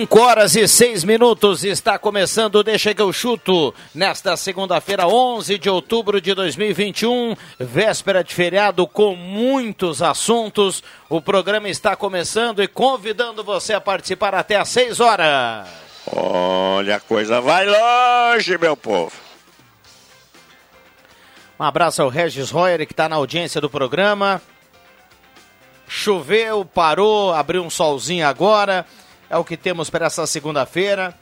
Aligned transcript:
Cinco 0.00 0.20
horas 0.20 0.56
e 0.56 0.66
seis 0.66 1.04
minutos 1.04 1.62
está 1.62 1.98
começando 1.98 2.64
Deixa 2.64 2.94
que 2.94 3.02
eu 3.02 3.12
chuto 3.12 3.74
nesta 3.94 4.34
segunda-feira, 4.34 5.06
11 5.06 5.58
de 5.58 5.68
outubro 5.68 6.22
de 6.22 6.32
2021, 6.32 7.36
véspera 7.58 8.24
de 8.24 8.34
feriado 8.34 8.86
com 8.86 9.14
muitos 9.14 10.00
assuntos. 10.00 10.82
O 11.06 11.20
programa 11.20 11.68
está 11.68 11.94
começando 11.96 12.62
e 12.62 12.66
convidando 12.66 13.44
você 13.44 13.74
a 13.74 13.80
participar 13.80 14.34
até 14.34 14.56
às 14.56 14.70
seis 14.70 15.00
horas. 15.00 15.68
Olha, 16.06 16.96
a 16.96 17.00
coisa 17.00 17.38
vai 17.42 17.66
longe, 17.66 18.56
meu 18.56 18.78
povo. 18.78 19.12
Um 21.58 21.64
abraço 21.64 22.00
ao 22.00 22.08
Regis 22.08 22.50
Royer 22.50 22.86
que 22.86 22.94
está 22.94 23.06
na 23.06 23.16
audiência 23.16 23.60
do 23.60 23.68
programa. 23.68 24.40
Choveu, 25.86 26.64
parou, 26.64 27.34
abriu 27.34 27.62
um 27.62 27.68
solzinho 27.68 28.26
agora. 28.26 28.86
É 29.30 29.38
o 29.38 29.44
que 29.44 29.56
temos 29.56 29.88
para 29.88 30.06
essa 30.06 30.26
segunda-feira. 30.26 31.14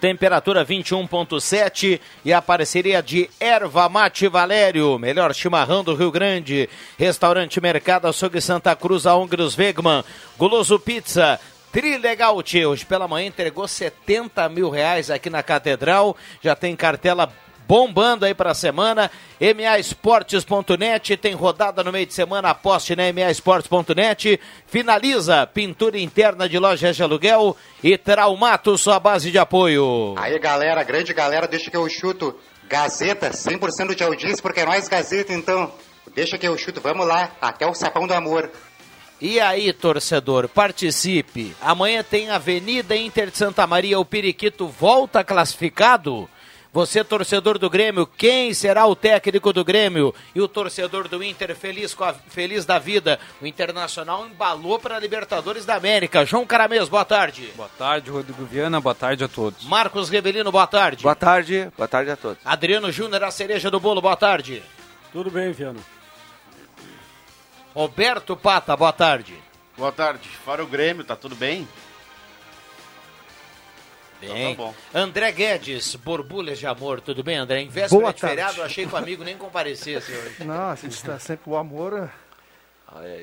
Temperatura 0.00 0.66
21.7 0.66 2.00
e 2.24 2.32
a 2.32 2.42
parceria 2.42 3.00
de 3.00 3.30
Erva 3.38 3.88
Mate 3.88 4.26
Valério, 4.26 4.98
melhor 4.98 5.32
chimarrão 5.32 5.84
do 5.84 5.94
Rio 5.94 6.10
Grande. 6.10 6.68
Restaurante 6.98 7.60
Mercado 7.60 8.08
Açougue 8.08 8.40
Santa 8.40 8.74
Cruz, 8.74 9.06
a 9.06 9.14
Ongros 9.14 9.56
Wegman. 9.56 10.02
Goloso 10.36 10.80
Pizza, 10.80 11.38
Trilegal 11.70 12.36
Hoje 12.36 12.84
pela 12.84 13.06
manhã 13.06 13.28
entregou 13.28 13.68
70 13.68 14.48
mil 14.48 14.68
reais 14.68 15.12
aqui 15.12 15.30
na 15.30 15.44
Catedral. 15.44 16.16
Já 16.42 16.56
tem 16.56 16.74
cartela 16.74 17.32
bombando 17.66 18.24
aí 18.24 18.34
para 18.34 18.50
a 18.50 18.54
semana. 18.54 19.10
MAEsportes.net 19.40 21.16
tem 21.16 21.34
rodada 21.34 21.82
no 21.82 21.92
meio 21.92 22.06
de 22.06 22.14
semana. 22.14 22.50
Aposte 22.50 22.94
na 22.94 23.12
MAEsportes.net. 23.12 24.40
Finaliza 24.66 25.46
pintura 25.46 25.98
interna 25.98 26.48
de 26.48 26.58
lojas 26.58 26.96
de 26.96 27.02
aluguel 27.02 27.56
e 27.82 27.96
Traumato, 27.98 28.76
sua 28.78 28.98
base 28.98 29.30
de 29.30 29.38
apoio. 29.38 30.14
Aí, 30.16 30.38
galera, 30.38 30.82
grande 30.82 31.12
galera, 31.12 31.46
deixa 31.46 31.70
que 31.70 31.76
eu 31.76 31.88
chuto. 31.88 32.38
Gazeta, 32.68 33.30
100% 33.30 33.94
de 33.94 34.02
audiência, 34.02 34.42
porque 34.42 34.60
é 34.60 34.64
nós 34.64 34.88
Gazeta, 34.88 35.32
então. 35.32 35.72
Deixa 36.14 36.38
que 36.38 36.46
eu 36.46 36.56
chuto, 36.56 36.80
vamos 36.80 37.06
lá, 37.06 37.32
até 37.40 37.66
o 37.66 37.74
sapão 37.74 38.06
do 38.06 38.14
amor. 38.14 38.50
E 39.20 39.40
aí, 39.40 39.72
torcedor, 39.72 40.48
participe. 40.48 41.56
Amanhã 41.60 42.02
tem 42.02 42.30
Avenida 42.30 42.96
Inter 42.96 43.30
de 43.30 43.38
Santa 43.38 43.66
Maria, 43.66 43.98
o 43.98 44.04
Periquito 44.04 44.68
volta 44.68 45.24
classificado. 45.24 46.28
Você, 46.74 47.04
torcedor 47.04 47.56
do 47.56 47.70
Grêmio, 47.70 48.04
quem 48.04 48.52
será 48.52 48.84
o 48.84 48.96
técnico 48.96 49.52
do 49.52 49.64
Grêmio? 49.64 50.12
E 50.34 50.40
o 50.40 50.48
torcedor 50.48 51.06
do 51.06 51.22
Inter, 51.22 51.54
feliz, 51.54 51.94
com 51.94 52.02
a, 52.02 52.12
feliz 52.12 52.66
da 52.66 52.80
vida. 52.80 53.20
O 53.40 53.46
Internacional 53.46 54.26
embalou 54.26 54.76
para 54.80 54.96
a 54.96 54.98
Libertadores 54.98 55.64
da 55.64 55.76
América. 55.76 56.26
João 56.26 56.44
Caramês, 56.44 56.88
boa 56.88 57.04
tarde. 57.04 57.48
Boa 57.54 57.70
tarde, 57.78 58.10
Rodrigo 58.10 58.44
Viana, 58.44 58.80
boa 58.80 58.92
tarde 58.92 59.22
a 59.22 59.28
todos. 59.28 59.64
Marcos 59.66 60.10
Rebelino, 60.10 60.50
boa 60.50 60.66
tarde. 60.66 61.04
Boa 61.04 61.14
tarde, 61.14 61.70
boa 61.76 61.86
tarde 61.86 62.10
a 62.10 62.16
todos. 62.16 62.38
Adriano 62.44 62.90
Júnior, 62.90 63.22
a 63.22 63.30
cereja 63.30 63.70
do 63.70 63.78
bolo, 63.78 64.02
boa 64.02 64.16
tarde. 64.16 64.60
Tudo 65.12 65.30
bem, 65.30 65.52
Viana. 65.52 65.78
Roberto 67.72 68.36
Pata, 68.36 68.76
boa 68.76 68.92
tarde. 68.92 69.38
Boa 69.78 69.92
tarde. 69.92 70.28
Fora 70.44 70.64
o 70.64 70.66
Grêmio, 70.66 71.04
tá 71.04 71.14
tudo 71.14 71.36
bem? 71.36 71.68
Bem. 74.32 74.52
Então 74.52 74.66
tá 74.66 74.72
bom. 74.72 74.74
André 74.98 75.32
Guedes, 75.32 75.94
borbulhas 75.96 76.58
de 76.58 76.66
amor, 76.66 77.00
tudo 77.00 77.22
bem, 77.22 77.36
André? 77.36 77.60
Em 77.60 77.68
véspera 77.68 78.00
Boa 78.00 78.12
de 78.12 78.20
tarde. 78.20 78.36
feriado, 78.36 78.62
achei 78.62 78.86
que 78.86 78.94
o 78.94 78.96
amigo 78.96 79.24
nem 79.24 79.36
comparecesse 79.36 80.12
hoje. 80.12 80.36
Não, 80.44 80.70
a 80.70 80.74
gente 80.74 80.92
está 80.92 81.18
sempre. 81.18 81.50
O 81.50 81.56
amor. 81.56 82.10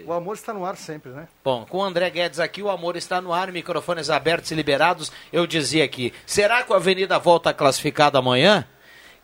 O 0.06 0.11
amor 0.11 0.35
está 0.35 0.53
no 0.53 0.66
ar 0.66 0.75
sempre, 0.75 1.11
né? 1.11 1.28
Bom, 1.44 1.66
com 1.66 1.78
o 1.78 1.84
André 1.84 2.09
Guedes 2.09 2.40
aqui, 2.41 2.61
o 2.61 2.69
amor 2.69 2.97
está 2.97 3.22
no 3.22 3.31
ar, 3.31 3.51
microfones 3.53 4.09
abertos 4.09 4.51
e 4.51 4.56
liberados. 4.56 5.11
Eu 5.31 5.47
dizia 5.47 5.85
aqui, 5.85 6.13
será 6.25 6.61
que 6.63 6.73
o 6.73 6.75
Avenida 6.75 7.17
volta 7.17 7.53
classificado 7.53 8.17
amanhã? 8.17 8.67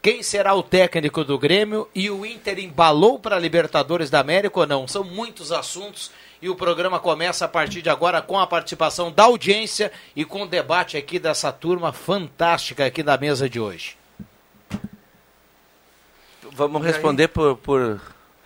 Quem 0.01 0.23
será 0.23 0.53
o 0.53 0.63
técnico 0.63 1.23
do 1.25 1.37
Grêmio? 1.37 1.89
E 1.93 2.09
o 2.09 2.25
Inter 2.25 2.59
embalou 2.59 3.19
para 3.19 3.35
a 3.35 3.39
Libertadores 3.39 4.09
da 4.09 4.19
América 4.21 4.59
ou 4.59 4.65
não? 4.65 4.87
São 4.87 5.03
muitos 5.03 5.51
assuntos 5.51 6.11
e 6.41 6.49
o 6.49 6.55
programa 6.55 6.99
começa 6.99 7.45
a 7.45 7.47
partir 7.47 7.81
de 7.81 7.89
agora 7.89 8.21
com 8.21 8.39
a 8.39 8.45
participação 8.47 9.11
da 9.11 9.23
audiência 9.23 9.91
e 10.15 10.23
com 10.23 10.43
o 10.43 10.47
debate 10.47 10.95
aqui 10.97 11.17
dessa 11.19 11.51
turma 11.51 11.91
fantástica 11.91 12.85
aqui 12.85 13.01
da 13.01 13.17
mesa 13.17 13.49
de 13.49 13.59
hoje. 13.59 13.97
Vamos 16.53 16.83
responder 16.83 17.27
por, 17.27 17.57
por, 17.57 18.01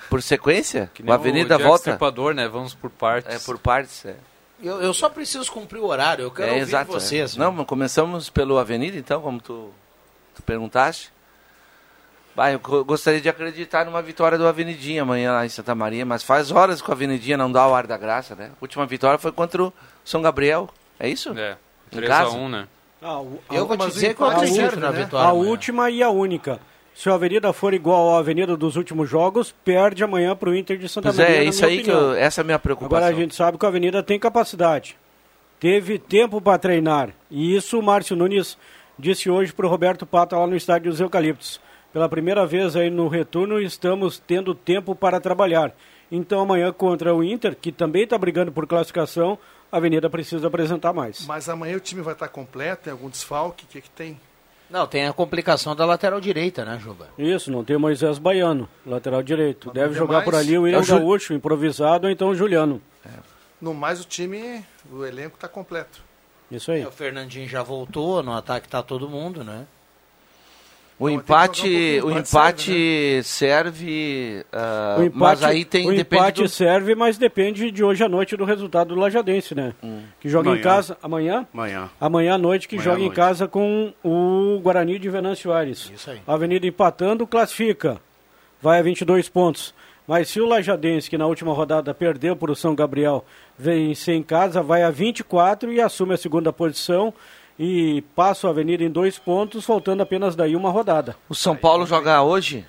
por 0.09 0.21
sequência? 0.21 0.89
Que 0.93 1.01
O 1.01 1.05
nem 1.05 1.13
Avenida 1.13 1.55
Jack 1.55 1.63
volta? 1.63 1.89
Stripador, 1.91 2.33
né? 2.33 2.47
Vamos 2.47 2.73
por 2.73 2.89
partes. 2.89 3.33
É, 3.33 3.39
por 3.39 3.57
partes, 3.57 4.05
é. 4.05 4.15
Eu, 4.61 4.81
eu 4.81 4.93
só 4.93 5.09
preciso 5.09 5.51
cumprir 5.51 5.79
o 5.79 5.85
horário, 5.85 6.23
eu 6.23 6.31
quero 6.31 6.49
É, 6.49 6.53
ouvir 6.53 6.61
exato. 6.63 6.91
vocês. 6.91 7.35
é. 7.35 7.39
Não, 7.39 7.65
começamos 7.65 8.29
pelo 8.29 8.57
Avenida, 8.59 8.97
então, 8.97 9.21
como 9.21 9.39
tu, 9.41 9.71
tu 10.35 10.43
perguntaste. 10.43 11.11
Bah, 12.41 12.51
eu 12.51 12.59
go- 12.59 12.83
gostaria 12.83 13.21
de 13.21 13.29
acreditar 13.29 13.85
numa 13.85 14.01
vitória 14.01 14.35
do 14.37 14.47
Avenidinha 14.47 15.03
amanhã 15.03 15.31
lá 15.33 15.45
em 15.45 15.49
Santa 15.49 15.75
Maria, 15.75 16.03
mas 16.05 16.23
faz 16.23 16.49
horas 16.51 16.81
que 16.81 16.89
o 16.89 16.91
Avenidinha 16.91 17.37
não 17.37 17.51
dá 17.51 17.67
o 17.67 17.73
ar 17.75 17.85
da 17.85 17.97
graça, 17.97 18.33
né? 18.35 18.47
A 18.53 18.57
última 18.59 18.85
vitória 18.87 19.19
foi 19.19 19.31
contra 19.31 19.61
o 19.63 19.73
São 20.03 20.21
Gabriel, 20.23 20.67
é 20.99 21.07
isso? 21.07 21.37
É, 21.37 21.55
Em 21.91 21.97
3 21.97 22.07
casa? 22.07 22.31
a 22.31 22.33
1 22.39 22.49
né? 22.49 22.67
Ah, 22.99 23.19
o- 23.19 23.39
Eu 23.51 23.67
vou 23.67 23.77
te 23.77 23.87
dizer 23.87 24.15
que 24.15 24.21
eu 24.21 24.27
acredito 24.27 24.75
né? 24.75 24.81
na 24.81 24.89
vitória. 24.91 25.27
a 25.27 25.31
amanhã. 25.31 25.49
última 25.51 25.89
e 25.91 26.01
a 26.01 26.09
única. 26.09 26.59
Se 26.95 27.09
a 27.09 27.13
Avenida 27.13 27.53
for 27.53 27.73
igual 27.75 28.15
à 28.15 28.19
Avenida 28.19 28.57
dos 28.57 28.75
últimos 28.75 29.07
jogos, 29.09 29.53
perde 29.63 30.03
amanhã 30.03 30.35
para 30.35 30.49
o 30.49 30.55
Inter 30.55 30.77
de 30.79 30.89
Santa 30.89 31.09
Pois 31.09 31.17
Maria. 31.19 31.35
é, 31.35 31.43
na 31.43 31.49
isso 31.51 31.63
aí 31.65 31.75
que 31.83 31.91
opinião. 31.91 32.01
eu, 32.11 32.15
essa 32.15 32.41
é 32.41 32.43
a 32.43 32.45
minha 32.45 32.59
preocupação. 32.59 32.97
Agora 32.97 33.15
a 33.15 33.17
gente 33.19 33.35
sabe 33.35 33.57
que 33.57 33.65
a 33.65 33.69
Avenida 33.69 34.01
tem 34.01 34.17
capacidade. 34.19 34.97
Teve 35.59 35.99
tempo 35.99 36.41
para 36.41 36.57
treinar. 36.57 37.09
E 37.29 37.55
isso 37.55 37.77
o 37.79 37.83
Márcio 37.83 38.15
Nunes 38.15 38.57
disse 38.97 39.29
hoje 39.29 39.53
para 39.53 39.65
o 39.65 39.69
Roberto 39.69 40.05
Pata 40.05 40.35
lá 40.37 40.47
no 40.47 40.55
estádio 40.55 40.89
dos 40.91 40.99
Eucaliptos. 40.99 41.61
Pela 41.93 42.07
primeira 42.07 42.45
vez 42.45 42.75
aí 42.75 42.89
no 42.89 43.07
retorno, 43.07 43.59
estamos 43.59 44.17
tendo 44.17 44.55
tempo 44.55 44.95
para 44.95 45.19
trabalhar. 45.19 45.73
Então 46.11 46.39
amanhã 46.41 46.71
contra 46.71 47.13
o 47.13 47.23
Inter, 47.23 47.55
que 47.55 47.71
também 47.71 48.03
está 48.03 48.17
brigando 48.17 48.51
por 48.51 48.65
classificação, 48.65 49.37
a 49.71 49.77
Avenida 49.77 50.09
precisa 50.09 50.47
apresentar 50.47 50.93
mais. 50.93 51.25
Mas 51.25 51.49
amanhã 51.49 51.75
o 51.77 51.79
time 51.79 52.01
vai 52.01 52.13
estar 52.13 52.27
completo, 52.29 52.83
tem 52.83 52.91
algum 52.91 53.09
desfalque? 53.09 53.65
O 53.65 53.67
que, 53.67 53.81
que 53.81 53.89
tem? 53.89 54.19
Não, 54.69 54.87
tem 54.87 55.05
a 55.05 55.11
complicação 55.11 55.75
da 55.75 55.85
lateral 55.85 56.21
direita, 56.21 56.63
né, 56.63 56.79
Juba? 56.81 57.09
Isso, 57.17 57.51
não 57.51 57.61
tem 57.63 57.75
o 57.75 57.79
Moisés 57.79 58.17
Baiano, 58.17 58.69
lateral 58.85 59.21
direito. 59.21 59.69
Deve 59.71 59.87
não 59.87 59.91
tem 59.93 59.99
jogar 59.99 60.13
mais? 60.19 60.25
por 60.25 60.35
ali 60.35 60.57
o 60.57 60.61
William 60.61 60.77
É 60.77 60.81
o 60.81 60.83
Ju- 60.83 60.97
Gaúcho, 60.97 61.33
improvisado, 61.33 62.07
ou 62.07 62.11
então 62.11 62.29
o 62.29 62.35
Juliano. 62.35 62.81
No 63.59 63.73
mais, 63.73 63.99
o 64.01 64.05
time, 64.05 64.65
o 64.91 65.05
elenco 65.05 65.35
está 65.35 65.47
completo. 65.47 66.01
Isso 66.49 66.71
aí. 66.71 66.85
O 66.85 66.91
Fernandinho 66.91 67.47
já 67.49 67.61
voltou, 67.61 68.23
no 68.23 68.33
ataque 68.33 68.67
tá 68.67 68.81
todo 68.81 69.09
mundo, 69.09 69.43
né? 69.43 69.65
O 71.01 71.09
empate, 71.09 71.99
o 72.03 72.11
empate 72.11 73.21
serve, 73.23 74.45
O 74.99 75.03
empate, 75.03 75.17
mas 75.17 75.43
aí 75.43 75.65
tem 75.65 75.87
o 75.87 75.93
empate 75.93 76.43
do- 76.43 76.47
serve, 76.49 76.93
mas 76.95 77.17
depende 77.17 77.71
de 77.71 77.83
hoje 77.83 78.03
à 78.03 78.09
noite 78.09 78.37
do 78.37 78.45
resultado 78.45 78.93
do 78.93 78.99
Lajadense, 79.01 79.55
né? 79.55 79.73
Que 80.19 80.29
joga 80.29 80.49
em 80.49 80.51
Amanhã. 80.51 80.63
casa 80.63 80.97
amanhã. 81.01 81.47
Amanhã. 81.53 81.89
Amanhã 81.99 82.33
à 82.35 82.37
noite 82.37 82.67
que 82.67 82.75
Amanhã 82.75 82.83
joga 82.85 82.97
à 82.97 83.01
em 83.01 83.05
noite. 83.05 83.15
casa 83.15 83.47
com 83.47 83.93
o 84.03 84.59
Guarani 84.61 84.99
de 84.99 85.09
Venâncio 85.09 85.51
Aires. 85.51 85.91
Isso 85.93 86.11
aí. 86.11 86.21
A 86.27 86.33
Avenida 86.35 86.67
empatando 86.67 87.25
classifica. 87.25 87.99
Vai 88.61 88.79
a 88.79 88.83
22 88.83 89.27
pontos. 89.27 89.73
Mas 90.07 90.29
se 90.29 90.41
o 90.41 90.45
Lajadense, 90.45 91.09
que 91.09 91.17
na 91.17 91.25
última 91.25 91.53
rodada 91.53 91.93
perdeu 91.93 92.35
para 92.35 92.51
o 92.51 92.55
São 92.55 92.75
Gabriel, 92.75 93.23
vencer 93.57 94.13
em 94.15 94.21
casa, 94.23 94.61
vai 94.61 94.83
a 94.83 94.91
24 94.91 95.71
e 95.71 95.79
assume 95.81 96.13
a 96.13 96.17
segunda 96.17 96.51
posição 96.51 97.13
e 97.63 98.01
passa 98.15 98.47
a 98.47 98.49
Avenida 98.49 98.83
em 98.83 98.89
dois 98.89 99.19
pontos, 99.19 99.63
faltando 99.63 100.01
apenas 100.01 100.35
daí 100.35 100.55
uma 100.55 100.71
rodada. 100.71 101.15
O 101.29 101.35
São 101.35 101.55
Paulo 101.55 101.85
joga 101.85 102.21
hoje 102.23 102.65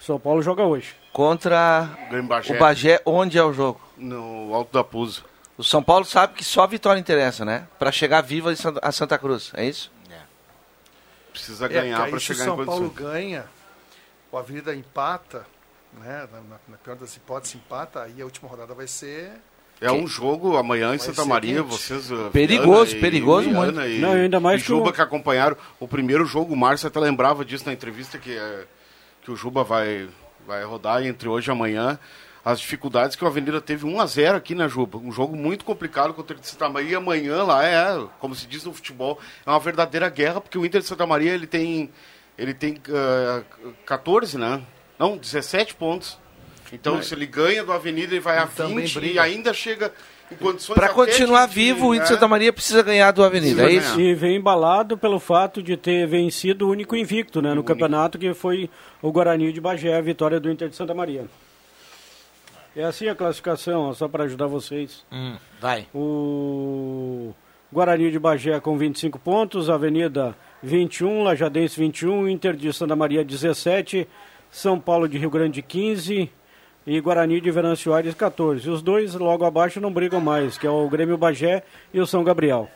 São 0.00 0.18
Paulo 0.18 0.40
joga 0.40 0.62
hoje. 0.64 0.94
contra 1.12 1.88
Bagé. 2.26 2.54
o 2.54 2.58
Bagé, 2.58 3.02
onde 3.04 3.36
é 3.36 3.44
o 3.44 3.52
jogo? 3.52 3.78
No 3.98 4.54
Alto 4.54 4.72
da 4.72 4.82
Puso. 4.82 5.24
O 5.58 5.62
São 5.62 5.82
Paulo 5.82 6.04
sabe 6.06 6.34
que 6.34 6.44
só 6.44 6.62
a 6.62 6.66
vitória 6.66 6.98
interessa, 6.98 7.44
né? 7.44 7.68
Pra 7.78 7.92
chegar 7.92 8.22
vivo 8.22 8.50
em 8.50 8.56
Santa- 8.56 8.80
a 8.82 8.90
Santa 8.90 9.18
Cruz, 9.18 9.52
é 9.54 9.66
isso? 9.66 9.92
Precisa 11.30 11.66
É, 11.66 11.68
ganhar 11.68 11.96
porque 11.98 12.10
para 12.10 12.18
aí 12.18 12.24
se 12.24 12.32
o 12.32 12.34
chegar 12.34 12.44
São 12.44 12.62
em 12.62 12.64
Paulo 12.66 12.90
condições. 12.90 13.12
ganha, 13.12 13.44
o 14.32 14.38
Avenida 14.38 14.74
empata, 14.74 15.44
né? 15.92 16.28
Na, 16.32 16.40
na- 16.40 16.60
na 16.68 16.76
pior 16.78 16.96
das 16.96 17.16
hipóteses, 17.16 17.56
empata, 17.56 18.02
aí 18.02 18.22
a 18.22 18.24
última 18.24 18.48
rodada 18.48 18.72
vai 18.74 18.86
ser. 18.86 19.32
É 19.86 19.92
um 19.92 20.06
jogo 20.06 20.56
amanhã 20.56 20.94
em 20.94 20.98
Santa 20.98 21.24
Maria, 21.24 21.62
quente. 21.62 21.70
vocês... 21.70 22.10
uh, 22.10 22.30
Perigoso, 22.32 22.86
Viana 22.92 23.00
perigoso 23.00 23.50
muito. 23.50 23.80
E, 23.82 23.98
Não, 23.98 24.12
ainda 24.12 24.40
mais 24.40 24.60
e 24.60 24.64
que 24.64 24.72
o- 24.72 24.76
Juba 24.78 24.92
que 24.92 25.00
acompanharam 25.00 25.56
o 25.78 25.86
primeiro 25.86 26.24
jogo, 26.24 26.54
o 26.54 26.56
Márcio 26.56 26.88
até 26.88 26.98
lembrava 27.00 27.44
disso 27.44 27.64
na 27.66 27.72
entrevista 27.72 28.18
que, 28.18 28.32
é, 28.36 28.64
que 29.22 29.30
o 29.30 29.36
Juba 29.36 29.62
vai, 29.62 30.08
vai 30.46 30.64
rodar 30.64 31.04
entre 31.06 31.28
hoje 31.28 31.50
e 31.50 31.52
amanhã. 31.52 31.98
As 32.44 32.60
dificuldades 32.60 33.16
que 33.16 33.24
o 33.24 33.26
Avenida 33.26 33.58
teve 33.60 33.86
1 33.86 34.00
a 34.00 34.06
0 34.06 34.36
aqui 34.36 34.54
na 34.54 34.68
Juba. 34.68 34.98
Um 34.98 35.10
jogo 35.10 35.34
muito 35.34 35.64
complicado 35.64 36.12
contra 36.12 36.36
o 36.36 36.38
Inter 36.38 36.40
de 36.40 36.46
Santa 36.48 36.68
Maria. 36.68 36.90
E 36.90 36.94
amanhã 36.94 37.42
lá 37.42 37.64
é, 37.64 38.06
como 38.20 38.34
se 38.34 38.46
diz 38.46 38.64
no 38.64 38.72
futebol, 38.74 39.18
é 39.46 39.50
uma 39.50 39.58
verdadeira 39.58 40.10
guerra, 40.10 40.40
porque 40.42 40.58
o 40.58 40.64
Inter 40.66 40.82
de 40.82 40.86
Santa 40.86 41.06
Maria 41.06 41.32
ele 41.32 41.46
tem, 41.46 41.90
ele 42.36 42.52
tem 42.52 42.76
ah, 42.90 43.42
14, 43.86 44.36
né? 44.36 44.60
Não, 44.98 45.16
17 45.16 45.74
pontos. 45.74 46.18
Então, 46.72 47.02
se 47.02 47.14
ele 47.14 47.26
ganha 47.26 47.62
do 47.64 47.72
Avenida, 47.72 48.14
ele 48.14 48.20
vai 48.20 48.38
a 48.38 48.46
também 48.46 48.84
20 48.84 49.14
e 49.14 49.18
ainda 49.18 49.52
chega 49.52 49.92
em 50.30 50.36
condições 50.36 50.78
até 50.78 50.88
continuar 50.88 51.46
vivo, 51.46 51.88
o 51.88 51.94
Inter 51.94 52.08
de. 52.08 52.14
Santa 52.14 52.28
Maria 52.28 52.52
precisa 52.52 52.82
ganhar 52.82 53.10
do 53.12 53.22
Avenida, 53.22 53.70
é 53.70 53.72
isso? 53.72 53.96
ganhar. 53.96 54.10
E 54.10 54.14
vem 54.14 54.36
embalado 54.36 54.96
pelo 54.96 55.18
fato 55.18 55.62
de 55.62 55.76
ter 55.76 56.06
vencido 56.06 56.66
o 56.66 56.70
único 56.70 56.96
invicto 56.96 57.42
né, 57.42 57.54
no 57.54 57.62
campeonato, 57.62 58.18
que 58.18 58.32
foi 58.32 58.70
o 59.02 59.12
Guarani 59.12 59.52
de 59.52 59.60
Bagé, 59.60 59.96
a 59.96 60.00
vitória 60.00 60.40
do 60.40 60.50
Inter 60.50 60.68
de 60.68 60.76
Santa 60.76 60.94
Maria. 60.94 61.26
É 62.76 62.82
assim 62.82 63.06
a 63.06 63.14
classificação, 63.14 63.92
só 63.94 64.08
para 64.08 64.24
ajudar 64.24 64.46
vocês. 64.46 65.04
Hum, 65.12 65.36
vai. 65.60 65.86
O 65.94 67.32
Guarani 67.72 68.10
de 68.10 68.18
Bagé 68.18 68.58
com 68.58 68.76
25 68.76 69.18
pontos, 69.18 69.70
Avenida 69.70 70.34
21, 70.62 71.22
Lajadense 71.22 71.78
21, 71.78 72.28
Inter 72.28 72.56
de 72.56 72.72
Santa 72.72 72.96
Maria 72.96 73.24
17, 73.24 74.08
São 74.50 74.80
Paulo 74.80 75.08
de 75.08 75.18
Rio 75.18 75.30
Grande 75.30 75.62
15 75.62 76.30
e 76.86 77.00
Guarani 77.00 77.40
de 77.40 77.50
Venâncio 77.50 77.94
Aires 77.94 78.14
14. 78.14 78.68
Os 78.68 78.82
dois 78.82 79.14
logo 79.14 79.44
abaixo 79.44 79.80
não 79.80 79.92
brigam 79.92 80.20
mais, 80.20 80.58
que 80.58 80.66
é 80.66 80.70
o 80.70 80.88
Grêmio 80.88 81.16
Bagé 81.16 81.62
e 81.92 82.00
o 82.00 82.06
São 82.06 82.22
Gabriel. 82.22 82.68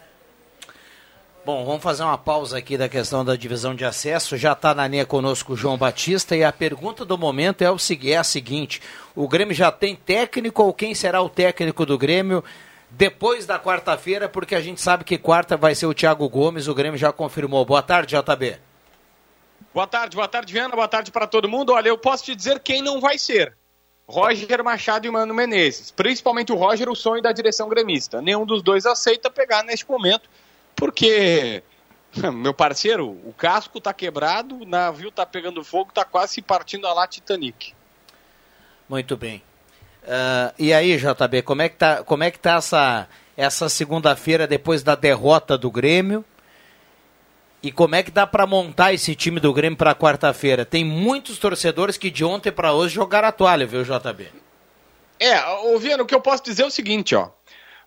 Bom, 1.44 1.64
vamos 1.64 1.82
fazer 1.82 2.02
uma 2.02 2.18
pausa 2.18 2.58
aqui 2.58 2.76
da 2.76 2.90
questão 2.90 3.24
da 3.24 3.34
divisão 3.34 3.74
de 3.74 3.84
acesso. 3.84 4.36
Já 4.36 4.52
está 4.52 4.74
na 4.74 4.86
linha 4.86 5.06
conosco 5.06 5.54
o 5.54 5.56
João 5.56 5.78
Batista 5.78 6.36
e 6.36 6.44
a 6.44 6.52
pergunta 6.52 7.04
do 7.06 7.16
momento 7.16 7.62
é, 7.62 7.70
o, 7.70 7.76
é 8.04 8.16
a 8.16 8.24
seguinte: 8.24 8.82
o 9.14 9.26
Grêmio 9.26 9.54
já 9.54 9.72
tem 9.72 9.96
técnico 9.96 10.62
ou 10.62 10.74
quem 10.74 10.94
será 10.94 11.22
o 11.22 11.28
técnico 11.28 11.86
do 11.86 11.96
Grêmio 11.96 12.44
depois 12.90 13.46
da 13.46 13.58
quarta-feira? 13.58 14.28
Porque 14.28 14.54
a 14.54 14.60
gente 14.60 14.80
sabe 14.80 15.04
que 15.04 15.16
quarta 15.16 15.56
vai 15.56 15.74
ser 15.74 15.86
o 15.86 15.94
Thiago 15.94 16.28
Gomes, 16.28 16.68
o 16.68 16.74
Grêmio 16.74 16.98
já 16.98 17.12
confirmou. 17.12 17.64
Boa 17.64 17.82
tarde, 17.82 18.14
JB. 18.14 18.56
Boa 19.72 19.86
tarde, 19.86 20.16
boa 20.16 20.28
tarde, 20.28 20.52
Viana, 20.52 20.74
boa 20.74 20.88
tarde 20.88 21.10
para 21.10 21.26
todo 21.26 21.48
mundo. 21.48 21.72
Olha, 21.72 21.88
eu 21.88 21.96
posso 21.96 22.24
te 22.24 22.34
dizer 22.34 22.60
quem 22.60 22.82
não 22.82 23.00
vai 23.00 23.18
ser. 23.18 23.56
Roger 24.08 24.64
Machado 24.64 25.06
e 25.06 25.10
Mano 25.10 25.34
Menezes. 25.34 25.90
Principalmente 25.90 26.50
o 26.50 26.56
Roger, 26.56 26.88
o 26.88 26.96
sonho 26.96 27.22
da 27.22 27.30
direção 27.30 27.68
gremista. 27.68 28.22
Nenhum 28.22 28.46
dos 28.46 28.62
dois 28.62 28.86
aceita 28.86 29.28
pegar 29.30 29.62
neste 29.62 29.88
momento, 29.88 30.28
porque, 30.74 31.62
meu 32.32 32.54
parceiro, 32.54 33.10
o 33.10 33.34
casco 33.36 33.80
tá 33.80 33.92
quebrado, 33.92 34.62
o 34.62 34.64
navio 34.64 35.12
tá 35.12 35.26
pegando 35.26 35.62
fogo, 35.62 35.92
tá 35.92 36.04
quase 36.04 36.34
se 36.34 36.42
partindo 36.42 36.86
a 36.86 36.94
lá 36.94 37.06
Titanic. 37.06 37.74
Muito 38.88 39.14
bem. 39.14 39.42
Ah, 40.06 40.54
e 40.58 40.72
aí, 40.72 40.96
JB, 40.96 41.42
como 41.42 41.60
é 41.60 41.68
que 41.68 41.76
tá, 41.76 42.02
como 42.02 42.24
é 42.24 42.30
que 42.30 42.38
tá 42.38 42.54
essa, 42.54 43.06
essa 43.36 43.68
segunda-feira 43.68 44.46
depois 44.46 44.82
da 44.82 44.94
derrota 44.94 45.58
do 45.58 45.70
Grêmio? 45.70 46.24
E 47.62 47.72
como 47.72 47.94
é 47.94 48.02
que 48.02 48.10
dá 48.10 48.26
para 48.26 48.46
montar 48.46 48.92
esse 48.92 49.14
time 49.14 49.40
do 49.40 49.52
Grêmio 49.52 49.76
para 49.76 49.94
quarta-feira? 49.94 50.64
Tem 50.64 50.84
muitos 50.84 51.38
torcedores 51.38 51.96
que 51.96 52.10
de 52.10 52.24
ontem 52.24 52.52
para 52.52 52.72
hoje 52.72 52.94
jogaram 52.94 53.28
a 53.28 53.32
toalha, 53.32 53.66
viu, 53.66 53.82
JB? 53.82 54.28
É, 55.18 55.40
Viana, 55.78 56.04
o 56.04 56.06
que 56.06 56.14
eu 56.14 56.20
posso 56.20 56.44
dizer 56.44 56.62
é 56.62 56.66
o 56.66 56.70
seguinte, 56.70 57.16
ó. 57.16 57.30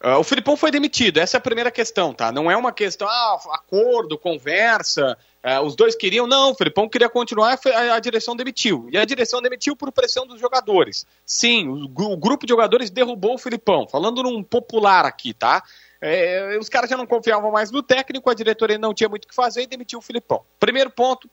Ah, 0.04 0.18
o 0.18 0.24
Filipão 0.24 0.58
foi 0.58 0.72
demitido, 0.72 1.20
essa 1.20 1.38
é 1.38 1.40
a 1.40 1.42
primeira 1.42 1.70
questão, 1.70 2.12
tá? 2.12 2.32
Não 2.32 2.50
é 2.50 2.58
uma 2.58 2.72
questão, 2.72 3.08
ah, 3.08 3.40
acordo, 3.54 4.18
conversa, 4.18 5.16
ah, 5.44 5.62
os 5.62 5.76
dois 5.76 5.96
queriam, 5.96 6.26
não, 6.26 6.52
o 6.52 6.56
Filipão 6.56 6.90
queria 6.90 7.08
continuar, 7.08 7.58
a, 7.66 7.94
a 7.94 8.00
direção 8.00 8.36
demitiu. 8.36 8.90
E 8.92 8.98
a 8.98 9.06
direção 9.06 9.42
demitiu 9.42 9.76
por 9.76 9.92
pressão 9.92 10.26
dos 10.26 10.40
jogadores. 10.40 11.06
Sim, 11.24 11.68
o, 11.68 11.84
o 11.86 12.18
grupo 12.18 12.48
de 12.48 12.52
jogadores 12.52 12.90
derrubou 12.90 13.36
o 13.36 13.38
Filipão, 13.38 13.88
falando 13.88 14.24
num 14.24 14.44
popular 14.44 15.06
aqui, 15.06 15.36
tá? 15.36 15.64
É, 16.04 16.58
os 16.60 16.68
caras 16.68 16.90
já 16.90 16.98
não 16.98 17.06
confiavam 17.06 17.52
mais 17.52 17.70
no 17.70 17.84
técnico, 17.84 18.28
a 18.28 18.34
diretoria 18.34 18.80
não 18.80 18.92
tinha 18.92 19.08
muito 19.08 19.26
o 19.26 19.28
que 19.28 19.36
fazer 19.36 19.62
e 19.62 19.68
demitiu 19.68 20.00
o 20.00 20.02
Filipão. 20.02 20.44
Primeiro 20.60 20.90
ponto, 20.90 21.30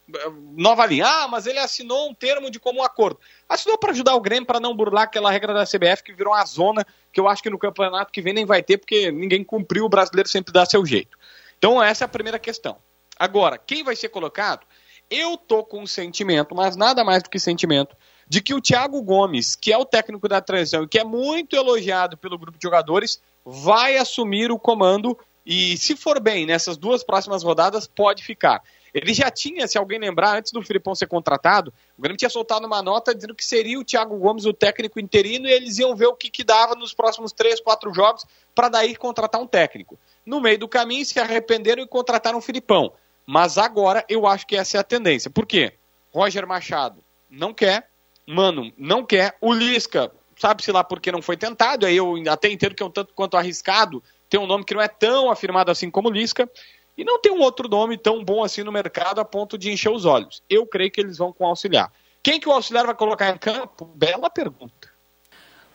nova 0.55 0.85
linha. 0.85 1.07
Ah, 1.07 1.27
mas 1.27 1.47
ele 1.47 1.59
assinou 1.59 2.11
um 2.11 2.15
termo 2.15 2.51
de 2.51 2.61
comum 2.61 2.83
acordo. 2.83 3.19
Assinou 3.49 3.79
para 3.79 3.93
ajudar 3.93 4.15
o 4.15 4.21
Grêmio 4.21 4.47
para 4.47 4.61
não 4.61 4.77
burlar 4.77 5.05
aquela 5.05 5.31
regra 5.31 5.55
da 5.55 5.65
CBF 5.65 6.03
que 6.05 6.13
virou 6.13 6.35
uma 6.35 6.45
zona 6.45 6.87
que 7.11 7.19
eu 7.19 7.27
acho 7.27 7.43
que 7.43 7.49
no 7.49 7.59
campeonato 7.59 8.13
que 8.13 8.21
vem 8.21 8.35
nem 8.35 8.45
vai 8.45 8.63
ter, 8.63 8.77
porque 8.77 9.11
ninguém 9.11 9.43
cumpriu, 9.43 9.87
o 9.87 9.89
brasileiro 9.89 10.29
sempre 10.29 10.53
dá 10.53 10.67
seu 10.67 10.85
jeito. 10.85 11.17
Então 11.57 11.83
essa 11.83 12.05
é 12.05 12.07
a 12.07 12.09
primeira 12.09 12.39
questão. 12.39 12.77
Agora, 13.19 13.57
quem 13.57 13.83
vai 13.83 13.97
ser 13.97 14.11
colocado? 14.11 14.67
Eu 15.11 15.39
tô 15.39 15.65
com 15.65 15.81
um 15.81 15.87
sentimento, 15.87 16.55
mas 16.55 16.77
nada 16.77 17.03
mais 17.03 17.23
do 17.23 17.31
que 17.31 17.41
sentimento, 17.41 17.97
de 18.29 18.43
que 18.43 18.53
o 18.53 18.61
Thiago 18.61 19.01
Gomes, 19.03 19.57
que 19.57 19.73
é 19.73 19.79
o 19.79 19.87
técnico 19.87 20.29
da 20.29 20.43
transição 20.43 20.85
e 20.85 20.89
que 20.89 20.99
é 20.99 21.05
muito 21.05 21.57
elogiado 21.57 22.19
pelo 22.19 22.39
grupo 22.39 22.59
de 22.59 22.63
jogadores, 22.63 23.19
vai 23.51 23.97
assumir 23.97 24.53
o 24.53 24.59
comando 24.59 25.19
e, 25.45 25.79
se 25.79 25.97
for 25.97 26.21
bem, 26.21 26.45
nessas 26.45 26.77
duas 26.77 27.03
próximas 27.03 27.43
rodadas, 27.43 27.87
pode 27.87 28.23
ficar. 28.23 28.63
Ele 28.93 29.15
já 29.15 29.31
tinha, 29.31 29.67
se 29.67 29.79
alguém 29.79 29.99
lembrar, 29.99 30.37
antes 30.37 30.53
do 30.53 30.63
Filipão 30.63 30.95
ser 30.95 31.07
contratado, 31.07 31.73
o 31.97 32.03
Grêmio 32.03 32.19
tinha 32.19 32.29
soltado 32.29 32.67
uma 32.67 32.83
nota 32.83 33.15
dizendo 33.15 33.35
que 33.35 33.45
seria 33.45 33.79
o 33.79 33.85
Thiago 33.85 34.19
Gomes 34.19 34.45
o 34.45 34.53
técnico 34.53 35.01
interino 35.01 35.47
e 35.47 35.53
eles 35.53 35.79
iam 35.79 35.97
ver 35.97 36.07
o 36.07 36.15
que, 36.15 36.31
que 36.31 36.45
dava 36.45 36.75
nos 36.75 36.93
próximos 36.93 37.33
três, 37.33 37.61
quatro 37.61 37.93
jogos 37.93 38.27
para 38.55 38.69
daí 38.69 38.95
contratar 38.95 39.41
um 39.41 39.47
técnico. 39.47 39.99
No 40.25 40.41
meio 40.41 40.59
do 40.59 40.69
caminho, 40.69 41.05
se 41.05 41.19
arrependeram 41.19 41.83
e 41.83 41.87
contrataram 41.87 42.39
o 42.39 42.43
Filipão. 42.43 42.93
Mas 43.27 43.57
agora 43.57 44.05
eu 44.09 44.27
acho 44.27 44.47
que 44.47 44.57
essa 44.57 44.77
é 44.77 44.81
a 44.81 44.85
tendência. 44.85 45.31
Por 45.31 45.47
quê? 45.47 45.75
Roger 46.13 46.47
Machado 46.47 47.03
não 47.31 47.55
quer, 47.55 47.89
Mano 48.27 48.73
não 48.77 49.05
quer, 49.05 49.37
o 49.41 49.53
Lisca, 49.53 50.13
sabe-se 50.39 50.71
lá 50.73 50.85
por 50.85 51.01
que 51.01 51.13
não 51.13 51.21
foi 51.21 51.37
tentado, 51.37 51.87
aí 51.87 51.97
eu 51.97 52.15
até 52.29 52.49
entendo 52.49 52.75
que 52.75 52.83
é 52.83 52.87
um 52.87 52.91
tanto 52.91 53.13
quanto 53.15 53.37
arriscado 53.37 54.03
ter 54.29 54.39
um 54.39 54.47
nome 54.47 54.65
que 54.65 54.75
não 54.75 54.83
é 54.83 54.89
tão 54.89 55.31
afirmado 55.31 55.71
assim 55.71 55.91
como 55.91 56.11
Lisca, 56.11 56.49
e 56.97 57.05
não 57.05 57.21
tem 57.21 57.33
um 57.33 57.41
outro 57.41 57.69
nome 57.69 57.97
tão 57.97 58.25
bom 58.25 58.43
assim 58.43 58.63
no 58.63 58.73
mercado 58.73 59.21
a 59.21 59.25
ponto 59.25 59.57
de 59.57 59.71
encher 59.71 59.91
os 59.91 60.05
olhos. 60.05 60.43
Eu 60.51 60.67
creio 60.67 60.91
que 60.91 61.01
eles 61.01 61.17
vão 61.17 61.33
com 61.33 61.45
o 61.45 61.47
auxiliar. 61.47 61.93
Quem 62.23 62.41
que 62.41 62.49
o 62.49 62.53
auxiliar 62.53 62.85
vai 62.85 62.95
colocar 62.95 63.31
em 63.31 63.39
campo? 63.39 63.85
Bela 63.95 64.29
pergunta. 64.29 64.89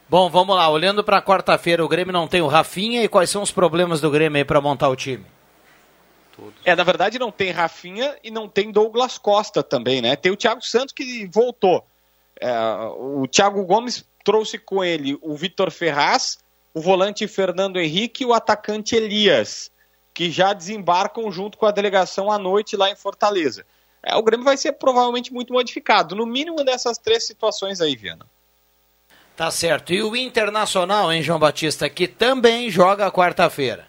Bom, 0.10 0.29
vamos 0.29 0.55
lá. 0.55 0.70
Olhando 0.70 1.03
para 1.03 1.22
quarta-feira, 1.22 1.84
o 1.84 1.88
Grêmio 1.88 2.12
não 2.12 2.27
tem 2.27 2.41
o 2.41 2.48
Rafinha 2.48 3.01
e 3.03 3.08
quais 3.08 3.29
são 3.29 3.41
os 3.41 3.51
problemas 3.51 4.01
do 4.01 4.12
Grêmio 4.12 4.38
aí 4.38 4.46
para 4.46 4.60
montar 4.60 4.89
o 4.89 4.96
time? 4.96 5.25
É, 6.65 6.75
na 6.75 6.84
verdade 6.84 7.17
não 7.17 7.32
tem 7.32 7.51
Rafinha 7.51 8.17
e 8.24 8.29
não 8.29 8.50
tem 8.50 8.72
Douglas 8.72 9.17
Costa 9.17 9.63
também, 9.63 10.01
né? 10.01 10.15
Tem 10.15 10.32
o 10.32 10.36
Thiago 10.36 10.62
Santos 10.62 10.93
que 10.93 11.25
voltou. 11.27 11.86
É, 12.39 12.51
o 12.98 13.25
Thiago 13.27 13.63
Gomes 13.65 14.05
trouxe 14.24 14.58
com 14.58 14.84
ele 14.84 15.18
o 15.22 15.36
Vitor 15.36 15.70
Ferraz, 15.72 16.38
o 16.74 16.82
volante 16.82 17.27
Fernando 17.27 17.80
Henrique 17.80 18.24
e 18.24 18.25
o 18.25 18.34
atacante 18.34 18.96
Elias, 18.96 19.72
que 20.13 20.32
já 20.32 20.53
desembarcam 20.53 21.32
junto 21.32 21.58
com 21.58 21.65
a 21.65 21.72
delegação 21.72 22.32
à 22.32 22.38
noite 22.38 22.75
lá 22.75 22.89
em 22.89 22.96
Fortaleza. 22.96 23.65
É, 24.06 24.15
o 24.15 24.24
Grêmio 24.24 24.44
vai 24.44 24.58
ser 24.58 24.74
provavelmente 24.74 25.32
muito 25.32 25.53
modificado, 25.53 26.15
no 26.15 26.25
mínimo 26.25 26.63
dessas 26.63 26.98
três 26.98 27.25
situações 27.25 27.80
aí, 27.80 27.96
Viana. 27.96 28.25
Tá 29.36 29.50
certo. 29.50 29.94
E 29.94 30.03
o 30.03 30.15
Internacional, 30.15 31.12
hein, 31.12 31.24
João 31.24 31.39
Batista, 31.39 31.89
que 31.89 32.08
também 32.08 32.70
joga 32.70 33.12
quarta-feira. 33.12 33.88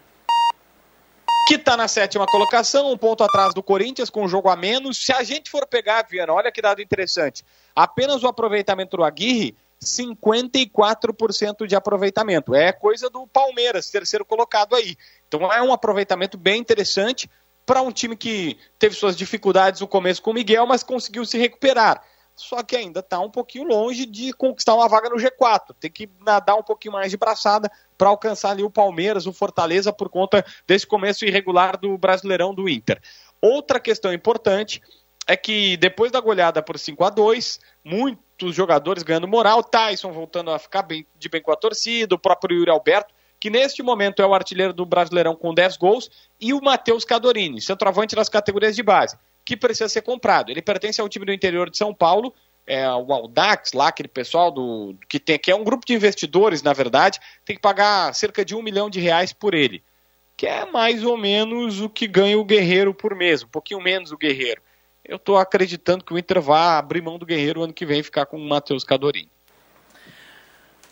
que 1.47 1.55
está 1.55 1.77
na 1.77 1.87
sétima 1.87 2.25
colocação, 2.25 2.91
um 2.91 2.97
ponto 2.97 3.23
atrás 3.23 3.53
do 3.53 3.61
Corinthians, 3.61 4.09
com 4.09 4.23
um 4.23 4.27
jogo 4.27 4.49
a 4.49 4.55
menos. 4.55 4.97
Se 4.97 5.13
a 5.13 5.21
gente 5.21 5.51
for 5.51 5.67
pegar, 5.67 6.07
Viana, 6.09 6.33
olha 6.33 6.51
que 6.51 6.59
dado 6.59 6.81
interessante. 6.81 7.45
Apenas 7.75 8.23
o 8.23 8.27
aproveitamento 8.27 8.97
do 8.97 9.03
Aguirre, 9.03 9.55
54% 9.83 11.67
de 11.67 11.75
aproveitamento. 11.75 12.55
É 12.55 12.71
coisa 12.71 13.09
do 13.09 13.27
Palmeiras, 13.27 13.89
terceiro 13.89 14.25
colocado 14.25 14.75
aí. 14.75 14.95
Então 15.27 15.51
é 15.51 15.61
um 15.61 15.73
aproveitamento 15.73 16.37
bem 16.37 16.59
interessante 16.59 17.29
para 17.65 17.81
um 17.81 17.91
time 17.91 18.15
que 18.15 18.57
teve 18.77 18.95
suas 18.95 19.15
dificuldades 19.15 19.81
no 19.81 19.87
começo 19.87 20.21
com 20.21 20.31
o 20.31 20.33
Miguel, 20.33 20.67
mas 20.67 20.83
conseguiu 20.83 21.25
se 21.25 21.37
recuperar. 21.37 22.03
Só 22.35 22.61
que 22.61 22.75
ainda 22.75 22.99
está 22.99 23.19
um 23.19 23.31
pouquinho 23.31 23.65
longe 23.65 24.05
de 24.05 24.33
conquistar 24.33 24.75
uma 24.75 24.89
vaga 24.89 25.09
no 25.09 25.15
G4. 25.15 25.73
Tem 25.79 25.89
que 25.89 26.09
nadar 26.19 26.57
um 26.57 26.63
pouquinho 26.63 26.93
mais 26.93 27.09
de 27.09 27.17
braçada 27.17 27.71
para 27.97 28.09
alcançar 28.09 28.51
ali 28.51 28.61
o 28.61 28.69
Palmeiras, 28.69 29.25
o 29.25 29.31
Fortaleza, 29.31 29.93
por 29.93 30.09
conta 30.09 30.45
desse 30.67 30.85
começo 30.85 31.25
irregular 31.25 31.79
do 31.79 31.97
Brasileirão 31.97 32.53
do 32.53 32.67
Inter. 32.67 33.01
Outra 33.41 33.79
questão 33.79 34.11
importante 34.11 34.81
é 35.27 35.35
que 35.35 35.75
depois 35.77 36.11
da 36.11 36.19
goleada 36.19 36.61
por 36.61 36.77
5 36.77 37.03
a 37.03 37.09
2 37.09 37.59
muitos 37.83 38.55
jogadores 38.55 39.03
ganhando 39.03 39.27
moral, 39.27 39.63
Tyson 39.63 40.11
voltando 40.11 40.51
a 40.51 40.59
ficar 40.59 40.83
bem, 40.83 41.05
de 41.17 41.29
bem 41.29 41.41
com 41.41 41.51
a 41.51 41.55
torcida, 41.55 42.13
o 42.15 42.19
próprio 42.19 42.57
Yuri 42.57 42.69
Alberto, 42.69 43.13
que 43.39 43.49
neste 43.49 43.81
momento 43.83 44.21
é 44.21 44.25
o 44.25 44.33
artilheiro 44.33 44.73
do 44.73 44.85
Brasileirão 44.85 45.35
com 45.35 45.53
10 45.53 45.77
gols, 45.77 46.09
e 46.39 46.53
o 46.53 46.61
Matheus 46.61 47.03
Cadorini, 47.03 47.61
centroavante 47.61 48.15
das 48.15 48.29
categorias 48.29 48.75
de 48.75 48.83
base, 48.83 49.17
que 49.43 49.57
precisa 49.57 49.89
ser 49.89 50.01
comprado. 50.01 50.49
Ele 50.49 50.61
pertence 50.61 51.01
ao 51.01 51.09
time 51.09 51.25
do 51.25 51.33
interior 51.33 51.69
de 51.69 51.77
São 51.77 51.93
Paulo, 51.93 52.33
é, 52.67 52.87
o 52.89 53.13
Audax, 53.13 53.73
lá, 53.73 53.89
aquele 53.89 54.09
pessoal 54.09 54.49
do, 54.49 54.95
que, 55.07 55.19
tem, 55.19 55.37
que 55.37 55.51
é 55.51 55.55
um 55.55 55.63
grupo 55.63 55.85
de 55.85 55.93
investidores, 55.93 56.63
na 56.63 56.73
verdade, 56.73 57.19
tem 57.43 57.55
que 57.55 57.61
pagar 57.61 58.13
cerca 58.15 58.43
de 58.43 58.55
um 58.55 58.63
milhão 58.63 58.89
de 58.89 58.99
reais 58.99 59.31
por 59.31 59.53
ele. 59.53 59.83
Que 60.35 60.47
é 60.47 60.65
mais 60.65 61.03
ou 61.03 61.15
menos 61.15 61.79
o 61.79 61.87
que 61.87 62.07
ganha 62.07 62.37
o 62.37 62.43
Guerreiro 62.43 62.93
por 62.93 63.15
mês, 63.15 63.43
um 63.43 63.47
pouquinho 63.47 63.79
menos 63.79 64.11
o 64.11 64.17
Guerreiro. 64.17 64.61
Eu 65.07 65.17
estou 65.17 65.37
acreditando 65.37 66.03
que 66.03 66.13
o 66.13 66.17
Inter 66.17 66.41
vai 66.41 66.77
abrir 66.77 67.01
mão 67.01 67.19
do 67.19 67.25
Guerreiro 67.25 67.61
ano 67.61 67.73
que 67.73 67.85
vem 67.85 67.99
e 67.99 68.03
ficar 68.03 68.25
com 68.25 68.37
o 68.37 68.49
Matheus 68.49 68.83
Cadorini. 68.83 69.29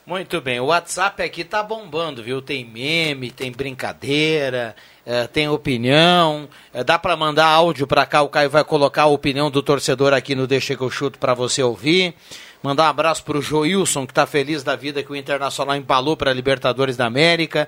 Muito 0.06 0.42
bem, 0.42 0.60
o 0.60 0.66
WhatsApp 0.66 1.24
aqui 1.24 1.46
tá 1.46 1.64
bombando, 1.64 2.22
viu? 2.22 2.42
Tem 2.42 2.66
meme, 2.66 3.32
tem 3.32 3.52
brincadeira, 3.52 4.76
é, 5.06 5.26
tem 5.28 5.48
opinião. 5.48 6.48
É, 6.74 6.84
dá 6.84 7.00
para 7.00 7.16
mandar 7.16 7.46
áudio 7.46 7.88
para 7.88 8.06
cá, 8.06 8.22
o 8.22 8.28
Caio 8.28 8.50
vai 8.50 8.66
colocar 8.66 9.04
a 9.04 9.08
opinião 9.08 9.50
do 9.50 9.64
torcedor 9.64 10.14
aqui 10.14 10.36
no 10.36 10.46
Deixa 10.46 10.76
que 10.76 10.82
eu 10.82 10.92
chuto 10.92 11.18
para 11.18 11.34
você 11.34 11.64
ouvir. 11.64 12.14
Mandar 12.62 12.84
um 12.84 12.90
abraço 12.90 13.24
pro 13.24 13.42
Joilson, 13.42 14.06
que 14.06 14.14
tá 14.14 14.26
feliz 14.26 14.62
da 14.62 14.76
vida 14.76 15.02
que 15.02 15.12
o 15.12 15.16
Internacional 15.16 15.76
embalou 15.76 16.18
para 16.18 16.34
Libertadores 16.34 16.98
da 16.98 17.06
América. 17.06 17.68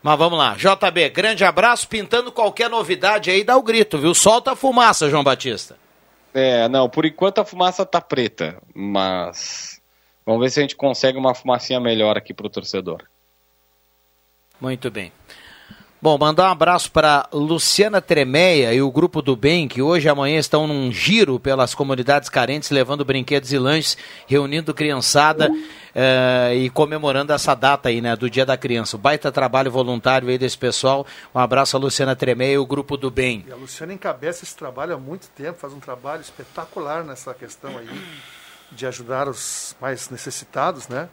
Mas 0.00 0.18
vamos 0.18 0.38
lá, 0.38 0.54
JB, 0.54 1.10
grande 1.10 1.44
abraço, 1.44 1.88
pintando 1.88 2.30
qualquer 2.30 2.70
novidade 2.70 3.28
aí, 3.30 3.44
dá 3.44 3.56
o 3.56 3.62
grito, 3.62 3.98
viu? 3.98 4.14
Solta 4.14 4.52
a 4.52 4.56
fumaça, 4.56 5.10
João 5.10 5.24
Batista. 5.24 5.81
É, 6.34 6.68
não, 6.68 6.88
por 6.88 7.04
enquanto 7.04 7.40
a 7.40 7.44
fumaça 7.44 7.84
tá 7.84 8.00
preta, 8.00 8.60
mas 8.74 9.80
vamos 10.24 10.40
ver 10.40 10.50
se 10.50 10.60
a 10.60 10.62
gente 10.62 10.76
consegue 10.76 11.18
uma 11.18 11.34
fumacinha 11.34 11.78
melhor 11.78 12.16
aqui 12.16 12.32
pro 12.32 12.48
torcedor. 12.48 13.04
Muito 14.60 14.90
bem. 14.90 15.12
Bom, 16.02 16.18
mandar 16.18 16.48
um 16.48 16.50
abraço 16.50 16.90
para 16.90 17.28
Luciana 17.32 18.00
Tremeia 18.00 18.74
e 18.74 18.82
o 18.82 18.90
Grupo 18.90 19.22
do 19.22 19.36
Bem, 19.36 19.68
que 19.68 19.80
hoje 19.80 20.08
e 20.08 20.10
amanhã 20.10 20.36
estão 20.36 20.66
num 20.66 20.90
giro 20.90 21.38
pelas 21.38 21.76
comunidades 21.76 22.28
carentes, 22.28 22.70
levando 22.70 23.04
brinquedos 23.04 23.52
e 23.52 23.56
lanches, 23.56 23.96
reunindo 24.26 24.74
criançada 24.74 25.48
uh, 25.48 26.54
e 26.56 26.68
comemorando 26.70 27.32
essa 27.32 27.54
data 27.54 27.88
aí, 27.88 28.00
né, 28.00 28.16
do 28.16 28.28
Dia 28.28 28.44
da 28.44 28.56
Criança. 28.56 28.98
Baita 28.98 29.30
trabalho 29.30 29.70
voluntário 29.70 30.28
aí 30.28 30.36
desse 30.36 30.58
pessoal. 30.58 31.06
Um 31.32 31.38
abraço 31.38 31.76
a 31.76 31.78
Luciana 31.78 32.16
Tremeia 32.16 32.54
e 32.54 32.58
o 32.58 32.66
Grupo 32.66 32.96
do 32.96 33.08
Bem. 33.08 33.44
E 33.46 33.52
a 33.52 33.56
Luciana 33.56 33.92
encabeça 33.92 34.42
esse 34.42 34.56
trabalho 34.56 34.96
há 34.96 34.98
muito 34.98 35.28
tempo, 35.28 35.60
faz 35.60 35.72
um 35.72 35.78
trabalho 35.78 36.20
espetacular 36.20 37.04
nessa 37.04 37.32
questão 37.32 37.78
aí 37.78 37.88
de 38.72 38.84
ajudar 38.86 39.28
os 39.28 39.76
mais 39.80 40.10
necessitados, 40.10 40.88
né? 40.88 41.08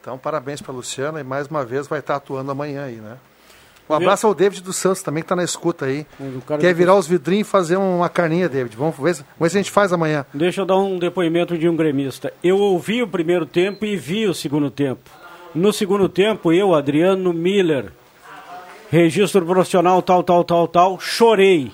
Então, 0.00 0.18
parabéns 0.18 0.60
para 0.60 0.72
a 0.72 0.74
Luciana 0.74 1.20
e 1.20 1.22
mais 1.22 1.46
uma 1.46 1.64
vez 1.64 1.86
vai 1.86 2.00
estar 2.00 2.16
atuando 2.16 2.50
amanhã 2.50 2.86
aí, 2.86 2.96
né? 2.96 3.18
Um 3.88 3.94
abraço 3.94 4.26
ao 4.26 4.34
David 4.34 4.62
dos 4.62 4.76
Santos 4.76 5.02
também, 5.02 5.22
que 5.22 5.26
está 5.26 5.36
na 5.36 5.44
escuta 5.44 5.86
aí. 5.86 6.06
Quer 6.60 6.74
virar 6.74 6.96
os 6.96 7.06
vidrinhos 7.06 7.46
e 7.46 7.50
fazer 7.50 7.76
uma 7.76 8.08
carninha, 8.08 8.48
David. 8.48 8.76
Vamos 8.76 8.96
ver, 8.96 9.24
vamos 9.38 9.52
se 9.52 9.58
a 9.58 9.62
gente 9.62 9.70
faz 9.70 9.92
amanhã. 9.92 10.26
Deixa 10.34 10.62
eu 10.62 10.66
dar 10.66 10.76
um 10.76 10.98
depoimento 10.98 11.56
de 11.56 11.68
um 11.68 11.76
gremista. 11.76 12.32
Eu 12.42 12.58
ouvi 12.58 13.02
o 13.02 13.08
primeiro 13.08 13.46
tempo 13.46 13.84
e 13.84 13.96
vi 13.96 14.26
o 14.26 14.34
segundo 14.34 14.70
tempo. 14.70 15.08
No 15.54 15.72
segundo 15.72 16.08
tempo, 16.08 16.52
eu, 16.52 16.74
Adriano 16.74 17.32
Miller, 17.32 17.92
registro 18.90 19.46
profissional 19.46 20.02
tal, 20.02 20.22
tal, 20.22 20.44
tal, 20.44 20.68
tal, 20.68 21.00
chorei 21.00 21.70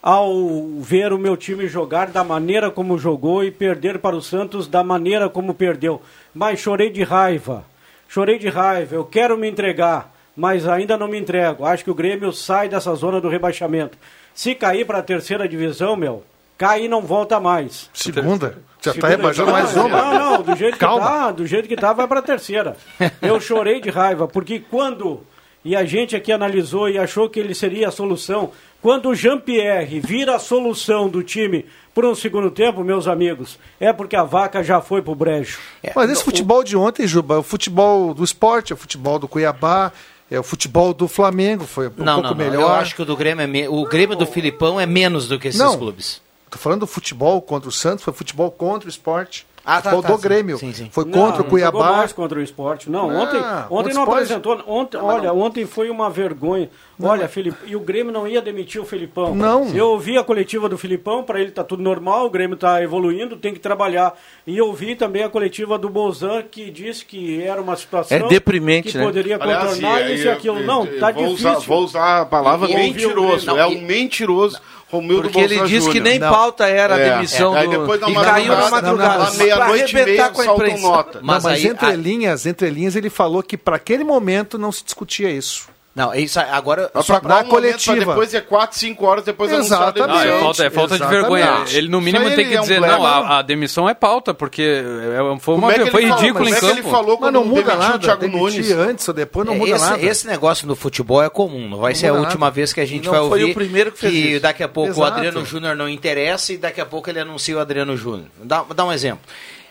ao 0.00 0.32
ver 0.78 1.12
o 1.12 1.18
meu 1.18 1.36
time 1.36 1.66
jogar 1.66 2.06
da 2.06 2.22
maneira 2.22 2.70
como 2.70 2.96
jogou 2.96 3.42
e 3.42 3.50
perder 3.50 3.98
para 3.98 4.14
o 4.14 4.22
Santos 4.22 4.68
da 4.68 4.84
maneira 4.84 5.28
como 5.28 5.52
perdeu. 5.52 6.00
Mas 6.32 6.60
chorei 6.60 6.90
de 6.90 7.02
raiva. 7.02 7.64
Chorei 8.08 8.38
de 8.38 8.48
raiva. 8.48 8.94
Eu 8.94 9.04
quero 9.04 9.36
me 9.36 9.50
entregar 9.50 10.15
mas 10.36 10.68
ainda 10.68 10.96
não 10.96 11.08
me 11.08 11.18
entrego. 11.18 11.64
Acho 11.64 11.82
que 11.82 11.90
o 11.90 11.94
Grêmio 11.94 12.32
sai 12.32 12.68
dessa 12.68 12.94
zona 12.94 13.20
do 13.20 13.28
rebaixamento. 13.28 13.96
Se 14.34 14.54
cair 14.54 14.84
para 14.84 14.98
a 14.98 15.02
terceira 15.02 15.48
divisão, 15.48 15.96
meu, 15.96 16.22
cai 16.58 16.84
e 16.84 16.88
não 16.88 17.00
volta 17.00 17.40
mais. 17.40 17.88
Segunda? 17.94 18.58
Já 18.82 18.92
está 18.92 19.08
rebaixando 19.08 19.50
mais 19.50 19.74
uma? 19.74 19.88
Não, 19.88 20.14
não, 20.14 20.42
do 20.42 20.54
jeito 20.54 20.76
Calma. 20.76 21.00
que 21.00 21.08
tá, 21.08 21.32
do 21.32 21.46
jeito 21.46 21.68
que 21.68 21.76
tá, 21.76 21.92
vai 21.92 22.06
para 22.06 22.20
a 22.20 22.22
terceira. 22.22 22.76
Eu 23.22 23.40
chorei 23.40 23.80
de 23.80 23.90
raiva, 23.90 24.28
porque 24.28 24.60
quando 24.60 25.22
e 25.66 25.74
a 25.74 25.84
gente 25.84 26.14
aqui 26.14 26.30
analisou 26.30 26.88
e 26.88 26.96
achou 26.96 27.28
que 27.28 27.40
ele 27.40 27.52
seria 27.52 27.88
a 27.88 27.90
solução. 27.90 28.52
Quando 28.80 29.08
o 29.08 29.14
Jean-Pierre 29.16 29.98
vira 29.98 30.36
a 30.36 30.38
solução 30.38 31.08
do 31.08 31.24
time 31.24 31.66
por 31.92 32.04
um 32.04 32.14
segundo 32.14 32.52
tempo, 32.52 32.84
meus 32.84 33.08
amigos, 33.08 33.58
é 33.80 33.92
porque 33.92 34.14
a 34.14 34.22
vaca 34.22 34.62
já 34.62 34.80
foi 34.80 35.02
pro 35.02 35.16
brejo. 35.16 35.58
É, 35.82 35.90
Mas 35.92 36.08
esse 36.08 36.22
futebol 36.22 36.62
de 36.62 36.76
ontem, 36.76 37.04
Juba, 37.04 37.34
é 37.34 37.38
o 37.38 37.42
futebol 37.42 38.14
do 38.14 38.22
esporte, 38.22 38.72
é 38.72 38.74
o 38.74 38.78
futebol 38.78 39.18
do 39.18 39.26
Cuiabá, 39.26 39.90
é, 40.30 40.38
o 40.38 40.42
futebol 40.42 40.92
do 40.92 41.06
Flamengo 41.06 41.64
foi 41.64 41.88
um 41.88 41.92
não, 41.96 42.20
pouco 42.20 42.22
não, 42.22 42.30
não. 42.30 42.36
melhor. 42.36 42.62
Eu 42.62 42.68
acho 42.68 42.94
que 42.94 43.02
o 43.02 43.04
do 43.04 43.16
Grêmio 43.16 43.42
é 43.42 43.46
me... 43.46 43.68
o 43.68 43.84
Grêmio 43.84 44.16
do 44.16 44.26
Filipão 44.26 44.80
é 44.80 44.86
menos 44.86 45.28
do 45.28 45.38
que 45.38 45.48
esses 45.48 45.60
não, 45.60 45.76
clubes. 45.76 46.20
Tô 46.50 46.58
falando 46.58 46.80
do 46.80 46.86
futebol 46.86 47.40
contra 47.42 47.68
o 47.68 47.72
Santos, 47.72 48.04
foi 48.04 48.12
futebol 48.12 48.50
contra 48.50 48.88
o 48.88 48.90
esporte. 48.90 49.46
Ah, 49.66 49.82
tá, 49.82 49.90
futebol 49.90 50.02
tá, 50.02 50.12
do 50.12 50.18
Grêmio. 50.22 50.58
Sim, 50.58 50.72
sim. 50.72 50.88
Foi 50.92 51.04
contra 51.04 51.40
não, 51.40 51.46
o 51.46 51.50
Cuiabá. 51.50 51.86
Não 51.86 51.96
mais 51.96 52.12
contra 52.12 52.38
o 52.38 52.42
esporte. 52.42 52.88
Não, 52.88 53.08
ontem, 53.08 53.40
ah, 53.40 53.66
ontem 53.68 53.92
não 53.92 54.02
esporte... 54.02 54.10
apresentou. 54.10 54.62
Ontem, 54.64 54.96
olha, 54.96 55.32
ontem 55.32 55.66
foi 55.66 55.90
uma 55.90 56.08
vergonha. 56.08 56.70
Não, 56.96 57.10
olha, 57.10 57.26
Felipe, 57.28 57.58
e 57.66 57.74
o 57.74 57.80
Grêmio 57.80 58.12
não 58.12 58.28
ia 58.28 58.40
demitir 58.40 58.80
o 58.80 58.84
Felipão. 58.84 59.34
Não. 59.34 59.68
Eu 59.74 59.88
ouvi 59.88 60.16
a 60.16 60.22
coletiva 60.22 60.68
do 60.68 60.78
Filipão, 60.78 61.24
para 61.24 61.40
ele 61.40 61.50
tá 61.50 61.64
tudo 61.64 61.82
normal, 61.82 62.26
o 62.26 62.30
Grêmio 62.30 62.56
tá 62.56 62.80
evoluindo, 62.80 63.36
tem 63.36 63.52
que 63.52 63.58
trabalhar. 63.58 64.14
E 64.46 64.56
eu 64.56 64.68
ouvi 64.68 64.94
também 64.94 65.24
a 65.24 65.28
coletiva 65.28 65.76
do 65.76 65.90
Bozan, 65.90 66.44
que 66.44 66.70
disse 66.70 67.04
que 67.04 67.42
era 67.42 67.60
uma 67.60 67.74
situação 67.74 68.16
é 68.16 68.28
deprimente, 68.28 68.92
que 68.92 68.98
né? 68.98 69.04
poderia 69.04 69.36
contornar 69.36 69.72
Aliás, 69.72 70.10
isso 70.12 70.26
e 70.26 70.30
aquilo. 70.30 70.62
Não, 70.62 70.86
tá 70.86 71.10
vou 71.10 71.26
difícil. 71.26 71.50
Usar, 71.50 71.66
vou 71.66 71.84
usar 71.84 72.20
a 72.22 72.26
palavra 72.26 72.68
mentiroso. 72.68 73.50
é 73.50 73.66
um 73.66 73.82
mentiroso. 73.82 74.60
Romildo 74.88 75.22
Porque 75.22 75.40
ele 75.40 75.60
disse 75.62 75.90
que 75.90 75.98
nem 75.98 76.18
não. 76.18 76.30
pauta 76.30 76.66
era 76.66 76.96
é, 76.96 77.10
a 77.10 77.14
demissão 77.16 77.56
é, 77.56 77.64
do... 77.64 77.70
depois 77.70 78.00
e 78.00 78.14
caiu 78.14 78.56
na 78.56 78.70
madrugada. 78.70 79.30
Meia-noite 79.32 79.96
e 79.96 80.04
meia 80.04 80.28
com 80.28 80.40
a 80.40 80.46
imprensa. 80.46 80.82
nota. 80.82 81.20
Mas, 81.22 81.42
mas 81.42 81.54
aí, 81.54 81.66
entre 81.66 81.86
a... 81.86 81.96
linhas, 81.96 82.46
entre 82.46 82.70
linhas, 82.70 82.94
ele 82.94 83.10
falou 83.10 83.42
que 83.42 83.56
para 83.56 83.76
aquele 83.76 84.04
momento 84.04 84.56
não 84.56 84.70
se 84.70 84.84
discutia 84.84 85.28
isso. 85.28 85.68
Não, 85.96 86.14
isso 86.14 86.38
agora. 86.38 86.90
Só 87.02 87.18
pra 87.18 87.36
na 87.36 87.40
um 87.40 87.48
coletiva. 87.48 87.96
depois 87.96 88.34
é 88.34 88.42
4, 88.42 88.78
5 88.78 89.06
horas 89.06 89.24
depois 89.24 89.50
Exatamente. 89.50 90.06
Não, 90.06 90.20
é 90.20 90.40
falta, 90.40 90.66
é 90.66 90.68
falta 90.68 90.98
de 90.98 91.06
vergonha. 91.06 91.64
Ele, 91.72 91.88
no 91.88 92.02
mínimo, 92.02 92.28
tem 92.34 92.46
que 92.46 92.54
é 92.54 92.58
um 92.60 92.62
dizer: 92.64 92.82
não, 92.82 93.02
a, 93.02 93.38
a, 93.38 93.42
demissão 93.42 93.88
é 93.88 93.94
pauta, 93.94 94.34
porque 94.34 94.62
é, 94.62 95.38
foi, 95.40 95.54
uma, 95.54 95.72
é 95.72 95.90
foi 95.90 96.04
ridículo 96.04 96.44
falou, 96.44 96.48
em 96.48 96.52
campo. 96.52 96.66
É 96.66 96.70
ele 96.70 96.82
falou 96.82 97.18
mas 97.18 97.32
não 97.32 97.46
muda 97.46 97.76
nada. 97.76 97.96
O 97.96 97.98
Thiago 97.98 98.28
Nunes. 98.28 98.70
antes 98.72 99.08
ou 99.08 99.14
depois, 99.14 99.46
não 99.46 99.54
muda 99.54 99.70
esse, 99.70 99.84
nada. 99.90 100.04
Esse 100.04 100.26
negócio 100.26 100.68
no 100.68 100.76
futebol 100.76 101.22
é 101.22 101.30
comum. 101.30 101.66
Não 101.66 101.78
vai 101.78 101.94
não 101.94 101.98
ser 101.98 102.08
a 102.08 102.12
última 102.12 102.46
nada. 102.46 102.50
vez 102.50 102.74
que 102.74 102.80
a 102.82 102.86
gente 102.86 103.06
não 103.06 103.12
vai 103.12 103.20
ouvir. 103.22 103.40
Foi 103.40 103.50
o 103.52 103.54
primeiro 103.54 103.90
que 103.90 103.98
fez 103.98 104.12
que 104.12 104.18
isso. 104.18 104.40
daqui 104.42 104.62
a 104.62 104.68
pouco 104.68 104.90
Exato. 104.90 105.00
o 105.00 105.14
Adriano 105.14 105.46
Júnior 105.46 105.74
não 105.74 105.88
interessa 105.88 106.52
e 106.52 106.58
daqui 106.58 106.80
a 106.82 106.84
pouco 106.84 107.08
ele 107.08 107.20
anuncia 107.20 107.56
o 107.56 107.58
Adriano 107.58 107.96
Júnior. 107.96 108.28
Dá, 108.42 108.62
dá 108.74 108.84
um 108.84 108.92
exemplo. 108.92 109.24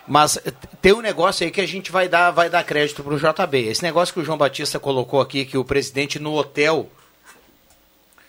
Mas 0.06 0.38
tem 0.80 0.92
um 0.92 1.00
negócio 1.00 1.44
aí 1.44 1.50
que 1.50 1.60
a 1.60 1.66
gente 1.66 1.90
vai 1.90 2.08
dar, 2.08 2.30
vai 2.30 2.48
dar 2.48 2.62
crédito 2.62 3.02
pro 3.02 3.18
JB. 3.18 3.68
Esse 3.68 3.82
negócio 3.82 4.14
que 4.14 4.20
o 4.20 4.24
João 4.24 4.38
Batista 4.38 4.78
colocou 4.78 5.20
aqui, 5.20 5.44
que 5.44 5.58
o 5.58 5.64
presidente 5.64 6.18
no 6.18 6.34
hotel 6.34 6.88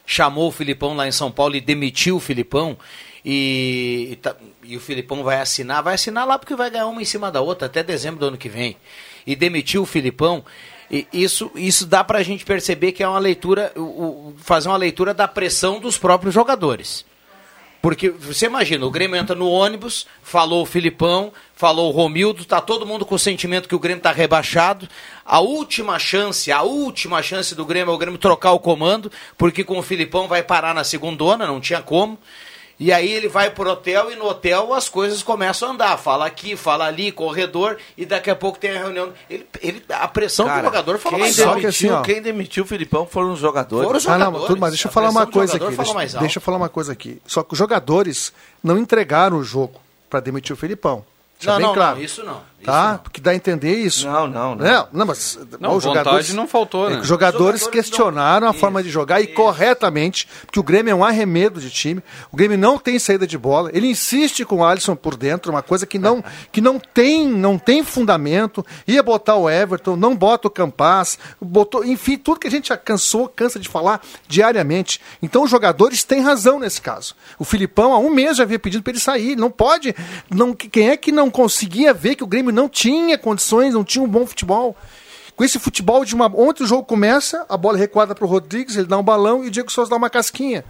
chamou 0.05 0.47
o 0.47 0.51
Filipão 0.51 0.95
lá 0.95 1.07
em 1.07 1.11
São 1.11 1.31
Paulo 1.31 1.55
e 1.55 1.61
demitiu 1.61 2.15
o 2.15 2.19
Filipão. 2.19 2.77
E, 3.23 4.09
e, 4.11 4.15
tá, 4.15 4.35
e, 4.63 4.77
o 4.77 4.79
Filipão 4.79 5.21
vai 5.21 5.39
assinar, 5.39 5.83
vai 5.83 5.95
assinar 5.95 6.25
lá 6.25 6.39
porque 6.39 6.55
vai 6.55 6.69
ganhar 6.69 6.87
uma 6.87 7.01
em 7.01 7.05
cima 7.05 7.29
da 7.29 7.41
outra 7.41 7.67
até 7.67 7.83
dezembro 7.83 8.19
do 8.19 8.25
ano 8.27 8.37
que 8.37 8.49
vem. 8.49 8.77
E 9.25 9.35
demitiu 9.35 9.83
o 9.83 9.85
Filipão. 9.85 10.43
E 10.89 11.05
isso, 11.11 11.51
isso 11.53 11.85
dá 11.85 12.03
pra 12.03 12.23
gente 12.23 12.45
perceber 12.45 12.93
que 12.93 13.03
é 13.03 13.07
uma 13.07 13.19
leitura, 13.19 13.73
o, 13.75 13.81
o, 13.81 14.35
fazer 14.37 14.69
uma 14.69 14.77
leitura 14.77 15.13
da 15.13 15.27
pressão 15.27 15.79
dos 15.79 15.97
próprios 15.97 16.33
jogadores. 16.33 17.05
Porque 17.81 18.09
você 18.09 18.47
imagina, 18.47 18.85
o 18.85 18.91
Grêmio 18.91 19.15
entra 19.15 19.35
no 19.35 19.49
ônibus, 19.49 20.07
falou 20.21 20.63
o 20.63 20.65
Filipão, 20.65 21.31
falou 21.53 21.89
o 21.89 21.95
Romildo, 21.95 22.43
tá 22.43 22.59
todo 22.59 22.85
mundo 22.85 23.05
com 23.05 23.15
o 23.15 23.19
sentimento 23.19 23.69
que 23.69 23.75
o 23.75 23.79
Grêmio 23.79 24.01
tá 24.01 24.11
rebaixado. 24.11 24.87
A 25.25 25.39
última 25.39 25.99
chance, 25.99 26.51
a 26.51 26.61
última 26.63 27.21
chance 27.21 27.53
do 27.53 27.65
Grêmio 27.65 27.91
é 27.91 27.95
o 27.95 27.97
Grêmio 27.97 28.19
trocar 28.19 28.51
o 28.51 28.59
comando, 28.59 29.11
porque 29.37 29.63
com 29.63 29.77
o 29.77 29.83
Filipão 29.83 30.27
vai 30.27 30.43
parar 30.43 30.73
na 30.73 30.83
segundona, 30.83 31.47
não 31.47 31.61
tinha 31.61 31.81
como. 31.81 32.19
E 32.79 32.93
aí 32.93 33.11
ele 33.11 33.27
vai 33.27 33.49
pro 33.49 33.71
hotel 33.71 34.11
e 34.11 34.15
no 34.15 34.25
hotel 34.27 34.71
as 34.73 34.87
coisas 34.87 35.23
começam 35.23 35.69
a 35.69 35.71
andar. 35.71 35.97
Fala 35.97 36.27
aqui, 36.27 36.55
fala 36.55 36.85
ali, 36.85 37.11
corredor, 37.11 37.77
e 37.97 38.05
daqui 38.05 38.29
a 38.29 38.35
pouco 38.35 38.59
tem 38.59 38.69
a 38.69 38.79
reunião. 38.79 39.11
Ele, 39.29 39.47
ele, 39.61 39.83
a 39.89 40.07
pressão 40.07 40.45
Cara, 40.45 40.61
do 40.61 40.65
jogador 40.65 40.99
falou 40.99 41.17
quem 41.17 41.25
mais 41.25 41.35
demitiu, 41.35 41.55
alto. 41.55 41.67
assim, 41.67 41.89
ó. 41.89 42.01
quem 42.03 42.21
demitiu 42.21 42.63
o 42.63 42.67
Filipão 42.67 43.07
foram 43.07 43.33
os 43.33 43.39
jogadores. 43.39 43.85
Foram 43.85 43.97
os 43.97 44.07
Ah, 44.07 44.11
não, 44.17 44.25
jogadores. 44.25 44.47
tudo, 44.47 44.59
mas 44.61 44.69
deixa 44.71 44.87
eu 44.87 44.91
falar 44.91 45.09
uma 45.09 45.25
coisa 45.25 45.57
aqui. 45.57 45.75
Deixa, 45.75 46.19
deixa 46.19 46.37
eu 46.37 46.41
falar 46.41 46.57
uma 46.57 46.69
coisa 46.69 46.91
aqui. 46.91 47.19
Só 47.25 47.41
que 47.41 47.53
os 47.53 47.57
jogadores 47.57 48.31
não 48.63 48.77
entregaram 48.77 49.37
o 49.37 49.43
jogo 49.43 49.81
para 50.07 50.19
demitir 50.19 50.53
o 50.53 50.57
Filipão. 50.57 51.03
Deixa 51.39 51.51
Não, 51.51 51.57
bem 51.57 51.67
não, 51.67 51.73
claro. 51.73 51.95
não, 51.97 52.03
isso 52.03 52.23
não. 52.23 52.41
Tá? 52.67 52.97
Porque 52.97 53.21
dá 53.21 53.31
a 53.31 53.35
entender 53.35 53.75
isso. 53.77 54.05
Não, 54.05 54.27
não, 54.27 54.53
não. 54.53 54.65
Não, 54.65 54.87
não 54.91 55.05
mas 55.05 55.39
Não, 55.59 55.75
os 55.75 55.83
vontade 55.85 56.03
jogadores, 56.03 56.33
não 56.33 56.47
faltou, 56.47 56.87
é 56.87 56.97
né? 56.97 57.03
jogadores, 57.03 57.61
jogadores 57.61 57.67
questionaram 57.67 58.41
não- 58.47 58.51
a 58.51 58.53
forma 58.53 58.81
Isso, 58.81 58.87
de 58.87 58.93
jogar 58.93 59.21
e 59.21 59.25
isso. 59.25 59.33
corretamente, 59.35 60.27
porque 60.45 60.59
o 60.59 60.63
Grêmio 60.63 60.91
é 60.91 60.95
um 60.95 61.03
arremedo 61.03 61.61
de 61.61 61.69
time. 61.69 62.03
O 62.29 62.35
Grêmio 62.35 62.57
não 62.57 62.77
tem 62.77 62.99
saída 62.99 63.25
de 63.25 63.37
bola. 63.37 63.69
Ele 63.73 63.87
insiste 63.87 64.43
com 64.43 64.57
o 64.57 64.65
Alisson 64.65 64.95
por 64.97 65.15
dentro, 65.15 65.49
uma 65.51 65.61
coisa 65.63 65.85
que 65.85 65.97
não, 65.97 66.21
que 66.51 66.59
não 66.59 66.77
tem, 66.77 67.25
não 67.27 67.57
tem 67.57 67.83
fundamento. 67.85 68.65
Ia 68.85 69.01
botar 69.01 69.35
o 69.35 69.49
Everton, 69.49 69.95
não 69.95 70.13
bota 70.13 70.49
o 70.49 70.51
Campaz, 70.51 71.17
botou, 71.41 71.85
enfim, 71.85 72.17
tudo 72.17 72.39
que 72.39 72.47
a 72.47 72.51
gente 72.51 72.67
já 72.67 72.75
cansou, 72.77 73.29
cansa 73.29 73.59
de 73.59 73.69
falar 73.69 74.01
diariamente. 74.27 74.99
Então 75.23 75.43
os 75.43 75.49
jogadores 75.49 76.03
têm 76.03 76.21
razão 76.21 76.59
nesse 76.59 76.81
caso. 76.81 77.15
O 77.39 77.45
Filipão 77.45 77.93
há 77.93 77.97
um 77.97 78.09
mês 78.09 78.37
já 78.37 78.43
havia 78.43 78.59
pedido 78.59 78.83
para 78.83 78.91
ele 78.91 78.99
sair. 78.99 79.35
Não 79.37 79.49
pode. 79.49 79.95
Não, 80.29 80.53
quem 80.53 80.89
é 80.89 80.97
que 80.97 81.11
não 81.13 81.29
conseguia 81.31 81.93
ver 81.93 82.15
que 82.15 82.23
o 82.23 82.27
Grêmio 82.27 82.56
não 82.57 82.67
tinha 82.67 83.17
condições, 83.17 83.73
não 83.73 83.83
tinha 83.83 84.03
um 84.03 84.07
bom 84.07 84.25
futebol? 84.25 84.75
Com 85.35 85.43
esse 85.43 85.59
futebol 85.59 86.03
de 86.03 86.15
uma. 86.15 86.25
Ontem 86.35 86.63
o 86.63 86.67
jogo 86.67 86.83
começa, 86.83 87.45
a 87.47 87.55
bola 87.55 87.77
é 87.77 87.79
recuada 87.79 88.15
para 88.15 88.25
o 88.25 88.27
Rodrigues, 88.27 88.75
ele 88.75 88.87
dá 88.87 88.97
um 88.97 89.03
balão 89.03 89.43
e 89.43 89.47
o 89.47 89.51
Diego 89.51 89.71
Souza 89.71 89.89
dá 89.91 89.95
uma 89.95 90.09
casquinha. 90.09 90.65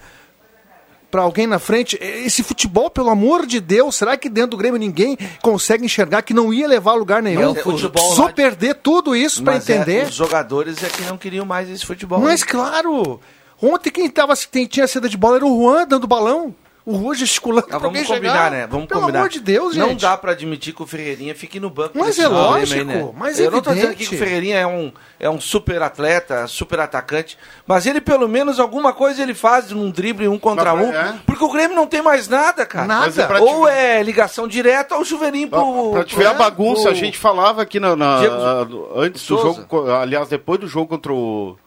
Para 1.10 1.22
alguém 1.22 1.48
na 1.48 1.58
frente. 1.58 1.98
Esse 2.01 2.44
futebol, 2.44 2.89
pelo 2.89 3.10
amor 3.10 3.46
de 3.46 3.62
Deus, 3.62 3.96
será 3.96 4.17
que 4.17 4.27
dentro 4.27 4.51
do 4.51 4.58
Grêmio 4.58 4.77
ninguém 4.77 5.17
consegue 5.41 5.86
enxergar 5.86 6.22
que 6.22 6.34
não 6.34 6.53
ia 6.53 6.67
levar 6.67 6.91
a 6.91 6.96
lugar 6.96 7.24
nenhum? 7.24 7.41
É 7.41 7.48
o 7.48 7.56
futebol 7.56 7.91
Precisou 7.91 8.25
lá 8.25 8.29
de- 8.29 8.36
perder 8.36 8.75
tudo 8.75 9.15
isso 9.15 9.41
para 9.41 9.53
é, 9.53 9.58
entender. 9.58 10.08
os 10.08 10.13
jogadores 10.15 10.84
é 10.84 10.89
que 10.89 11.01
não 11.03 11.17
queriam 11.17 11.46
mais 11.46 11.70
esse 11.70 11.86
futebol. 11.86 12.20
Mas 12.20 12.44
claro! 12.44 13.22
Ontem 13.62 13.89
quem 13.89 14.10
tava, 14.10 14.34
quem 14.51 14.65
tinha 14.67 14.86
saída 14.86 15.08
de 15.08 15.15
bola 15.15 15.38
era 15.38 15.46
o 15.46 15.58
Juan 15.62 15.88
dando 15.88 16.06
balão. 16.06 16.53
O 16.89 16.98
Juan 16.98 17.13
gesticulando 17.15 17.67
Ah, 17.70 17.77
vamos 17.79 18.00
combinar, 18.08 18.34
chegar. 18.34 18.51
né? 18.51 18.65
Vamos 18.65 18.88
Pelo 18.88 19.01
combinar. 19.01 19.20
amor 19.20 19.29
de 19.29 19.41
Deus, 19.41 19.75
gente. 19.75 19.86
Não 19.86 19.94
dá 19.98 20.15
pra 20.15 20.32
admitir 20.32 20.74
que 20.74 20.82
o 20.82 20.88
Ferreirinha 20.88 21.36
fique 21.36 21.60
no 21.60 21.70
banco. 21.70 21.98
Mas 22.00 22.17
é 22.17 22.29
lógico, 22.29 22.79
aí, 22.79 22.86
né? 22.86 23.12
mas 23.13 23.38
é 23.38 23.46
Eu 23.46 23.51
não 23.51 23.62
tô 23.62 23.72
dizendo 23.72 23.88
evidente. 23.91 24.10
que 24.10 24.15
o 24.15 24.17
Ferreirinha 24.17 24.58
é 24.60 24.65
um, 24.65 24.94
é 25.20 25.29
um 25.29 25.38
super 25.41 25.82
atleta, 25.82 26.48
super 26.48 26.79
atacante, 26.79 27.38
mas 27.67 27.86
ele 27.86 28.00
pelo 28.00 28.25
menos 28.29 28.58
alguma 28.58 28.94
coisa 28.94 29.22
ele 29.22 29.34
faz 29.34 29.70
num 29.72 29.91
drible 29.91 30.29
um 30.29 30.39
contra 30.39 30.74
Mas, 30.74 30.88
um, 30.88 30.94
é. 30.94 31.20
porque 31.25 31.44
o 31.44 31.51
Grêmio 31.51 31.75
não 31.75 31.88
tem 31.88 32.01
mais 32.01 32.29
nada, 32.29 32.65
cara. 32.65 32.88
Nada. 32.88 33.22
É 33.22 33.39
Ou 33.41 33.65
te- 33.65 33.72
é 33.74 34.01
ligação 34.01 34.48
direta 34.48 34.96
ou 34.96 35.03
chuveirinho 35.03 35.50
pro... 35.50 35.91
Pra 35.91 36.06
te 36.06 36.15
ver 36.15 36.27
a 36.27 36.34
bagunça, 36.36 36.84
pro- 36.84 36.91
a 36.91 36.94
gente 36.94 37.17
falava 37.17 37.62
aqui 37.63 37.82
na, 37.82 37.98
na- 37.98 38.20
Diego 38.20 38.91
antes 38.96 39.27
do 39.27 39.38
jogo, 39.38 39.91
aliás, 39.91 40.29
depois 40.29 40.58
do 40.58 40.67
jogo 40.70 40.88
contra 40.88 41.12
o, 41.12 41.58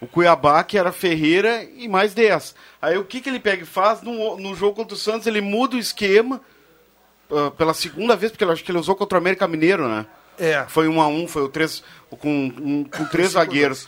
o 0.00 0.06
Cuiabá, 0.08 0.64
que 0.64 0.76
era 0.76 0.90
Ferreira 0.90 1.62
e 1.76 1.86
mais 1.86 2.14
10. 2.14 2.54
Aí 2.82 2.96
o 2.96 3.04
que, 3.04 3.20
que 3.20 3.28
ele 3.28 3.40
pega 3.40 3.62
e 3.62 3.66
faz? 3.66 4.00
No, 4.02 4.36
no 4.38 4.54
jogo 4.54 4.74
contra 4.76 4.94
o 4.94 4.98
Santos, 4.98 5.26
ele 5.26 5.40
muda 5.40 5.76
o 5.76 5.78
esquema 5.78 6.40
ah, 7.30 7.50
pela 7.56 7.74
segunda 7.74 8.16
vez, 8.16 8.32
porque 8.32 8.44
eu 8.44 8.50
acho 8.50 8.64
que 8.64 8.70
ele 8.70 8.78
usou 8.78 8.94
contra 8.96 9.16
o 9.16 9.20
América 9.20 9.46
Mineiro, 9.46 9.86
né? 9.88 10.06
É. 10.38 10.64
Foi 10.68 10.88
um 10.88 11.00
a 11.02 11.06
um, 11.08 11.28
foi 11.28 11.42
o 11.42 11.48
três, 11.48 11.82
com, 12.08 12.28
um- 12.46 12.84
com 12.84 13.04
três 13.06 13.32
zagueiros. 13.32 13.86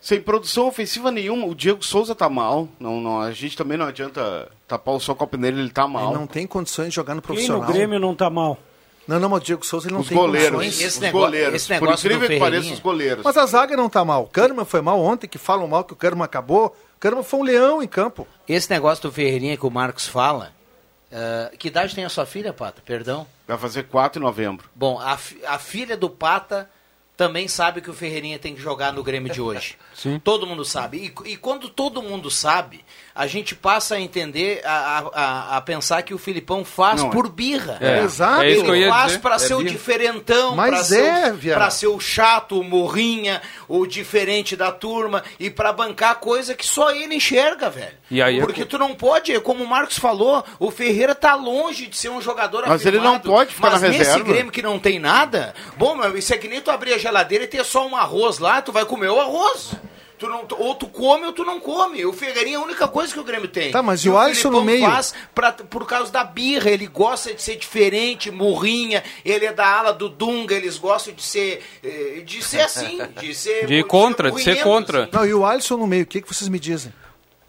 Sem 0.00 0.20
produção 0.20 0.66
ofensiva 0.68 1.10
nenhuma, 1.10 1.46
o 1.46 1.54
Diego 1.54 1.82
Souza 1.82 2.14
tá 2.14 2.28
mal. 2.28 2.68
Não, 2.78 3.00
não, 3.00 3.20
a 3.22 3.32
gente 3.32 3.56
também 3.56 3.78
não 3.78 3.86
adianta 3.86 4.50
tapar 4.68 4.94
o 4.94 5.00
sol 5.00 5.14
com 5.16 5.24
a 5.24 5.26
peneira, 5.26 5.58
ele 5.58 5.70
tá 5.70 5.88
mal. 5.88 6.10
Ele 6.10 6.18
não 6.18 6.26
tem 6.26 6.46
condições 6.46 6.90
de 6.90 6.94
jogar 6.96 7.14
no 7.14 7.22
Quem 7.22 7.28
profissional. 7.28 7.62
no 7.66 7.72
Grêmio 7.72 7.98
não 7.98 8.14
tá 8.14 8.28
mal? 8.28 8.58
Não, 9.08 9.18
não, 9.18 9.30
mas 9.30 9.40
o 9.40 9.44
Diego 9.44 9.64
Souza 9.64 9.86
ele 9.86 9.94
não 9.94 10.02
os 10.02 10.08
tem 10.08 10.16
goleiros, 10.18 10.50
condições. 10.50 10.76
Esse 10.80 10.96
os 10.96 11.00
negócio- 11.00 11.26
goleiros. 11.26 11.54
esse 11.54 11.66
Por 11.68 11.72
negócio 11.86 12.08
do 12.08 12.14
incrível 12.14 12.36
que 12.36 12.42
pareça, 12.44 12.72
os 12.74 12.80
goleiros. 12.80 13.24
Mas 13.24 13.36
a 13.38 13.46
zaga 13.46 13.74
não 13.78 13.88
tá 13.88 14.04
mal. 14.04 14.24
O 14.24 14.28
Kahneman 14.28 14.64
foi 14.66 14.82
mal 14.82 15.00
ontem, 15.00 15.26
que 15.26 15.38
falam 15.38 15.66
mal 15.66 15.84
que 15.84 15.94
o 15.94 15.96
Kahneman 15.96 16.24
acabou. 16.24 16.76
Kahneman 17.04 17.22
foi 17.22 17.40
um 17.40 17.42
leão 17.42 17.82
em 17.82 17.86
campo. 17.88 18.26
Esse 18.48 18.70
negócio 18.70 19.02
do 19.02 19.12
Ferreirinha 19.12 19.56
que 19.58 19.66
o 19.66 19.70
Marcos 19.70 20.06
fala, 20.08 20.52
ah, 21.12 21.50
que 21.58 21.68
idade 21.68 21.94
tem 21.94 22.04
a 22.04 22.08
sua 22.08 22.24
filha, 22.24 22.52
Pata? 22.52 22.80
Perdão. 22.84 23.26
Vai 23.46 23.58
fazer 23.58 23.82
4 23.84 24.18
em 24.20 24.24
novembro. 24.24 24.68
Bom, 24.74 24.98
a, 24.98 25.16
fi- 25.18 25.38
a 25.46 25.58
filha 25.58 25.96
do 25.98 26.08
Pata 26.08 26.68
também 27.16 27.46
sabe 27.46 27.80
que 27.82 27.90
o 27.90 27.94
Ferreirinha 27.94 28.38
tem 28.38 28.54
que 28.54 28.60
jogar 28.60 28.90
no 28.92 29.02
Grêmio 29.02 29.30
de 29.32 29.40
hoje. 29.40 29.76
Sim. 29.94 30.18
Todo 30.18 30.46
mundo 30.46 30.64
sabe. 30.64 31.14
E, 31.26 31.32
e 31.32 31.36
quando 31.36 31.68
todo 31.68 32.02
mundo 32.02 32.30
sabe, 32.30 32.82
a 33.14 33.26
gente 33.28 33.54
passa 33.54 33.94
a 33.94 34.00
entender, 34.00 34.60
a, 34.64 35.04
a- 35.14 35.56
a, 35.56 35.60
pensar 35.60 36.02
que 36.02 36.12
o 36.12 36.18
Filipão 36.18 36.64
faz 36.64 37.00
Não, 37.00 37.10
por 37.10 37.28
birra. 37.28 37.78
É, 37.80 38.00
Exato. 38.00 38.42
é 38.42 38.50
isso 38.50 38.64
que 38.64 38.70
eu 38.70 38.74
Ele 38.74 38.84
ia 38.86 38.90
faz 38.90 39.06
dizer. 39.06 39.18
para 39.20 39.34
É 39.36 39.38
ser 39.38 39.54
o 39.54 39.62
diferentão, 39.62 40.56
Mas 40.56 40.70
para 40.70 40.78
é, 40.98 41.32
ser, 41.36 41.54
pra 41.54 41.70
ser 41.70 41.86
o 41.86 42.00
chato, 42.00 42.58
o 42.58 42.64
morrinha, 42.64 43.40
o 43.68 43.86
diferente 43.86 44.56
da 44.56 44.72
turma 44.72 45.22
e 45.38 45.48
para 45.48 45.72
bancar 45.72 46.16
coisa 46.16 46.54
que 46.54 46.66
só 46.66 46.90
ele 46.90 47.14
enxerga, 47.14 47.70
velho. 47.70 47.94
E 48.10 48.20
aí 48.20 48.38
é 48.38 48.40
Porque 48.40 48.62
co- 48.62 48.68
tu 48.70 48.78
não 48.78 48.94
pode, 48.94 49.38
como 49.40 49.62
o 49.62 49.68
Marcos 49.68 49.98
falou, 49.98 50.44
o 50.58 50.70
Ferreira 50.70 51.14
tá 51.14 51.34
longe 51.36 51.86
de 51.86 51.96
ser 51.96 52.08
um 52.08 52.20
jogador 52.20 52.64
Mas 52.66 52.84
ele 52.84 52.96
afirmado, 52.98 53.28
não 53.28 53.34
pode 53.36 53.54
ficar 53.54 53.70
mas 53.70 53.80
na 53.82 53.88
nesse 53.88 53.98
reserva. 53.98 54.24
Grêmio 54.24 54.50
que 54.52 54.60
não 54.62 54.78
tem 54.78 54.98
nada, 54.98 55.54
bom, 55.76 55.94
meu, 55.94 56.16
isso 56.18 56.34
é 56.34 56.36
que 56.36 56.48
nem 56.48 56.60
tu 56.60 56.70
abrir 56.70 56.94
a 56.94 56.98
geladeira 56.98 57.44
e 57.44 57.46
ter 57.48 57.64
só 57.64 57.86
um 57.86 57.96
arroz 57.96 58.38
lá, 58.40 58.60
tu 58.60 58.72
vai 58.72 58.84
comer 58.84 59.08
o 59.10 59.20
arroz. 59.20 59.72
Tu 60.24 60.30
não, 60.30 60.46
tu- 60.46 60.56
ou 60.58 60.74
tu 60.74 60.86
come 60.86 61.26
ou 61.26 61.32
tu 61.32 61.44
não 61.44 61.60
come. 61.60 62.02
O 62.06 62.12
Ferreirinha 62.12 62.56
é 62.56 62.60
a 62.60 62.64
única 62.64 62.88
coisa 62.88 63.12
que 63.12 63.20
o 63.20 63.24
Grêmio 63.24 63.46
tem. 63.48 63.70
Tá, 63.70 63.82
mas 63.82 64.02
e 64.04 64.08
o 64.08 64.16
Alisson 64.16 64.50
no 64.50 64.64
meio? 64.64 64.86
Faz 64.86 65.12
pra, 65.34 65.52
por 65.52 65.86
causa 65.86 66.10
da 66.10 66.24
birra, 66.24 66.70
ele 66.70 66.86
gosta 66.86 67.34
de 67.34 67.42
ser 67.42 67.56
diferente, 67.56 68.30
murrinha, 68.30 69.04
ele 69.22 69.44
é 69.44 69.52
da 69.52 69.66
ala 69.66 69.92
do 69.92 70.08
Dunga, 70.08 70.54
eles 70.54 70.78
gostam 70.78 71.12
de 71.12 71.22
ser 71.22 71.62
eh, 71.82 72.22
de 72.24 72.42
ser 72.42 72.60
assim, 72.62 72.98
de 73.20 73.34
ser 73.34 73.66
De 73.66 73.74
ir 73.74 73.84
contra, 73.84 74.30
de 74.30 74.38
ser 74.42 74.50
murrinhento, 74.56 74.64
contra. 74.68 75.02
assim. 75.02 75.10
Não, 75.12 75.26
e 75.26 75.34
o 75.34 75.44
Alisson 75.44 75.76
no 75.76 75.86
meio, 75.86 76.04
o 76.04 76.06
que, 76.06 76.22
que 76.22 76.34
vocês 76.34 76.48
me 76.48 76.58
dizem? 76.58 76.90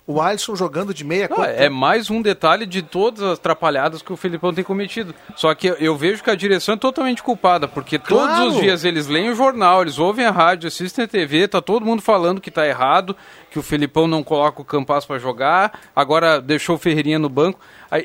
O 0.07 0.21
Alisson 0.21 0.55
jogando 0.55 0.93
de 0.93 1.03
meia 1.03 1.27
Não, 1.27 1.35
contra- 1.37 1.51
é 1.53 1.67
mais 1.67 2.11
um 2.11 2.21
detalhe 2.21 2.67
de 2.67 2.83
todas 2.83 3.23
as 3.23 3.39
atrapalhadas 3.39 4.03
que 4.03 4.13
o 4.13 4.15
Filipão 4.15 4.53
tem 4.53 4.63
cometido. 4.63 5.15
Só 5.35 5.53
que 5.55 5.67
eu- 5.79 5.97
vejo 5.97 6.23
que 6.23 6.29
a 6.29 6.35
direção 6.35 6.75
é 6.75 6.77
totalmente 6.77 7.23
culpada, 7.23 7.67
porque 7.67 7.97
Claro. 7.97 8.27
todos 8.41 8.53
os 8.55 8.61
dias 8.61 8.85
eles 8.85 9.07
leem 9.07 9.31
o 9.31 9.35
jornal, 9.35 9.81
eles 9.81 9.97
ouvem 9.97 10.23
a 10.23 10.29
rádio, 10.29 10.67
assistem 10.67 11.05
a 11.05 11.07
TV, 11.07 11.47
tá 11.47 11.59
todo 11.59 11.83
mundo 11.83 12.03
falando 12.03 12.39
que 12.39 12.51
tá 12.51 12.67
errado, 12.67 13.15
que 13.49 13.57
o 13.57 13.63
Filipão 13.63 14.05
não 14.07 14.21
coloca 14.23 14.61
o 14.61 14.65
Campas 14.65 15.05
para 15.05 15.17
jogar, 15.17 15.79
agora 15.95 16.39
deixou 16.39 16.75
o 16.75 16.79
Ferreirinha 16.79 17.17
no 17.17 17.29
banco. 17.29 17.59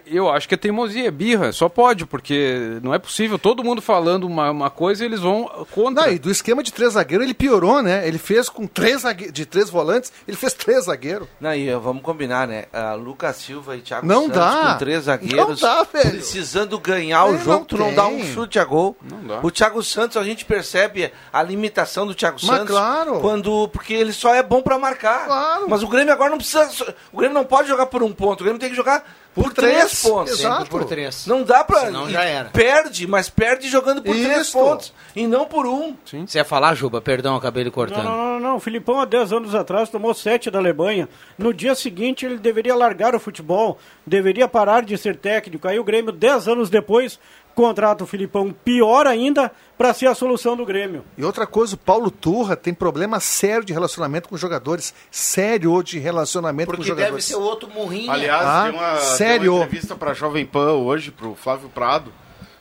Eu 0.07 0.31
acho 0.31 0.49
que 0.49 0.55
é 0.55 0.59
teimosia, 0.59 1.09
é 1.09 1.11
birra, 1.11 1.53
só 1.53 1.69
pode, 1.69 2.05
porque 2.07 2.79
não 2.83 2.93
é 2.95 2.99
possível, 2.99 3.39
todo 3.39 3.65
mundo 3.65 3.81
falando 3.83 4.25
uma, 4.27 4.51
uma 4.51 4.71
coisa 4.71 5.03
e 5.03 5.07
eles 5.07 5.21
vão 5.21 5.45
contra. 5.73 6.07
Não, 6.07 6.13
e 6.13 6.19
do 6.19 6.31
esquema 6.31 6.63
de 6.63 6.73
três 6.73 6.93
zagueiros 6.95 7.25
ele 7.25 7.35
piorou, 7.35 7.83
né? 7.83 8.07
Ele 8.07 8.19
fez 8.19 8.49
com 8.49 8.67
três 8.67 9.03
de 9.33 9.47
três 9.47 9.71
volantes, 9.71 10.13
ele 10.29 10.37
fez 10.37 10.53
três 10.53 10.85
zagueiros. 10.85 11.27
Não, 11.41 11.55
e 11.55 11.73
vamos 11.77 12.03
combinar, 12.03 12.47
né? 12.47 12.65
Uh, 12.73 12.97
Lucas 12.99 13.37
Silva 13.37 13.77
e 13.77 13.81
Thiago 13.81 14.07
Não 14.07 14.23
Santos 14.23 14.37
dá. 14.39 14.73
com 14.73 14.79
três 14.79 15.05
zagueiros. 15.05 15.61
Não 15.63 15.69
dá, 15.69 15.83
velho. 15.85 16.11
Precisando 16.11 16.79
ganhar 16.79 17.25
o 17.27 17.35
É, 17.35 17.39
jogo, 17.39 17.51
não 17.51 17.65
tu 17.65 17.77
não 17.79 17.95
dá 17.95 18.07
um 18.07 18.23
chute 18.25 18.59
a 18.59 18.65
gol. 18.65 18.97
Não 19.03 19.23
dá. 19.27 19.41
O 19.43 19.51
Thiago 19.51 19.83
Santos, 19.83 20.17
a 20.17 20.23
gente 20.25 20.45
percebe 20.45 21.13
a 21.33 21.43
limitação 21.43 22.07
do 22.07 22.15
Thiago 22.15 22.39
Mas 22.43 22.59
Santos. 22.59 22.75
claro. 22.77 23.21
Quando, 23.21 23.69
porque 23.69 23.95
ele 23.95 24.13
só 24.13 24.35
é 24.35 24.43
bom 24.43 24.61
pra 24.63 24.79
marcar. 24.79 25.27
Claro. 25.27 25.67
Mas 25.69 25.83
o 25.83 25.89
Grêmio 25.89 26.13
agora 26.13 26.31
não 26.31 26.39
precisa. 26.39 26.69
O 27.13 27.19
Grêmio 27.19 27.35
não 27.35 27.45
pode 27.45 27.69
jogar 27.69 27.87
por 27.87 28.03
um 28.03 28.13
ponto. 28.13 28.41
O 28.41 28.45
Grêmio 28.45 28.61
tem 28.61 28.71
que 28.71 28.77
jogar 28.77 29.05
por, 29.35 29.53
três, 29.53 29.75
três. 29.75 30.03
pontos. 30.03 30.39
Exato. 30.41 30.55
Sempre 30.57 30.71
por 30.71 30.85
três. 30.85 31.27
Não 31.27 31.43
dá 31.43 31.63
pra. 31.65 31.81
Senão 31.87 32.11
já 32.11 32.25
era. 32.25 32.49
Perde, 32.51 33.07
mas 33.07 33.29
perde 33.31 33.69
jogando 33.69 34.03
por 34.03 34.15
três 34.15 34.43
Isso. 34.49 34.59
pontos. 34.59 34.93
E 35.15 35.27
não 35.27 35.45
por 35.47 35.67
um. 35.67 35.97
Você 36.05 36.39
ia 36.39 36.45
falar, 36.45 36.75
Juba? 36.75 37.01
Perdão, 37.01 37.37
acabei 37.37 37.65
Não, 37.65 37.71
cortando. 37.71 38.05
não, 38.05 38.17
não, 38.17 38.41
não. 38.41 38.57
O 38.57 38.61
Filipão, 38.61 39.01
há 39.01 39.05
10 39.05 39.33
anos 39.33 39.55
atrás, 39.55 39.89
tomou 39.89 40.13
7 40.15 40.51
da 40.51 40.59
Alemanha. 40.59 41.09
No 41.39 41.53
dia 41.55 41.75
seguinte, 41.75 42.25
ele 42.27 42.39
deveria 42.39 42.75
largar 42.75 43.15
o 43.15 43.21
futebol, 43.21 43.79
deveria 44.07 44.47
parar 44.49 44.83
de 44.83 44.97
ser 44.99 45.17
técnico. 45.17 45.67
Aí 45.67 45.79
o 45.79 45.85
Grêmio, 45.85 46.13
10 46.13 46.49
anos 46.49 46.71
depois, 46.71 47.19
contrata 47.55 48.05
o 48.05 48.07
Filipão, 48.07 48.53
pior 48.65 49.07
ainda, 49.07 49.51
para 49.77 49.93
ser 49.93 50.07
a 50.07 50.15
solução 50.15 50.57
do 50.57 50.65
Grêmio. 50.65 51.05
E 51.17 51.25
outra 51.25 51.47
coisa, 51.47 51.75
o 51.75 51.79
Paulo 51.79 52.11
Turra 52.11 52.57
tem 52.57 52.73
problema 52.73 53.21
sério 53.21 53.65
de 53.65 53.73
relacionamento 53.73 54.29
com 54.29 54.35
os 54.35 54.41
jogadores. 54.41 54.95
Sério 55.11 55.83
de 55.83 55.99
relacionamento 55.99 56.69
com 56.73 56.81
os 56.81 56.87
Porque 56.87 56.91
deve 56.91 57.21
jogadores. 57.21 57.25
ser 57.25 57.37
outro 57.37 57.69
murrinha. 57.71 58.13
Aliás, 58.13 58.47
Ah, 58.47 58.63
tem, 58.71 58.79
uma, 58.81 58.97
sério? 58.99 59.41
tem 59.41 59.51
uma 59.51 59.65
entrevista 59.65 59.95
para 59.97 60.15
Jovem 60.15 60.47
Pan 60.47 60.73
hoje, 60.73 61.11
para 61.11 61.29
o 61.29 61.35
Flávio 61.35 61.69
Prado. 61.69 62.13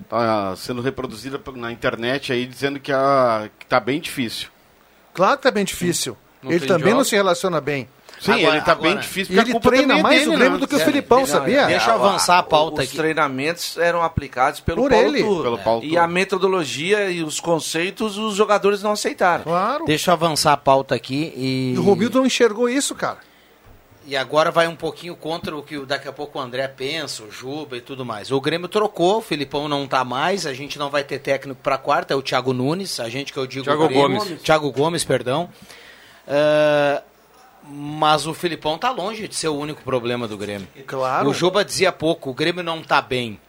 Tá 0.09 0.55
sendo 0.55 0.81
reproduzida 0.81 1.39
na 1.55 1.71
internet 1.71 2.33
aí, 2.33 2.45
dizendo 2.45 2.79
que, 2.79 2.91
a, 2.91 3.49
que 3.59 3.65
tá 3.65 3.79
bem 3.79 3.99
difícil. 3.99 4.49
Claro 5.13 5.37
que 5.37 5.43
tá 5.43 5.51
bem 5.51 5.63
difícil. 5.65 6.17
Não 6.41 6.51
ele 6.51 6.65
também 6.65 6.85
não 6.93 6.99
jogos. 6.99 7.09
se 7.09 7.15
relaciona 7.15 7.61
bem. 7.61 7.87
Sim, 8.19 8.31
Agora- 8.33 8.55
ele 8.57 8.65
tá 8.65 8.75
bem 8.75 8.91
agora- 8.91 9.01
difícil. 9.01 9.33
E 9.33 9.35
porque 9.37 9.39
ele 9.49 9.51
culpa 9.53 9.69
treina 9.69 9.97
é 9.99 10.01
mais 10.03 10.19
dele, 10.19 10.29
o 10.29 10.33
Grêmio 10.37 10.53
né? 10.53 10.57
do 10.59 10.67
que 10.67 10.75
o 10.75 10.81
É, 10.81 10.85
Filipão, 10.85 11.17
deixa- 11.19 11.31
sabia? 11.33 11.65
Deixa 11.67 11.89
eu 11.89 11.93
avançar 11.95 12.37
a 12.37 12.43
pauta 12.43 12.81
Os 12.81 12.87
aqui. 12.87 12.97
treinamentos 12.97 13.77
eram 13.77 14.03
aplicados 14.03 14.59
pelo 14.59 14.81
Por 14.83 14.91
Paulo 14.91 15.05
ele. 15.07 15.23
Turra. 15.23 15.43
Pelo 15.43 15.57
Paulo 15.59 15.85
E 15.85 15.97
a 15.97 16.07
metodologia 16.07 17.09
e 17.09 17.23
os 17.23 17.39
conceitos 17.39 18.17
os 18.17 18.35
jogadores 18.35 18.83
não 18.83 18.91
aceitaram. 18.91 19.43
Claro. 19.43 19.85
Deixa 19.85 20.11
eu 20.11 20.13
avançar 20.13 20.53
a 20.53 20.57
pauta 20.57 20.95
aqui 20.95 21.33
e. 21.35 21.73
E 21.75 21.79
o 21.79 21.81
Romildo 21.81 22.19
não 22.19 22.25
enxergou 22.25 22.67
isso, 22.69 22.93
cara. 22.93 23.17
E 24.05 24.17
agora 24.17 24.49
vai 24.49 24.67
um 24.67 24.75
pouquinho 24.75 25.15
contra 25.15 25.55
o 25.55 25.61
que 25.61 25.77
daqui 25.85 26.07
a 26.07 26.11
pouco 26.11 26.39
o 26.39 26.41
André 26.41 26.67
pensa, 26.67 27.21
o 27.23 27.31
Juba 27.31 27.77
e 27.77 27.81
tudo 27.81 28.03
mais. 28.03 28.31
O 28.31 28.41
Grêmio 28.41 28.67
trocou, 28.67 29.17
o 29.19 29.21
Filipão 29.21 29.67
não 29.67 29.85
tá 29.87 30.03
mais, 30.03 30.47
a 30.47 30.53
gente 30.53 30.79
não 30.79 30.89
vai 30.89 31.03
ter 31.03 31.19
técnico 31.19 31.59
para 31.61 31.77
quarta, 31.77 32.11
é 32.13 32.17
o 32.17 32.21
Thiago 32.21 32.51
Nunes, 32.51 32.99
a 32.99 33.07
gente 33.07 33.31
que 33.31 33.37
eu 33.37 33.45
digo 33.45 33.65
Thiago 33.65 33.83
o 33.83 33.87
Grêmio. 33.87 34.17
Gomes. 34.17 34.41
Thiago 34.41 34.71
Gomes, 34.71 35.03
perdão. 35.03 35.47
Ah, 36.27 37.03
mas 37.63 38.25
o 38.25 38.33
Filipão 38.33 38.77
tá 38.77 38.91
longe 38.91 39.27
de 39.27 39.35
ser 39.35 39.47
o 39.47 39.55
único 39.55 39.81
problema 39.83 40.27
do 40.27 40.37
Grêmio. 40.37 40.67
Claro. 40.85 41.29
O 41.29 41.33
Juba 41.33 41.63
dizia 41.63 41.89
há 41.89 41.91
pouco, 41.91 42.29
o 42.29 42.33
Grêmio 42.33 42.63
não 42.63 42.81
tá 42.81 43.01
bem. 43.01 43.39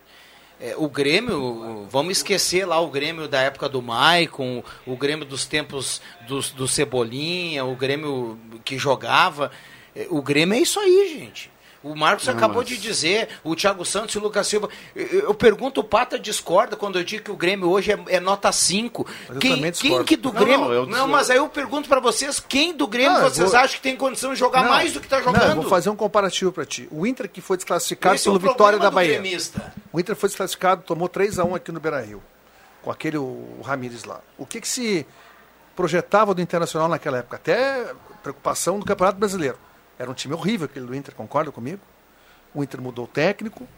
É, 0.60 0.74
o 0.76 0.88
Grêmio, 0.88 1.86
vamos 1.90 2.18
esquecer 2.18 2.66
lá 2.66 2.78
o 2.78 2.88
Grêmio 2.88 3.26
da 3.26 3.40
época 3.40 3.66
do 3.66 3.80
Maicon, 3.80 4.62
o 4.86 4.94
Grêmio 4.94 5.24
dos 5.24 5.46
tempos 5.46 6.02
do, 6.28 6.40
do 6.52 6.68
Cebolinha, 6.68 7.64
o 7.64 7.74
Grêmio 7.74 8.38
que 8.62 8.76
jogava. 8.76 9.50
É, 9.96 10.06
O 10.10 10.20
Grêmio 10.20 10.54
é 10.54 10.60
isso 10.60 10.78
aí, 10.78 11.16
gente. 11.18 11.49
O 11.82 11.94
Marcos 11.96 12.26
Não, 12.26 12.34
acabou 12.34 12.58
mas- 12.58 12.68
de 12.68 12.76
dizer, 12.76 13.28
o 13.42 13.56
Thiago 13.56 13.86
Santos 13.86 14.14
e 14.14 14.18
o 14.18 14.20
Lucas 14.20 14.46
Silva. 14.46 14.68
Eu, 14.94 15.06
eu 15.20 15.34
pergunto, 15.34 15.80
o 15.80 15.84
Pata 15.84 16.18
discorda 16.18 16.76
quando 16.76 16.98
eu 16.98 17.04
digo 17.04 17.24
que 17.24 17.30
o 17.30 17.36
Grêmio 17.36 17.70
hoje 17.70 17.90
é, 17.92 17.98
é 18.08 18.20
nota 18.20 18.52
5. 18.52 19.06
Mas 19.26 19.36
eu 19.36 19.40
Quem, 19.40 19.72
quem 19.72 20.04
que 20.04 20.14
do 20.16 20.30
Não, 20.30 20.40
Grêmio. 20.40 20.66
não, 20.68 20.74
Não, 20.74 20.84
discordo. 20.86 21.08
mas 21.08 21.30
aí 21.30 21.38
eu 21.38 21.48
pergunto 21.48 21.88
pra 21.88 21.98
vocês, 21.98 22.38
quem 22.38 22.74
do 22.74 22.86
Grêmio 22.86 23.14
Não, 23.14 23.22
vocês 23.30 23.50
vou- 23.50 23.58
acham 23.58 23.76
que 23.76 23.82
tem 23.82 23.96
condição 23.96 24.34
de 24.34 24.38
jogar 24.38 24.62
Não, 24.64 24.68
mais 24.70 24.92
do 24.92 25.00
que 25.00 25.08
tá 25.08 25.16
Não, 25.18 25.24
jogando? 25.24 25.48
eu 25.48 25.54
vou 25.56 25.70
fazer 25.70 25.88
um 25.88 25.96
comparativo 25.96 26.52
pra 26.52 26.66
ti. 26.66 26.86
O 26.90 27.06
Inter 27.06 27.30
que 27.30 27.40
foi 27.40 27.56
desclassificado 27.56 28.14
Esse 28.14 28.28
é 28.28 28.30
pelo 28.30 28.38
Vitória 28.38 28.56
problema 28.78 28.84
da 28.84 28.90
Bahia. 28.90 29.14
gremista. 29.18 29.72
O 29.90 29.98
Inter 29.98 30.14
foi 30.14 30.28
desclassificado, 30.28 30.82
tomou 30.82 31.08
3x1 31.08 31.54
aqui 31.54 31.72
no 31.72 31.80
Beira-Rio. 31.80 32.22
Com 32.82 32.90
aquele 32.90 33.16
o 33.16 33.58
Ramires 33.64 34.04
lá. 34.04 34.20
O 34.36 34.44
que, 34.44 34.60
que 34.60 34.68
se 34.68 35.06
projetava 35.74 36.34
do 36.34 36.42
Internacional 36.42 36.88
naquela 36.88 37.18
época? 37.18 37.36
Até 37.36 37.86
preocupação 38.22 38.78
do 38.78 38.84
Campeonato 38.84 39.18
Brasileiro. 39.18 39.56
Era 40.00 40.10
um 40.10 40.14
time 40.14 40.32
horrível 40.32 40.64
aquele 40.64 40.86
do 40.86 40.94
Inter, 40.94 41.14
concorda 41.14 41.52
comigo? 41.52 41.82
O 42.54 42.62
Inter 42.64 42.80
mudou 42.80 43.04
o 43.04 43.08
técnico. 43.08 43.68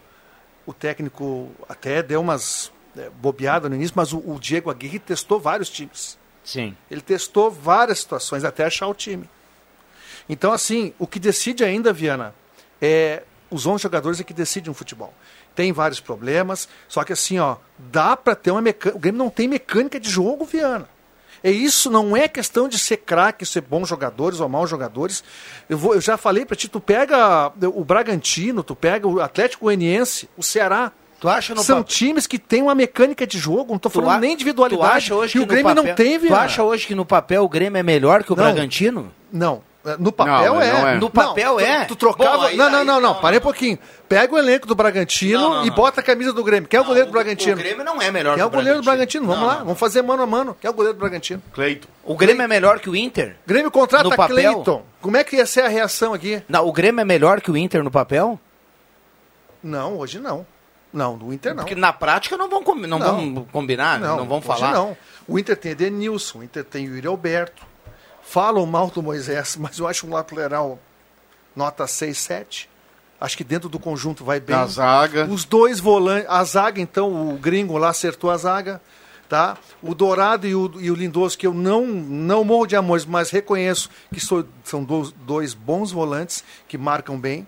O 0.64 0.72
técnico 0.72 1.50
até 1.68 2.00
deu 2.00 2.20
umas 2.20 2.70
é, 2.96 3.10
bobeadas 3.10 3.68
no 3.68 3.74
início, 3.74 3.92
mas 3.96 4.12
o, 4.12 4.18
o 4.18 4.38
Diego 4.38 4.70
Aguirre 4.70 5.00
testou 5.00 5.40
vários 5.40 5.68
times. 5.68 6.16
Sim. 6.44 6.76
Ele 6.88 7.00
testou 7.00 7.50
várias 7.50 7.98
situações 7.98 8.44
até 8.44 8.64
achar 8.64 8.86
o 8.86 8.94
time. 8.94 9.28
Então, 10.28 10.52
assim, 10.52 10.94
o 10.96 11.08
que 11.08 11.18
decide 11.18 11.64
ainda, 11.64 11.92
Viana, 11.92 12.32
é 12.80 13.24
os 13.50 13.66
11 13.66 13.82
jogadores 13.82 14.20
é 14.20 14.22
que 14.22 14.32
decidem 14.32 14.70
o 14.70 14.74
futebol. 14.74 15.12
Tem 15.56 15.72
vários 15.72 15.98
problemas, 15.98 16.68
só 16.88 17.02
que 17.02 17.12
assim, 17.12 17.40
ó, 17.40 17.56
dá 17.76 18.16
para 18.16 18.36
ter 18.36 18.52
uma 18.52 18.62
mecânica. 18.62 18.96
O 18.96 19.00
Grêmio 19.00 19.18
não 19.18 19.28
tem 19.28 19.48
mecânica 19.48 19.98
de 19.98 20.08
jogo, 20.08 20.44
Viana. 20.44 20.88
É 21.44 21.50
isso, 21.50 21.90
não 21.90 22.16
é 22.16 22.28
questão 22.28 22.68
de 22.68 22.78
ser 22.78 22.98
craque, 22.98 23.44
ser 23.44 23.62
bons 23.62 23.88
jogadores 23.88 24.38
ou 24.40 24.48
maus 24.48 24.70
jogadores. 24.70 25.24
Eu, 25.68 25.76
vou, 25.76 25.94
eu 25.94 26.00
já 26.00 26.16
falei 26.16 26.44
para 26.44 26.56
ti, 26.56 26.68
tu 26.68 26.78
pega 26.80 27.50
o 27.74 27.84
Bragantino, 27.84 28.62
tu 28.62 28.74
pega 28.76 29.06
o 29.08 29.20
Atlético 29.20 29.64
Goianiense, 29.64 30.28
o 30.36 30.42
Ceará. 30.42 30.92
Tu 31.20 31.28
acha 31.28 31.54
São 31.56 31.76
papel- 31.78 31.84
times 31.84 32.26
que 32.26 32.36
têm 32.38 32.62
uma 32.62 32.74
mecânica 32.74 33.24
de 33.26 33.38
jogo, 33.38 33.72
não 33.72 33.78
tô 33.78 33.88
Tu 33.88 33.92
falando 34.00 34.16
a- 34.16 34.20
nem 34.20 34.32
individualidade. 34.32 34.88
Tu 34.90 34.94
acha 34.96 35.14
hoje 35.14 35.32
que 35.34 35.38
o 35.40 35.46
Grêmio 35.46 35.64
papel, 35.74 35.84
não 35.84 35.94
tem, 35.94 36.18
Tu 36.18 36.34
acha 36.34 36.62
hoje 36.64 36.86
que 36.86 36.94
no 36.96 37.04
papel 37.06 37.44
o 37.44 37.48
Grêmio 37.48 37.78
é 37.78 37.82
melhor 37.82 38.24
que 38.24 38.32
o 38.32 38.36
Não. 38.36 38.42
Bragantino? 38.44 39.12
Não. 39.32 39.62
No 39.98 40.12
papel 40.12 40.54
Não, 40.54 40.60
é. 40.62 40.72
não 40.72 40.88
é. 40.88 40.94
No 40.98 41.10
papel 41.10 41.54
tu- 41.54 41.60
é? 41.60 41.84
Tu, 41.86 41.96
trocava. 41.96 42.36
Bom, 42.36 42.42
aí- 42.44 42.56
não, 42.56 42.70
não, 42.70 42.78
aí- 42.78 42.84
não, 42.84 43.00
não. 43.00 43.14
não, 43.14 43.20
Parei 43.20 43.38
um 43.38 43.40
não. 43.40 43.44
pouquinho. 43.44 43.76
Pega 44.08 44.32
o 44.32 44.38
elenco 44.38 44.64
do 44.66 44.76
Bragantino 44.76 45.40
Não, 45.40 45.50
não, 45.56 45.64
e 45.64 45.68
não. 45.70 45.74
bota 45.74 46.00
a 46.00 46.04
camisa 46.04 46.32
do 46.32 46.44
Grêmio. 46.44 46.68
Quem 46.68 46.78
é 46.78 46.80
o 46.80 46.84
goleiro 46.84 47.08
do 47.08 47.12
Bragantino? 47.12 47.54
O 47.54 47.58
Grêmio 47.58 47.84
não 47.84 48.00
é 48.00 48.08
melhor 48.10 48.34
Quem 48.34 48.42
é 48.42 48.46
o 48.46 48.50
goleiro 48.50 48.78
do 48.80 48.84
Bragantino? 48.84 49.26
Vamos 49.26 49.40
Não, 49.40 49.46
lá, 49.48 49.54
não. 49.58 49.64
vamos 49.64 49.80
fazer 49.80 50.00
mano 50.02 50.22
a 50.22 50.26
mano. 50.26 50.56
Quem 50.60 50.68
é 50.68 50.70
o 50.70 50.74
goleiro 50.74 50.96
do 50.96 51.00
Bragantino? 51.00 51.42
Cleito. 51.52 51.88
O 52.04 52.14
Grêmio 52.14 52.42
é 52.42 52.46
melhor 52.46 52.78
que 52.78 52.88
o 52.88 52.94
Inter? 52.94 53.36
Grêmio 53.44 53.70
contrata 53.72 54.04
No 54.04 54.14
papel? 54.14 54.36
Cleiton. 54.36 54.84
Como 55.00 55.16
é 55.16 55.24
que 55.24 55.34
ia 55.36 55.46
ser 55.46 55.62
a 55.64 55.68
reação 55.68 56.14
aqui? 56.14 56.40
Não, 56.48 56.64
o 56.68 56.72
Grêmio 56.72 57.00
é 57.00 57.04
melhor 57.04 57.40
que 57.40 57.50
o 57.50 57.56
Inter 57.56 57.82
no 57.82 57.90
papel? 57.90 58.38
Não, 59.62 59.98
hoje 59.98 60.18
não. 60.18 60.46
Não, 60.92 61.16
no 61.16 61.32
Inter 61.32 61.54
não. 61.54 61.64
Porque 61.64 61.74
na 61.74 61.92
prática 61.92 62.36
não 62.36 62.48
vão, 62.50 62.62
combi- 62.62 62.86
não 62.86 62.98
Não. 62.98 63.34
vão 63.34 63.44
combinar, 63.50 63.98
não, 63.98 64.26
vão 64.26 64.38
hoje 64.38 64.46
falar. 64.46 64.72
Não. 64.74 64.96
O 65.26 65.38
Inter 65.38 65.56
tem 65.56 65.72
Edenilson, 65.72 66.40
o 66.40 66.42
Inter 66.44 66.62
tem 66.64 66.86
o 66.88 66.94
Yuri 66.94 67.06
Alberto. 67.06 67.62
Falam 68.22 68.64
mal 68.66 68.88
do 68.90 69.02
Moisés, 69.02 69.56
mas 69.58 69.78
eu 69.78 69.86
acho 69.86 70.06
um 70.06 70.10
lateral 70.12 70.78
nota 71.54 71.86
6, 71.86 72.16
7. 72.18 72.70
Acho 73.20 73.36
que 73.36 73.44
dentro 73.44 73.68
do 73.68 73.78
conjunto 73.78 74.24
vai 74.24 74.40
bem. 74.40 74.56
Na 74.56 74.66
zaga. 74.66 75.26
Os 75.26 75.44
dois 75.44 75.78
volantes, 75.78 76.28
a 76.28 76.42
zaga, 76.44 76.80
então, 76.80 77.30
o 77.34 77.38
gringo 77.38 77.76
lá 77.78 77.90
acertou 77.90 78.30
a 78.30 78.36
zaga. 78.36 78.80
Tá? 79.28 79.56
O 79.82 79.94
Dourado 79.94 80.46
e 80.46 80.54
o, 80.54 80.70
e 80.78 80.90
o 80.90 80.94
Lindoso, 80.94 81.38
que 81.38 81.46
eu 81.46 81.54
não, 81.54 81.86
não 81.86 82.44
morro 82.44 82.66
de 82.66 82.76
amores, 82.76 83.06
mas 83.06 83.30
reconheço 83.30 83.88
que 84.12 84.20
sou- 84.20 84.44
são 84.62 84.84
dois, 84.84 85.10
dois 85.12 85.54
bons 85.54 85.90
volantes 85.90 86.44
que 86.68 86.76
marcam 86.76 87.18
bem. 87.18 87.46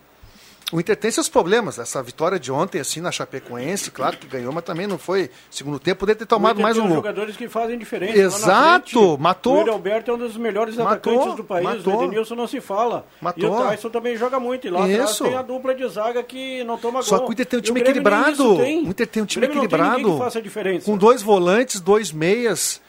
O 0.73 0.81
Inter 0.81 0.97
tem 0.97 1.11
seus 1.11 1.29
problemas. 1.29 1.79
Essa 1.79 2.03
vitória 2.03 2.39
de 2.41 2.51
ontem, 2.51 2.81
assim, 2.81 3.01
na 3.01 3.13
Chapecoense, 3.13 3.91
claro 3.91 4.17
que 4.17 4.27
ganhou, 4.27 4.53
mas 4.53 4.65
também 4.65 4.87
não 4.87 4.99
foi 4.99 5.31
segundo 5.51 5.79
tempo, 5.79 6.01
poderia 6.01 6.19
ter 6.19 6.27
tomado 6.27 6.61
mais 6.61 6.75
tem 6.75 6.83
um 6.85 6.89
gol. 6.89 6.97
jogadores 6.97 7.37
que 7.37 7.49
fazem 7.49 7.79
diferença. 7.79 8.19
Exato, 8.19 8.91
frente, 9.01 9.21
matou. 9.21 9.55
O 9.55 9.59
Yuri 9.59 9.71
Alberto 9.71 10.11
é 10.11 10.15
um 10.15 10.19
dos 10.19 10.37
melhores 10.37 10.77
Matou, 10.77 11.13
atacantes 11.15 11.37
do 11.37 11.45
país. 11.45 11.65
matou. 11.65 11.97
O 12.01 12.05
Edenilson 12.05 12.35
não 12.35 12.47
se 12.47 12.61
fala. 12.61 13.07
Matou. 13.21 13.45
E 13.45 13.47
o 13.47 13.69
Tyson 13.69 13.91
também 13.91 14.17
joga 14.17 14.41
muito. 14.41 14.67
E 14.67 14.71
lá 14.71 14.89
Isso. 14.89 15.25
tem 15.25 15.35
a 15.37 15.43
dupla 15.43 15.75
de 15.75 15.87
zaga 15.89 16.23
que 16.23 16.65
não 16.65 16.79
toma 16.79 17.03
Só 17.03 17.19
gol. 17.19 17.27
que 17.27 17.31
o 17.31 17.35
Inter 17.35 17.47
tem 17.47 17.59
um 17.59 17.63
time 17.63 17.81
equilibrado. 17.81 18.57
tem. 18.57 18.85
O 18.85 18.89
Inter 18.89 19.07
tem 19.07 19.23
um 19.23 19.27
time 19.27 19.47
tem 19.47 19.57
equilibrado. 19.57 20.19
diferença. 20.43 20.87
Com 20.87 20.97
dois 20.97 21.23
volantes, 21.23 21.81
dois 21.81 22.11
meias, 22.11 22.81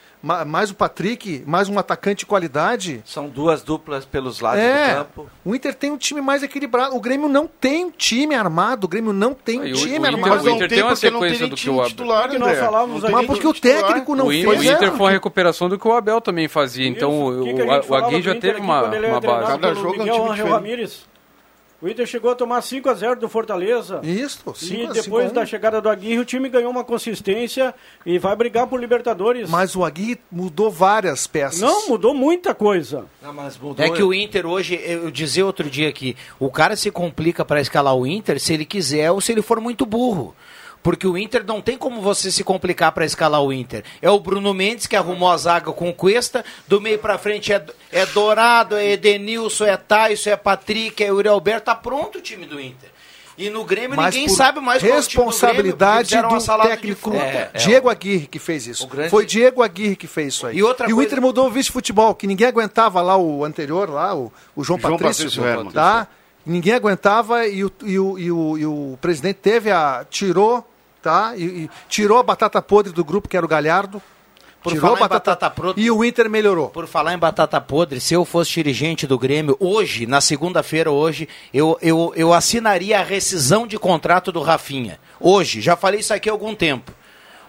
mais 0.46 0.72
o 0.72 0.76
Patrick, 0.76 1.44
mais 1.46 1.70
um 1.70 1.78
atacante 1.78 2.20
de 2.20 2.26
qualidade. 2.26 3.02
São 3.06 3.28
duas 3.30 3.62
duplas 3.62 4.06
pelos 4.06 4.40
lados 4.40 4.60
do 4.60 4.66
É, 4.68 4.94
campo. 4.96 5.30
o 5.46 5.54
Inter 5.56 5.74
tem 5.76 5.92
um 5.92 5.98
time 5.98 6.20
mais 6.22 6.42
equilibrado. 6.42 6.96
O 6.96 7.00
Grêmio 7.00 7.30
não 7.30 7.46
tem 7.48 7.86
um 7.86 7.92
time 7.92 8.34
armado. 8.34 8.86
O 8.86 8.88
Grêmio 8.88 9.14
não 9.14 9.34
tem 9.34 9.60
um 9.60 9.64
o- 9.64 9.74
time 9.74 9.94
o 9.94 9.98
Inter- 9.98 10.14
armado. 10.14 10.44
o 10.46 10.50
Inter 10.50 10.70
tem 10.70 10.82
uma 10.82 10.96
sequência 10.96 11.40
tem 11.40 11.50
do 11.50 11.56
que 11.56 11.62
time 11.62 11.76
o 11.76 11.80
Abel. 11.80 11.90
titular, 11.90 12.30
que 12.30 12.38
nós 12.40 12.58
falávamos 12.58 13.04
Mas 13.04 13.26
porque 13.28 13.48
o 13.48 13.54
técnico 13.54 14.16
não 14.16 14.26
o, 14.28 14.30
fez. 14.32 14.46
o 14.48 14.54
é. 14.54 14.74
Inter 14.74 14.92
foi 14.94 15.06
uma 15.06 15.12
recuperação 15.12 15.70
do 15.70 15.78
que 15.78 15.88
o 15.88 15.94
Abel 15.94 16.20
também 16.20 16.48
fazia. 16.48 16.88
Então 16.88 17.12
o, 17.12 17.28
a 17.28 17.32
o, 17.32 17.44
gente 17.44 17.62
o 17.62 17.84
falava 17.84 18.08
Agui 18.08 18.18
do 18.18 18.22
já 18.24 18.32
Inter 18.32 18.54
teve 18.54 18.62
uma, 18.66 18.82
uma 18.84 19.22
base. 19.22 19.48
Cada 19.52 19.74
jogo 19.76 19.96
é 20.02 20.14
um 20.14 20.26
time 20.34 20.36
diferente. 20.36 21.06
O 21.82 21.90
Inter 21.90 22.06
chegou 22.08 22.32
a 22.32 22.36
tomar 22.36 22.62
5 22.62 22.90
a 22.90 22.94
0 22.94 23.20
do 23.20 23.28
Fortaleza. 23.28 24.00
Isso, 24.02 24.40
E 24.48 24.66
5 24.66 24.92
a 24.92 24.94
depois 24.94 25.24
5 25.26 25.36
da 25.36 25.46
chegada 25.46 25.82
do 25.82 25.90
Aguirre, 25.90 26.20
o 26.20 26.26
time 26.26 26.48
ganhou 26.48 26.72
uma 26.72 26.84
consistência 26.84 27.76
e 28.06 28.18
vai 28.18 28.36
brigar 28.36 28.66
por 28.68 28.80
Libertadores. 28.80 29.50
Mas 29.50 29.76
o 29.76 29.84
Aguirre 29.84 30.20
mudou 30.32 30.72
várias 30.72 31.28
peças. 31.28 31.60
Não, 31.60 31.90
mudou 31.90 32.14
muita 32.14 32.56
coisa. 32.56 33.06
Não, 33.22 33.34
mas 33.34 33.58
mudou. 33.58 33.86
É 33.86 33.90
que 33.90 34.02
o 34.02 34.14
Inter 34.14 34.46
hoje, 34.46 34.80
eu 34.84 35.12
dizia 35.12 35.46
outro 35.46 35.70
dia 35.70 35.90
aqui, 35.90 36.16
o 36.40 36.50
cara 36.50 36.76
se 36.76 36.90
complica 36.90 37.44
para 37.44 37.60
escalar 37.60 37.96
o 37.96 38.08
Inter 38.08 38.40
se 38.40 38.54
ele 38.54 38.66
quiser 38.66 39.12
ou 39.12 39.20
se 39.20 39.34
ele 39.34 39.42
for 39.42 39.60
muito 39.60 39.86
burro. 39.86 40.34
Porque 40.86 41.08
o 41.08 41.18
Inter 41.18 41.44
não 41.44 41.62
tem 41.62 41.80
como 41.80 42.00
você 42.00 42.30
se 42.30 42.44
complicar 42.44 42.92
para 42.92 43.04
escalar 43.06 43.42
o 43.42 43.52
Inter. 43.52 43.84
É 44.04 44.10
o 44.12 44.20
Bruno 44.20 44.54
Mendes 44.54 44.86
que 44.86 44.96
arrumou 44.96 45.32
a 45.32 45.36
zaga 45.36 45.72
com 45.72 45.90
o 45.90 45.94
Cuesta, 45.94 46.46
do 46.68 46.80
meio 46.80 47.00
para 47.00 47.18
frente 47.18 47.52
é, 47.52 47.66
é 47.92 48.06
Dourado, 48.06 48.76
é 48.78 48.92
Edenilson, 48.92 49.66
é 49.66 49.76
Tyson, 49.78 50.30
é 50.30 50.36
Patrick, 50.36 51.04
é 51.04 51.08
Yuri 51.08 51.28
Alberto, 51.28 51.66
tá 51.66 51.74
pronto 51.76 52.20
o 52.20 52.22
time 52.22 52.46
do 52.46 52.62
Inter. 52.62 52.88
E 53.36 53.50
no 53.50 53.66
Grêmio 53.66 53.98
Mas 53.98 54.14
ninguém 54.14 54.30
sabe 54.30 54.60
mais 54.60 54.84
qual 54.84 54.94
é 54.94 55.00
o 55.00 55.02
time 55.02 55.24
do 55.26 55.32
Grêmio, 55.32 55.66
responsabilidade 55.74 56.16
do 56.22 56.68
técnico. 56.70 57.14
É, 57.16 57.50
é 57.52 57.58
Diego 57.58 57.90
Aguirre 57.90 58.28
que 58.28 58.38
fez 58.38 58.68
isso. 58.68 58.84
o 58.84 58.88
grande- 58.88 59.10
Foi 59.10 59.26
Diego 59.26 59.64
Aguirre 59.64 59.96
que 59.96 60.06
fez 60.06 60.36
isso 60.36 60.46
aí. 60.46 60.58
E 60.58 60.62
outra 60.62 60.86
o 60.88 60.92
coisa- 60.94 61.08
Inter 61.10 61.20
mudou 61.20 61.48
o 61.48 61.52
vice-futebol, 61.52 62.14
que 62.14 62.28
ninguém 62.28 62.46
aguentava 62.46 63.02
lá 63.02 63.18
o 63.18 63.44
anterior, 63.44 63.90
lá, 63.90 64.14
o, 64.14 64.32
o 64.56 64.64
João, 64.64 64.80
João 64.80 64.98
Patrício. 65.00 65.26
Patrício 65.26 65.46
Herman. 65.46 65.72
tá? 65.72 66.08
Ninguém 66.46 66.74
aguentava 66.76 67.48
e 67.48 67.66
o, 67.66 67.72
e 67.84 67.98
o, 67.98 68.20
e 68.20 68.32
o, 68.32 68.58
e 68.60 68.66
o 68.68 68.98
presidente 69.02 69.38
teve 69.42 69.72
a. 69.72 70.06
tirou, 70.08 70.64
tá? 71.06 71.34
E, 71.38 71.44
e 71.44 71.70
tirou 71.88 72.18
a 72.18 72.24
batata 72.24 72.62
podre 72.62 72.92
do 72.92 73.06
grupo, 73.06 73.30
que 73.30 73.38
era 73.38 73.46
o 73.46 73.50
Galhardo. 73.50 74.02
Por 74.62 74.74
tirou 74.74 74.96
a 74.96 75.00
batata, 75.00 75.32
batata 75.32 75.50
podre- 75.52 75.84
E 75.84 75.92
o 75.92 76.04
Inter 76.04 76.28
melhorou. 76.28 76.70
Por 76.70 76.88
falar 76.88 77.14
em 77.14 77.18
batata 77.20 77.62
podre, 77.62 78.02
se 78.02 78.16
eu 78.16 78.26
fosse 78.26 78.52
dirigente 78.54 79.06
do 79.06 79.20
Grêmio, 79.20 79.56
hoje, 79.60 80.08
na 80.08 80.20
segunda-feira, 80.20 80.90
hoje, 80.90 81.30
eu, 81.54 81.78
eu, 81.84 82.12
eu 82.16 82.34
assinaria 82.34 83.00
a 83.00 83.04
rescisão 83.04 83.68
de 83.68 83.78
contrato 83.78 84.32
do 84.32 84.42
Rafinha. 84.42 85.00
Hoje, 85.20 85.62
já 85.62 85.76
falei 85.76 86.00
isso 86.00 86.12
aqui 86.14 86.28
há 86.28 86.32
algum 86.32 86.56
tempo. 86.56 86.92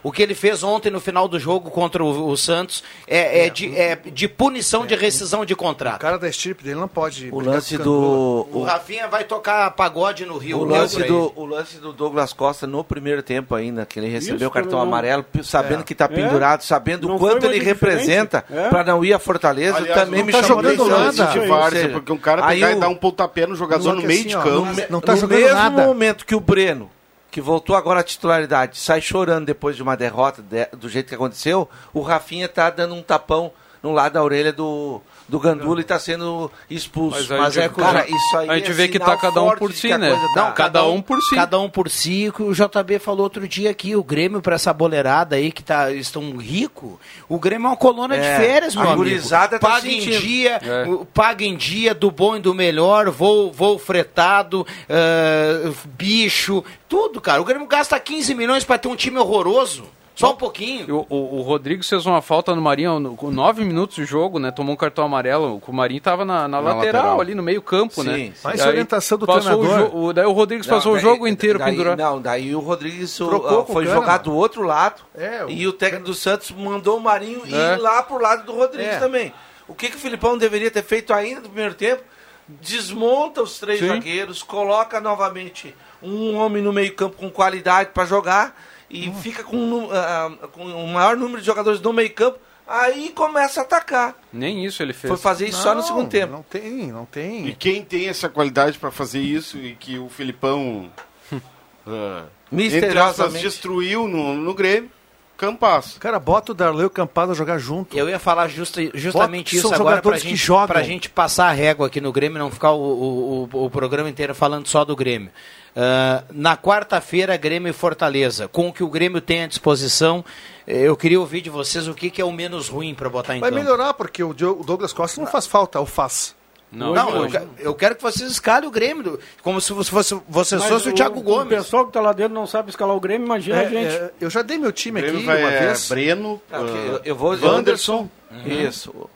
O 0.07 0.13
que 0.13 0.23
ele 0.23 0.37
fez 0.37 0.63
ontem 0.63 0.89
no 0.89 1.01
final 1.01 1.27
do 1.27 1.37
jogo 1.37 1.69
contra 1.69 2.05
o, 2.05 2.29
o 2.29 2.37
Santos 2.37 2.85
é, 3.09 3.47
é 3.47 3.51
de, 3.51 3.77
é 3.77 3.97
de 3.97 4.29
punição 4.29 4.87
de 4.87 4.95
rescisão 4.95 5.45
de 5.45 5.53
O 5.55 5.57
contrato. 5.57 5.99
cara 6.01 6.17
da 6.17 6.29
estirpe 6.29 6.63
dele 6.63 6.79
não 6.79 6.87
pode. 6.87 7.29
O 7.33 7.41
lance 7.41 7.77
do. 7.77 8.47
O 8.53 8.63
Rafinha 8.63 9.09
vai 9.09 9.25
tocar 9.25 9.69
pagode 9.73 10.25
no 10.25 10.39
Rio. 10.39 10.59
O 10.61 10.65
lance, 10.65 11.03
do, 11.03 11.33
o 11.35 11.45
lance 11.45 11.79
do 11.79 11.93
Douglas 11.93 12.33
Costa 12.33 12.69
no 12.69 12.85
primeiro 12.85 13.21
tempo 13.21 13.53
ainda, 13.55 13.85
que 13.85 13.99
ele 13.99 14.09
recebeu 14.09 14.37
Isso, 14.37 14.47
o 14.47 14.51
cartão 14.51 14.79
não- 14.79 14.87
amarelo, 14.87 15.25
sabendo 15.43 15.81
É. 15.81 15.83
que 15.83 15.93
está 15.93 16.05
É. 16.05 16.09
pendurado, 16.09 16.63
sabendo 16.63 17.13
o 17.13 17.19
quanto 17.19 17.45
ele 17.47 17.59
representa 17.65 18.45
É. 18.49 18.69
para 18.69 18.85
não 18.85 19.05
ir 19.05 19.13
à 19.13 19.19
Fortaleza, 19.19 19.79
Aliás, 19.79 20.01
também 20.01 20.21
não 20.21 20.27
me 20.27 20.33
tá 20.33 20.43
chamou 20.45 20.63
jogando 20.63 20.83
atenção. 20.95 21.25
nada. 21.27 21.41
De 21.41 21.49
várzea, 21.49 21.81
seja, 21.81 21.93
porque 21.93 22.13
um 22.13 22.19
cara 22.19 22.47
aí 22.47 22.61
pegar 22.61 22.75
o- 22.75 22.77
e 22.77 22.81
dar 22.81 22.89
um 22.91 22.95
pontapé 22.97 23.45
no 23.47 23.57
jogador 23.57 23.83
Só 23.83 23.93
no 23.95 24.03
meio 24.03 24.21
assim, 24.21 24.29
de 24.29 24.35
campo. 24.37 24.51
não- 24.51 24.87
não 24.91 25.01
tá 25.01 25.15
no 25.15 25.19
jogando 25.21 25.39
mesmo 25.41 25.55
nada. 25.55 25.83
momento 25.85 26.25
que 26.25 26.35
o 26.37 26.39
Breno, 26.41 26.89
que 27.37 27.41
voltou 27.43 27.77
agora 27.77 28.01
à 28.01 28.03
titularidade, 28.03 28.79
sai 28.79 28.99
chorando 29.03 29.45
depois 29.45 29.77
de 29.77 29.83
uma 29.83 29.95
derrota 29.95 30.41
de- 30.41 30.65
do 30.75 30.89
jeito 30.89 31.11
que 31.11 31.15
aconteceu, 31.15 31.69
o 31.93 32.01
Rafinha 32.01 32.49
tá 32.49 32.71
dando 32.71 32.95
um 32.95 33.03
tapão 33.03 33.53
no 33.83 33.93
lado 33.93 34.15
da 34.15 34.25
orelha 34.25 34.55
do, 34.55 35.03
do 35.29 35.41
Gandula 35.41 35.81
e 35.81 35.85
tá 35.85 35.99
sendo 35.99 36.51
expulso. 36.71 37.19
Mas 37.29 37.29
Mas 37.29 37.57
é 37.57 37.69
Cara, 37.69 38.07
isso 38.09 38.37
aí 38.37 38.49
A 38.51 38.55
gente 38.59 38.71
é 38.71 38.75
vê 38.75 38.87
que 38.89 38.95
sinal 38.99 39.11
tá 39.11 39.17
cada 39.17 39.43
um 39.43 39.51
por 39.57 39.73
si, 39.73 39.97
né? 39.99 40.11
tá- 40.35 40.43
Não, 40.45 40.53
cada 40.53 40.85
um 40.87 41.03
por 41.03 41.21
si. 41.21 41.35
Cada 41.35 41.59
um 41.59 41.69
por 41.69 41.91
si. 41.91 42.33
O 42.39 42.53
JB 42.53 42.99
falou 43.01 43.23
outro 43.23 43.47
dia 43.49 43.71
aqui, 43.71 43.97
o 43.97 44.05
Grêmio 44.05 44.41
para 44.41 44.55
essa 44.55 44.73
boleirada 44.73 45.37
aí 45.37 45.51
que 45.51 45.63
tá, 45.63 45.91
estão 45.93 46.37
rico. 46.37 47.01
O 47.29 47.39
Grêmio 47.39 47.67
é 47.67 47.71
uma 47.71 47.77
colônia 47.77 48.15
É, 48.17 48.21
de 48.39 48.45
férias, 48.45 48.75
meu 48.77 48.89
amigo. 48.89 49.29
tá 49.29 49.59
paga 49.59 49.89
em 49.89 49.99
dia, 50.01 50.61
É. 50.63 50.85
paga 51.13 51.45
em 51.45 51.57
dia 51.57 51.95
do 51.95 52.11
bom 52.11 52.37
e 52.37 52.41
do 52.41 52.55
melhor, 52.55 53.11
voo, 53.11 53.51
voo 53.53 53.79
fretado, 53.79 54.67
ah, 54.89 55.73
bicho, 55.99 56.63
tudo, 56.89 57.21
cara. 57.21 57.41
O 57.41 57.45
Grêmio 57.45 57.67
gasta 57.67 57.99
15 57.99 58.35
milhões 58.35 58.65
para 58.65 58.79
ter 58.79 58.89
um 58.89 58.97
time 58.97 59.19
horroroso. 59.19 59.85
Só 60.17 60.33
um 60.33 60.37
pouquinho. 60.37 61.05
O, 61.11 61.15
o, 61.15 61.39
o 61.39 61.43
Rodrigues 61.43 61.87
fez 61.89 62.07
uma 62.07 62.23
falta 62.23 62.55
no 62.55 62.63
Marinho 62.63 62.99
no- 62.99 63.15
com 63.15 63.31
nove 63.31 63.63
minutos 63.63 63.95
de 63.97 64.05
jogo, 64.07 64.39
né? 64.39 64.51
Tomou 64.51 64.73
um 64.73 64.77
cartão 64.77 65.05
amarelo. 65.05 65.63
O 65.67 65.73
Marinho 65.73 66.01
tava 66.01 66.25
na, 66.25 66.49
na 66.49 66.59
lateral, 66.59 66.79
lateral. 67.03 67.21
ali 67.21 67.35
no 67.35 67.43
meio 67.43 67.61
campo, 67.61 68.03
Sim, 68.03 68.09
né? 68.09 68.17
sim. 68.17 68.33
Mas 68.43 68.61
aí 68.63 68.69
orientação 68.69 69.19
do 69.19 69.25
o 69.25 69.27
treinador- 69.27 69.91
jo- 69.91 69.97
o- 69.97 70.13
daí 70.15 70.25
o 70.25 70.33
Rodrigues 70.33 70.67
passou 70.67 70.93
Não, 70.93 70.99
o 70.99 71.03
jogo 71.03 71.25
daí- 71.25 71.33
inteiro 71.33 71.59
daí, 71.59 71.71
pendurado. 71.71 71.99
Não, 71.99 72.21
daí 72.21 72.55
o 72.57 72.61
Rodrigues 72.61 73.15
Trocou 73.15 73.61
ah, 73.69 73.73
foi 73.73 73.85
o 73.87 73.91
jogar 73.93 74.17
do 74.19 74.35
outro 74.35 74.63
lado 74.63 75.03
É, 75.15 75.45
o- 75.45 75.51
e 75.51 75.67
o 75.67 75.73
técnico 75.75 76.07
do 76.07 76.15
Santos 76.15 76.51
mandou 76.51 76.97
o 76.97 77.01
Marinho 77.01 77.43
É. 77.45 77.75
ir 77.75 77.79
lá 77.81 78.03
pro 78.03 78.19
lado 78.19 78.47
do 78.47 78.53
Rodrigues 78.57 78.95
É. 78.95 78.99
também. 78.99 79.35
O 79.69 79.75
que, 79.75 79.91
que 79.91 79.97
o 79.97 79.99
Filipão 80.01 80.39
deveria 80.39 80.71
ter 80.71 80.83
feito 80.83 81.13
ainda 81.13 81.41
no 81.43 81.49
primeiro 81.51 81.75
tempo? 81.75 82.03
Desmonta 82.49 83.43
os 83.43 83.59
três 83.59 83.81
Sim. 83.81 83.89
zagueiros, 83.89 84.43
coloca 84.43 85.01
novamente 85.01 85.75
um 86.03 86.37
homem 86.37 86.63
no 86.63 86.73
meio 86.73 86.95
campo 86.95 87.17
com 87.17 87.29
qualidade 87.29 87.91
para 87.93 88.05
jogar 88.07 88.57
e 88.91 89.09
Hum. 89.09 89.15
fica 89.15 89.43
com, 89.45 89.57
um 89.57 89.89
ah, 89.91 90.31
com 90.53 90.65
o 90.65 90.89
maior 90.89 91.17
número 91.17 91.41
de 91.41 91.47
jogadores 91.47 91.81
no 91.81 91.93
meio 91.93 92.13
campo, 92.13 92.39
aí 92.67 93.11
começa 93.11 93.61
a 93.61 93.63
atacar. 93.65 94.15
Nem 94.33 94.65
isso 94.65 94.83
ele 94.83 94.93
fez. 94.93 95.09
Foi 95.09 95.17
fazer 95.19 95.49
isso 95.49 95.63
só 95.63 95.71
no 95.71 95.81
Não, 95.81 95.87
segundo 95.87 96.09
tempo. 96.09 96.33
Não 96.33 96.43
tem, 96.43 96.87
não 96.93 97.03
E 97.05 97.07
tem. 97.07 97.57
quem 97.59 97.85
tem 97.85 98.09
essa 98.09 98.29
qualidade 98.29 98.79
para 98.79 98.91
fazer 98.91 99.21
isso 99.21 99.57
e 99.59 99.75
que 99.75 99.99
o 99.99 100.09
Filipão 100.09 100.91
ah, 101.87 102.25
entre 102.53 102.99
aspas, 102.99 103.33
destruiu 103.35 104.07
no, 104.09 104.35
no 104.35 104.55
Grêmio, 104.55 104.91
Campasso. 105.37 106.01
Cara, 106.01 106.19
bota 106.19 106.53
o 106.53 106.55
Darley 106.55 106.85
e 106.85 106.87
o 106.87 106.91
Campado 106.91 107.33
a 107.33 107.35
jogar 107.35 107.59
junto. 107.59 107.95
Eu 107.95 108.09
ia 108.09 108.19
falar 108.19 108.49
justa- 108.49 108.81
justamente 108.95 109.55
Bota- 109.57 109.61
são 109.61 109.71
isso 109.73 109.75
agora 109.75 109.97
pra 109.97 110.13
jogadores 110.13 110.23
que 110.23 110.29
gente, 110.31 110.39
jogam. 110.39 110.67
pra 110.69 110.83
gente 110.83 111.11
passar 111.11 111.49
a 111.49 111.53
régua 111.53 111.89
aqui 111.89 112.01
no 112.01 112.11
Grêmio 112.11 112.37
e 112.37 112.39
não 112.39 112.51
ficar 112.51 112.71
o, 112.73 112.81
o, 112.81 113.49
o- 113.53 113.65
o 113.67 113.71
programa 113.71 114.09
inteiro 114.09 114.35
falando 114.35 114.67
só 114.67 114.83
do 114.83 114.97
Grêmio. 114.97 115.31
Ah, 115.79 116.25
na 116.33 116.57
quarta-feira, 116.57 117.37
Grêmio 117.37 117.69
e 117.69 117.73
Fortaleza. 117.73 118.49
Com 118.49 118.69
o 118.69 118.73
que 118.73 118.83
o 118.83 118.89
Grêmio 118.89 119.21
tem 119.21 119.43
à 119.43 119.47
disposição, 119.47 120.25
eh, 120.67 120.83
eu 120.89 120.97
queria 120.97 121.21
ouvir 121.21 121.43
de 121.43 121.51
vocês 121.51 121.87
o 121.87 121.93
que, 121.95 122.09
que 122.09 122.21
é 122.23 122.25
o 122.25 122.33
menos 122.33 122.69
ruim 122.69 122.95
para 122.95 123.11
botar 123.11 123.37
em 123.37 123.41
Vai 123.41 123.51
campo. 123.51 123.63
melhorar, 123.63 123.93
porque 123.93 124.23
o 124.23 124.31
o 124.31 124.65
Douglas 124.65 124.93
Costa 124.95 125.21
não 125.21 125.29
faz 125.29 125.47
falta, 125.47 125.79
ou 125.79 125.85
faz. 125.85 126.35
Não, 126.73 126.93
Não, 126.95 127.11
eu, 127.11 127.23
não. 127.23 127.31
que- 127.31 127.47
eu 127.59 127.75
quero 127.75 127.95
que 127.95 128.03
vocês 128.03 128.29
escalem 128.31 128.67
o 128.69 128.73
Grêmio, 128.73 129.19
como 129.43 129.61
se 129.61 129.69
fosse, 129.73 129.91
fosse, 129.91 130.21
vocês 130.29 130.61
Mas 130.63 130.71
fossem 130.71 130.93
o 130.93 130.95
Thiago 130.95 131.21
O 131.21 131.23
Gomes. 131.23 131.49
pessoal 131.59 131.87
que 131.87 131.93
tá 131.93 132.01
lá 132.01 132.13
dentro 132.13 132.35
não 132.35 132.47
sabe 132.47 132.71
escalar 132.71 132.97
o 132.97 133.01
Grêmio, 133.01 133.25
imagina 133.27 133.59
a 133.59 133.63
É, 133.63 133.69
gente. 133.69 133.95
é, 133.95 134.11
eu 134.21 134.29
já 134.31 134.43
dei 134.43 134.59
meu 134.59 134.71
O 134.71 134.73
time 134.73 134.99
aqui 135.01 135.23
vai 135.25 135.43
uma 135.43 135.53
é, 135.53 135.67
vez. 135.67 135.89
Breno, 135.89 136.41
Ah, 136.51 136.61
ok, 136.63 136.75
ah, 136.75 136.79
eu- 136.79 137.01
eu 137.05 137.17
vou- 137.17 137.37
Wanderson, 137.39 138.09
Isso. 138.45 139.09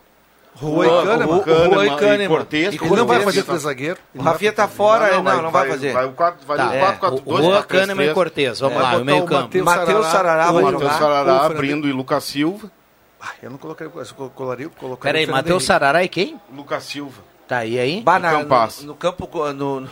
Rui 0.61 0.87
Juan- 0.87 1.05
Kahneman. 1.07 1.35
Ru- 1.37 1.43
Kahneman 1.43 1.75
Rui 1.75 1.87
e 1.87 1.97
Kahneman. 1.97 2.29
Cortez. 2.29 2.75
E 2.75 2.77
Ele 2.85 2.97
não 2.97 3.07
vai 3.07 3.21
fazer 3.21 3.43
três 3.45 3.63
zagueiros. 3.63 4.03
O 4.15 4.23
Rafinha 4.23 4.53
tá 4.53 4.69
fora, 4.69 5.21
não, 5.23 5.43
não, 5.43 5.51
vai, 5.51 5.69
fazer. 5.69 5.93
Vai 5.93 6.05
o 6.07 6.13
4 6.13 6.47
vai 6.47 6.57
Tá, 6.59 6.65
no 6.67 6.75
é, 6.75 6.81
4-4-2, 6.81 7.43
Juan 7.43 7.63
4-3-3. 7.63 7.67
Kahneman 7.67 8.07
e 8.11 8.15
Cortez. 8.15 8.61
Vamos 8.61 8.75
Vai 8.75 8.83
lá, 8.85 8.91
botar 8.91 9.03
o 9.03 9.05
meio 9.07 9.25
campo. 9.25 9.65
Matheus 9.65 10.07
Sarará 10.07 10.45
vai 10.53 10.63
o 10.63 10.65
Matheus 10.67 10.83
jogar. 10.83 10.99
Sarará, 10.99 11.33
Ou 11.33 11.39
o 11.39 11.41
Fernando- 11.43 11.57
Brindo 11.59 11.89
e 11.89 11.93
Lucas 11.93 12.25
Silva. 12.25 12.71
Ah, 13.23 13.29
eu 13.43 13.51
não 13.51 13.59
colocaria, 13.59 13.93
eu 13.95 14.15
colocaria, 14.15 14.69
colocaria 14.79 15.21
Peraí, 15.21 15.27
Matheus. 15.27 15.65
Sarará 15.65 16.03
e 16.05 16.09
quem? 16.09 16.41
Lucas 16.55 16.85
Silva. 16.85 17.23
Tá, 17.47 17.65
e 17.65 17.79
aí? 17.79 18.01
Bah, 18.03 18.19
na- 18.19 18.31
Campasso. 18.33 18.83
no, 18.83 18.89
no 18.89 18.95
campo, 18.95 19.29
no, 19.53 19.81
no- 19.81 19.89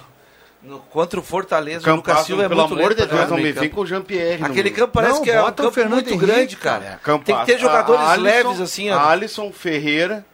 no- 0.63 0.79
contra 0.91 1.19
o 1.21 1.23
Fortaleza, 1.23 1.91
o 1.93 1.97
Lucas 1.97 2.21
Silva 2.21 2.45
é 2.45 2.49
pelo 2.49 2.61
muito 2.69 2.79
amor 2.81 2.95
de 2.95 3.01
jogar 3.03 3.15
Deus, 3.17 3.31
no 3.31 3.37
não 3.37 3.43
me 3.43 3.53
vem 3.53 3.69
com 3.69 3.81
o 3.83 3.87
Jean-Pierre. 3.87 4.43
Aquele 4.45 4.71
campo 4.71 4.93
parece 4.95 5.15
Não, 5.15 5.23
que 5.23 5.31
é 5.31 5.43
um 5.43 5.47
campo 5.53 5.71
Fernando 5.73 5.95
muito 5.95 6.11
Henrique, 6.11 6.27
grande, 6.27 6.57
cara. 6.57 7.01
Campasso. 7.03 7.25
Tem 7.25 7.37
que 7.37 7.47
ter 7.47 7.59
jogadores 7.59 8.01
A- 8.03 8.13
Alisson- 8.13 8.23
leves 8.49 8.61
assim, 8.61 8.91
ó. 8.91 8.99
Alisson 8.99 9.53
Ferreira. 9.53 10.25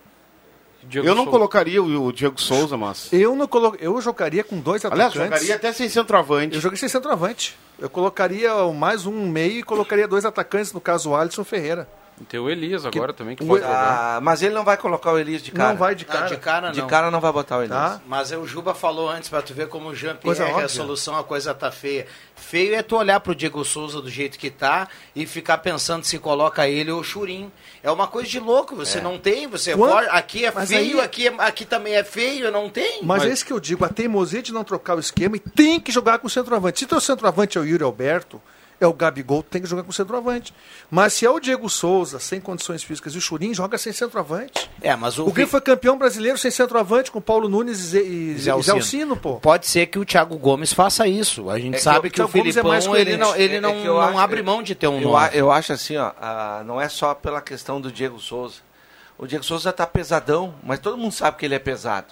Diego 0.89 1.07
Eu 1.07 1.15
não 1.15 1.25
Souza. 1.25 1.31
colocaria 1.31 1.83
o, 1.83 2.07
o 2.07 2.13
Diego 2.13 2.41
Souza, 2.41 2.77
mas. 2.77 3.13
Eu 3.13 3.35
não 3.35 3.47
colo... 3.47 3.77
eu 3.81 4.01
jogaria 4.01 4.45
com 4.45 4.59
dois 4.59 4.85
Aliás, 4.85 5.11
atacantes. 5.13 5.41
jogaria 5.41 5.55
até 5.57 5.73
sem 5.73 5.89
centroavante. 5.89 6.55
Eu 6.57 6.61
joguei 6.61 6.77
sem 6.79 6.89
centroavante. 6.89 7.57
Eu 7.79 7.91
colocaria 7.91 8.53
mais 8.73 9.05
um 9.07 9.27
meio 9.29 9.59
e 9.59 9.63
colocaria 9.63 10.07
dois 10.07 10.25
atacantes, 10.25 10.73
no 10.73 10.81
caso 10.81 11.11
o 11.11 11.17
Alisson 11.17 11.45
Ferreira. 11.45 11.89
Tem 12.29 12.39
o 12.39 12.49
Elias 12.49 12.87
agora 12.87 13.13
também, 13.13 13.35
que 13.35 13.43
o- 13.43 13.47
pode 13.47 13.63
jogar. 13.65 14.17
Ah, 14.17 14.21
mas 14.21 14.41
ele 14.41 14.55
não 14.55 14.65
vai 14.65 14.77
colocar 14.77 15.13
o 15.13 15.19
Elias 15.19 15.43
de 15.43 15.51
cara. 15.51 15.71
Não 15.71 15.77
vai 15.77 15.95
de 15.97 16.07
Não, 16.07 16.13
cara. 16.13 16.27
de 16.29 16.37
cara 16.37 16.71
De 16.71 16.81
não. 16.81 16.87
cara 16.87 17.11
não 17.11 17.21
vai 17.21 17.33
botar 17.33 17.59
o 17.59 17.63
Elias. 17.63 17.77
Tá? 17.77 18.01
Mas 18.07 18.31
o 18.31 18.47
Juba 18.47 18.73
falou 18.73 19.11
antes 19.11 19.29
pra 19.29 19.43
tu 19.43 19.53
ver 19.53 19.67
como 19.69 19.89
o 19.89 19.95
Jean 19.95 20.15
Coisa 20.17 20.45
Pierre 20.45 20.61
é 20.63 20.65
a 20.65 20.69
solução, 20.69 21.17
a 21.19 21.25
coisa 21.25 21.53
tá 21.53 21.73
feia. 21.73 22.07
Feio 22.37 22.75
é 22.77 22.83
tu 22.83 22.97
olhar 22.97 23.19
pro 23.19 23.35
Diego 23.35 23.65
Souza 23.65 24.01
do 24.01 24.09
jeito 24.09 24.39
que 24.39 24.49
tá 24.49 24.87
e 25.15 25.27
ficar 25.27 25.59
pensando 25.59 26.05
se 26.05 26.19
coloca 26.19 26.69
ele 26.69 26.91
ou 26.93 27.01
o 27.01 27.05
Churim. 27.05 27.51
É 27.83 27.91
uma 27.91 28.07
coisa 28.07 28.29
de 28.29 28.39
louco, 28.39 28.77
você 28.77 29.01
não 29.01 29.19
tem, 29.19 29.49
você 29.49 29.75
aqui 30.11 30.45
é 30.45 30.53
Mas 30.53 30.69
feio, 30.69 30.99
aí- 31.01 31.05
aqui, 31.05 31.27
é- 31.29 31.35
aqui 31.39 31.65
também 31.65 31.95
é 31.97 32.05
feio, 32.05 32.51
não 32.53 32.71
tem. 32.71 33.01
Mas, 33.03 33.25
é 33.25 33.29
isso 33.29 33.45
que 33.45 33.53
eu 33.53 33.59
digo, 33.61 33.85
a 33.85 33.89
teimosia 33.89 34.41
de 34.41 34.53
não 34.53 34.63
trocar 34.63 34.97
o 34.97 35.01
esquema 35.01 35.37
e 35.37 35.41
tem 35.41 35.81
que 35.81 35.91
jogar 35.91 36.19
com 36.19 36.27
o 36.29 36.31
centroavante. 36.31 36.79
Se 36.79 36.87
teu 36.87 37.01
centroavante 37.01 37.59
é 37.59 37.61
o 37.61 37.65
Yuri 37.65 37.83
Alberto, 37.83 38.41
é 38.85 38.89
o 38.89 38.93
Gabigol, 38.93 39.43
tem 39.43 39.61
que 39.63 39.69
jogar 39.69 39.83
com 39.83 39.91
o 39.91 39.93
centroavante. 39.93 40.55
Mas 40.91 41.15
se 41.15 41.25
é 41.27 41.31
o 41.31 41.41
Diego 41.41 41.69
Souza, 41.69 42.19
sem 42.19 42.41
condições 42.41 42.83
físicas, 42.83 43.15
e 43.15 43.19
o 43.19 43.21
Churim, 43.21 43.53
joga 43.55 43.79
sem 43.79 43.93
centroavante. 43.93 44.71
É, 44.81 44.95
mas 44.95 45.19
o, 45.19 45.27
O 45.27 45.33
Grêmio 45.33 45.51
foi 45.51 45.61
campeão 45.61 45.97
brasileiro 45.99 46.37
sem 46.39 46.51
centroavante, 46.51 47.11
com 47.11 47.21
Paulo 47.21 47.49
Nunes 47.49 47.79
e, 47.81 47.83
Zé- 47.83 48.03
e, 48.03 48.39
Zé 48.39 48.51
e 48.51 48.53
Alcino. 48.53 48.63
Zé 48.77 48.81
Alcino, 48.81 49.17
pô. 49.17 49.37
Pode 49.41 49.67
ser 49.67 49.87
que 49.87 49.99
o 49.99 50.05
Thiago 50.05 50.37
Gomes 50.39 50.73
faça 50.73 51.07
isso. 51.09 51.51
A 51.51 51.59
gente 51.59 51.75
É 51.75 51.77
que 51.79 51.83
sabe 51.83 51.99
o 51.99 52.03
que, 52.03 52.09
o 52.09 52.13
Thiago 52.29 52.33
Gomes 52.33 52.57
é 52.57 52.61
Filipão, 52.63 52.71
mais 52.71 52.87
ele 52.87 53.17
não, 53.17 53.35
ele 53.37 53.55
É- 53.55 53.57
é 53.57 53.61
não, 53.61 53.73
que 53.81 53.89
acho- 53.89 54.19
abre 54.19 54.43
mão 54.43 54.63
de 54.63 54.75
ter 54.75 54.87
um 54.89 55.01
eu, 55.01 55.11
nome. 55.11 55.25
a- 55.27 55.31
eu 55.35 55.51
acho 55.51 55.73
assim, 55.73 55.97
ó, 55.97 56.13
ah, 56.21 56.63
não 56.67 56.81
é 56.81 56.89
só 56.89 57.15
pela 57.15 57.41
questão 57.41 57.81
do 57.81 57.91
Diego 57.91 58.19
Souza. 58.21 58.57
O 59.17 59.27
Diego 59.27 59.45
Souza 59.45 59.73
tá 59.73 59.87
pesadão, 59.87 60.55
mas 60.63 60.79
todo 60.81 60.99
mundo 60.99 61.13
sabe 61.13 61.37
que 61.37 61.45
ele 61.47 61.55
é 61.55 61.59
pesado. 61.59 62.09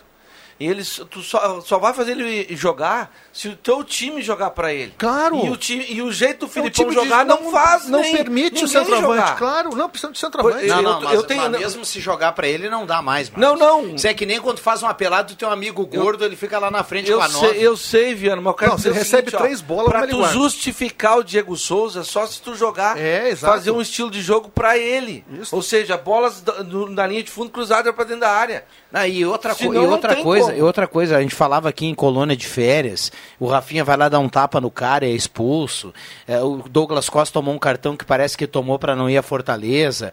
E 0.62 0.66
ele, 0.68 0.84
tu 1.10 1.20
só, 1.22 1.60
só 1.60 1.76
vai 1.78 1.92
fazer 1.92 2.12
ele 2.12 2.46
jogar 2.54 3.12
se 3.32 3.48
o 3.48 3.56
teu 3.56 3.82
time 3.82 4.22
jogar 4.22 4.50
pra 4.50 4.72
ele. 4.72 4.94
Claro. 4.96 5.44
E 5.44 5.50
o, 5.50 5.56
time, 5.56 5.84
e 5.88 6.00
o 6.00 6.12
jeito 6.12 6.40
do 6.40 6.46
É, 6.46 6.48
o 6.48 6.52
Filipão 6.52 6.92
jogar 6.92 7.24
diz, 7.24 7.34
não, 7.34 7.50
faz, 7.50 7.88
Não 7.88 8.00
nem- 8.00 8.16
permite 8.16 8.64
o 8.64 8.68
centroavante. 8.68 9.14
jogar. 9.20 9.36
Claro, 9.36 9.74
não 9.74 9.88
precisa 9.88 10.12
de 10.12 10.18
centroavante. 10.20 10.66
Eu- 10.66 10.76
Não, 10.76 10.82
não, 10.82 11.00
mas, 11.00 11.14
eu 11.14 11.22
tenho- 11.24 11.42
mas 11.50 11.50
mesmo 11.60 11.84
se 11.84 11.98
jogar 12.00 12.30
pra 12.32 12.46
ele, 12.46 12.68
não 12.70 12.86
dá 12.86 13.02
mais. 13.02 13.28
Não, 13.32 13.56
Marcos. 13.56 13.60
não. 13.60 13.94
Isso 13.96 14.06
é 14.06 14.14
que 14.14 14.24
nem 14.24 14.40
quando 14.40 14.60
faz 14.60 14.82
uma 14.82 14.94
pelada 14.94 15.28
do 15.30 15.36
teu 15.36 15.50
amigo 15.50 15.84
gordo, 15.86 16.24
ele 16.24 16.36
fica 16.36 16.58
lá 16.60 16.70
na 16.70 16.84
frente 16.84 17.10
Eu 17.10 17.18
com 17.18 17.24
a 17.24 17.28
nove. 17.28 17.48
sei, 17.48 17.66
eu 17.66 17.76
sei, 17.76 18.14
Viana, 18.14 18.40
mas 18.40 18.52
eu 18.52 18.54
quero 18.54 18.70
Não, 18.70 18.76
dizer 18.76 18.90
você 18.90 18.94
o 18.94 18.98
recebe 18.98 19.30
seguinte, 19.30 19.36
ó, 19.36 19.44
três 19.44 19.60
bolas, 19.60 19.94
ele 20.02 20.06
tu 20.12 20.16
guarda. 20.18 20.32
justificar 20.34 21.18
o 21.18 21.24
Diego 21.24 21.56
Souza, 21.56 22.04
só 22.04 22.24
se 22.26 22.40
tu 22.40 22.54
jogar, 22.54 22.96
É, 22.96 23.30
exato. 23.30 23.52
fazer 23.52 23.70
um 23.72 23.80
estilo 23.80 24.10
de 24.10 24.22
jogo 24.22 24.48
pra 24.48 24.78
ele. 24.78 25.24
Isso. 25.40 25.54
Ou 25.56 25.62
seja, 25.62 25.96
bolas 25.96 26.40
da- 26.40 26.62
na 26.90 27.06
linha 27.06 27.22
de 27.22 27.30
fundo 27.30 27.50
cruzada 27.50 27.92
pra 27.92 28.04
dentro 28.04 28.20
da 28.20 28.30
área. 28.30 28.64
Ah, 28.92 29.08
e 29.08 29.24
outra, 29.24 29.54
Senão 29.54 29.72
e 29.72 29.86
não 29.86 29.90
outra 29.92 30.16
coisa, 30.16 30.51
e 30.56 30.62
outra 30.62 30.86
coisa, 30.86 31.16
a 31.16 31.22
gente 31.22 31.34
falava 31.34 31.68
aqui 31.68 31.86
em 31.86 31.94
colônia 31.94 32.36
de 32.36 32.46
férias, 32.46 33.10
o 33.38 33.46
Rafinha 33.46 33.84
vai 33.84 33.96
lá 33.96 34.08
dar 34.08 34.18
um 34.18 34.28
tapa 34.28 34.60
no 34.60 34.70
cara, 34.70 35.06
é 35.06 35.10
expulso. 35.10 35.92
É, 36.26 36.40
o 36.40 36.62
Douglas 36.68 37.08
Costa 37.08 37.32
tomou 37.34 37.54
um 37.54 37.58
cartão 37.58 37.96
que 37.96 38.04
parece 38.04 38.36
que 38.36 38.46
tomou 38.46 38.78
para 38.78 38.94
não 38.96 39.08
ir 39.10 39.16
à 39.18 39.22
Fortaleza. 39.22 40.12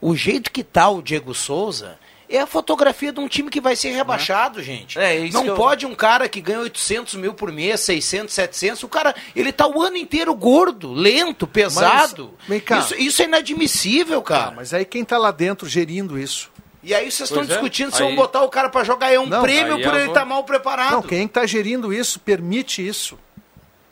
O 0.00 0.14
jeito 0.16 0.50
que 0.50 0.64
tá 0.64 0.88
o 0.88 1.02
Diego 1.02 1.34
Souza 1.34 1.98
é 2.32 2.38
a 2.38 2.46
fotografia 2.46 3.12
de 3.12 3.18
um 3.18 3.26
time 3.26 3.50
que 3.50 3.60
vai 3.60 3.74
ser 3.74 3.90
rebaixado, 3.90 4.62
gente. 4.62 4.96
É, 4.98 5.28
não 5.30 5.44
eu- 5.44 5.54
pode 5.56 5.84
um 5.84 5.94
cara 5.96 6.28
que 6.28 6.40
ganha 6.40 6.60
800 6.60 7.14
mil 7.16 7.34
por 7.34 7.50
mês, 7.50 7.80
600, 7.80 8.32
700, 8.32 8.82
o 8.84 8.88
cara, 8.88 9.14
ele 9.34 9.50
tá 9.52 9.66
o 9.66 9.82
ano 9.82 9.96
inteiro 9.96 10.32
gordo, 10.34 10.92
lento, 10.92 11.44
pesado. 11.46 12.32
Mas. 12.48 12.62
Isso, 12.78 12.94
isso 12.94 13.22
é 13.22 13.24
inadmissível, 13.24 14.22
cara. 14.22 14.48
Ah, 14.48 14.52
mas 14.54 14.72
aí 14.72 14.84
quem 14.84 15.04
tá 15.04 15.18
lá 15.18 15.32
dentro 15.32 15.68
gerindo 15.68 16.16
isso? 16.18 16.50
E 16.82 16.94
aí 16.94 17.10
vocês 17.10 17.28
estão 17.28 17.42
é. 17.42 17.46
discutindo 17.46 17.94
se 17.94 18.02
Aí- 18.02 18.08
vão 18.08 18.16
botar 18.16 18.42
o 18.42 18.48
cara 18.48 18.70
para 18.70 18.84
jogar, 18.84 19.12
é 19.12 19.18
um 19.18 19.26
Não, 19.26 19.42
prêmio 19.42 19.80
por 19.82 19.94
é 19.94 20.00
ele 20.00 20.08
estar 20.08 20.24
mal 20.24 20.44
preparado. 20.44 20.92
Não, 20.92 21.02
quem 21.02 21.26
está 21.26 21.44
gerindo 21.46 21.92
isso 21.92 22.18
permite 22.18 22.86
isso. 22.86 23.18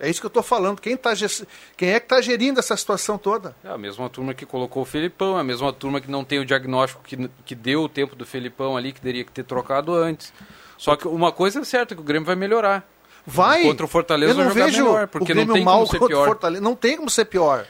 É 0.01 0.09
isso 0.09 0.21
que 0.21 0.27
eu 0.27 0.29
estou 0.29 0.45
falando. 0.45 0.81
Quem, 0.81 0.97
tá, 0.97 1.13
quem 1.77 1.91
é 1.91 1.99
que 1.99 2.07
está 2.07 2.21
gerindo 2.21 2.61
essa 2.61 2.77
situação 2.77 3.19
toda? 3.19 3.55
É 3.65 3.69
a 3.69 3.77
mesma 3.77 4.09
turma 4.09 4.33
que 4.33 4.47
colocou 4.47 4.83
o 4.83 4.87
Felipão, 4.87 5.37
a 5.37 5.43
mesma 5.43 5.73
turma 5.73 6.01
que 6.01 6.09
não 6.09 6.25
tem 6.25 6.39
o 6.39 6.45
diagnóstico 6.45 7.03
que, 7.03 7.29
que 7.45 7.55
deu 7.55 7.83
o 7.83 7.89
tempo 7.89 8.15
do 8.15 8.25
Felipão 8.25 8.77
ali, 8.77 8.93
que 8.93 9.01
teria 9.01 9.25
que 9.25 9.33
ter 9.33 9.43
trocado 9.43 9.93
antes. 9.93 10.33
Só 10.77 10.95
que 10.95 11.09
uma 11.09 11.33
coisa 11.33 11.59
é 11.61 11.65
certa, 11.65 11.97
que 11.97 12.01
o 12.01 12.05
Grêmio 12.05 12.25
vai 12.25 12.37
melhorar. 12.37 12.89
Vai. 13.27 13.63
Contra 13.65 13.85
o 13.85 13.89
Fortaleza 13.89 14.33
eu 14.33 14.37
não 14.37 14.45
vai 14.45 14.53
jogar 14.53 14.67
vejo 14.67 14.85
melhor, 14.85 15.05
o 15.05 15.09
porque 15.09 15.33
Grêmio 15.35 15.49
não 15.49 15.55
tem 15.55 15.65
mal 15.65 15.75
como 15.75 15.87
ser 15.89 15.99
contra 15.99 16.17
o 16.17 16.19
pior. 16.19 16.27
Fortaleza. 16.27 16.63
Não 16.63 16.77
tem 16.77 16.97
como 16.97 17.11
ser 17.11 17.25
pior. 17.25 17.67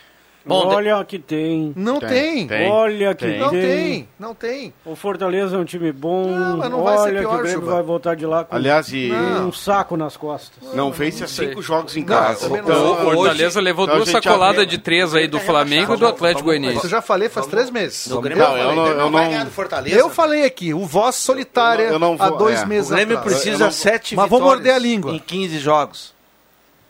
Olha 0.51 1.05
que 1.05 1.19
tem. 1.19 1.73
Não 1.77 2.01
tem. 2.01 2.49
Olha 2.71 3.15
que 3.15 3.27
tem. 3.27 3.39
Não 3.39 3.51
tem. 3.51 4.09
Não 4.19 4.35
tem. 4.35 4.73
O 4.85 4.97
Fortaleza 4.97 5.57
é 5.57 5.59
um 5.59 5.65
time 5.65 5.93
bom. 5.93 6.27
mas 6.57 6.71
não 6.71 6.83
vai 6.83 6.97
ser 6.99 7.03
Olha 7.05 7.19
pior, 7.21 7.29
que 7.31 7.35
o 7.35 7.39
Grêmio 7.43 7.61
Juba. 7.61 7.73
vai 7.73 7.83
voltar 7.83 8.15
de 8.17 8.25
lá 8.25 8.45
com 8.45 8.55
Aliás, 8.57 8.91
e- 8.93 9.13
um 9.13 9.53
saco 9.53 9.97
nas 9.97 10.17
costas. 10.17 10.73
Não 10.75 10.91
vence 10.91 11.23
há 11.23 11.27
cinco 11.29 11.61
jogos 11.61 11.97
em 11.97 12.01
Não, 12.01 12.07
casa. 12.07 12.49
não. 12.49 12.57
Então, 12.57 12.93
O 12.93 12.97
Fortaleza 13.15 13.59
hoje- 13.59 13.65
levou 13.65 13.85
então 13.85 13.97
duas 13.97 14.09
sacoladas 14.09 14.67
de 14.67 14.79
três 14.79 15.15
aí 15.15 15.27
do 15.29 15.39
Flamengo 15.39 15.95
e 15.95 15.97
do 15.99 16.07
Atlético 16.07 16.45
Goianiense. 16.45 16.77
Isso 16.79 16.87
eu 16.87 16.91
já 16.91 17.03
falei 17.03 17.29
faz 17.29 17.47
três 17.47 17.71
meses. 17.71 18.09
Grêmio. 18.09 18.43
Não, 18.43 18.57
eu 18.57 18.75
não, 18.75 18.87
eu 18.87 19.11
vai 19.11 19.25
não- 19.25 19.31
ganhar 19.31 19.45
do 19.45 19.51
Fortaleza. 19.51 19.97
Eu 19.97 20.09
falei 20.09 20.45
aqui, 20.45 20.73
o 20.73 20.87
voz 20.87 21.17
solitária 21.17 21.85
Eu 21.85 21.99
não- 21.99 22.13
eu 22.13 22.17
não 22.19 22.25
há 22.25 22.29
vou- 22.31 22.39
dois 22.39 22.63
é. 22.63 22.67
meses 22.67 22.91
O 22.91 22.95
Grêmio 22.95 23.19
precisa 23.21 23.65
não- 23.67 23.71
sete 23.73 24.17
Mas 24.17 24.29
vou 24.31 24.39
vitórias 24.39 24.57
morder 24.65 24.75
a 24.75 24.79
língua. 24.79 25.13
em 25.13 25.19
15 25.19 25.59
jogos. 25.59 26.15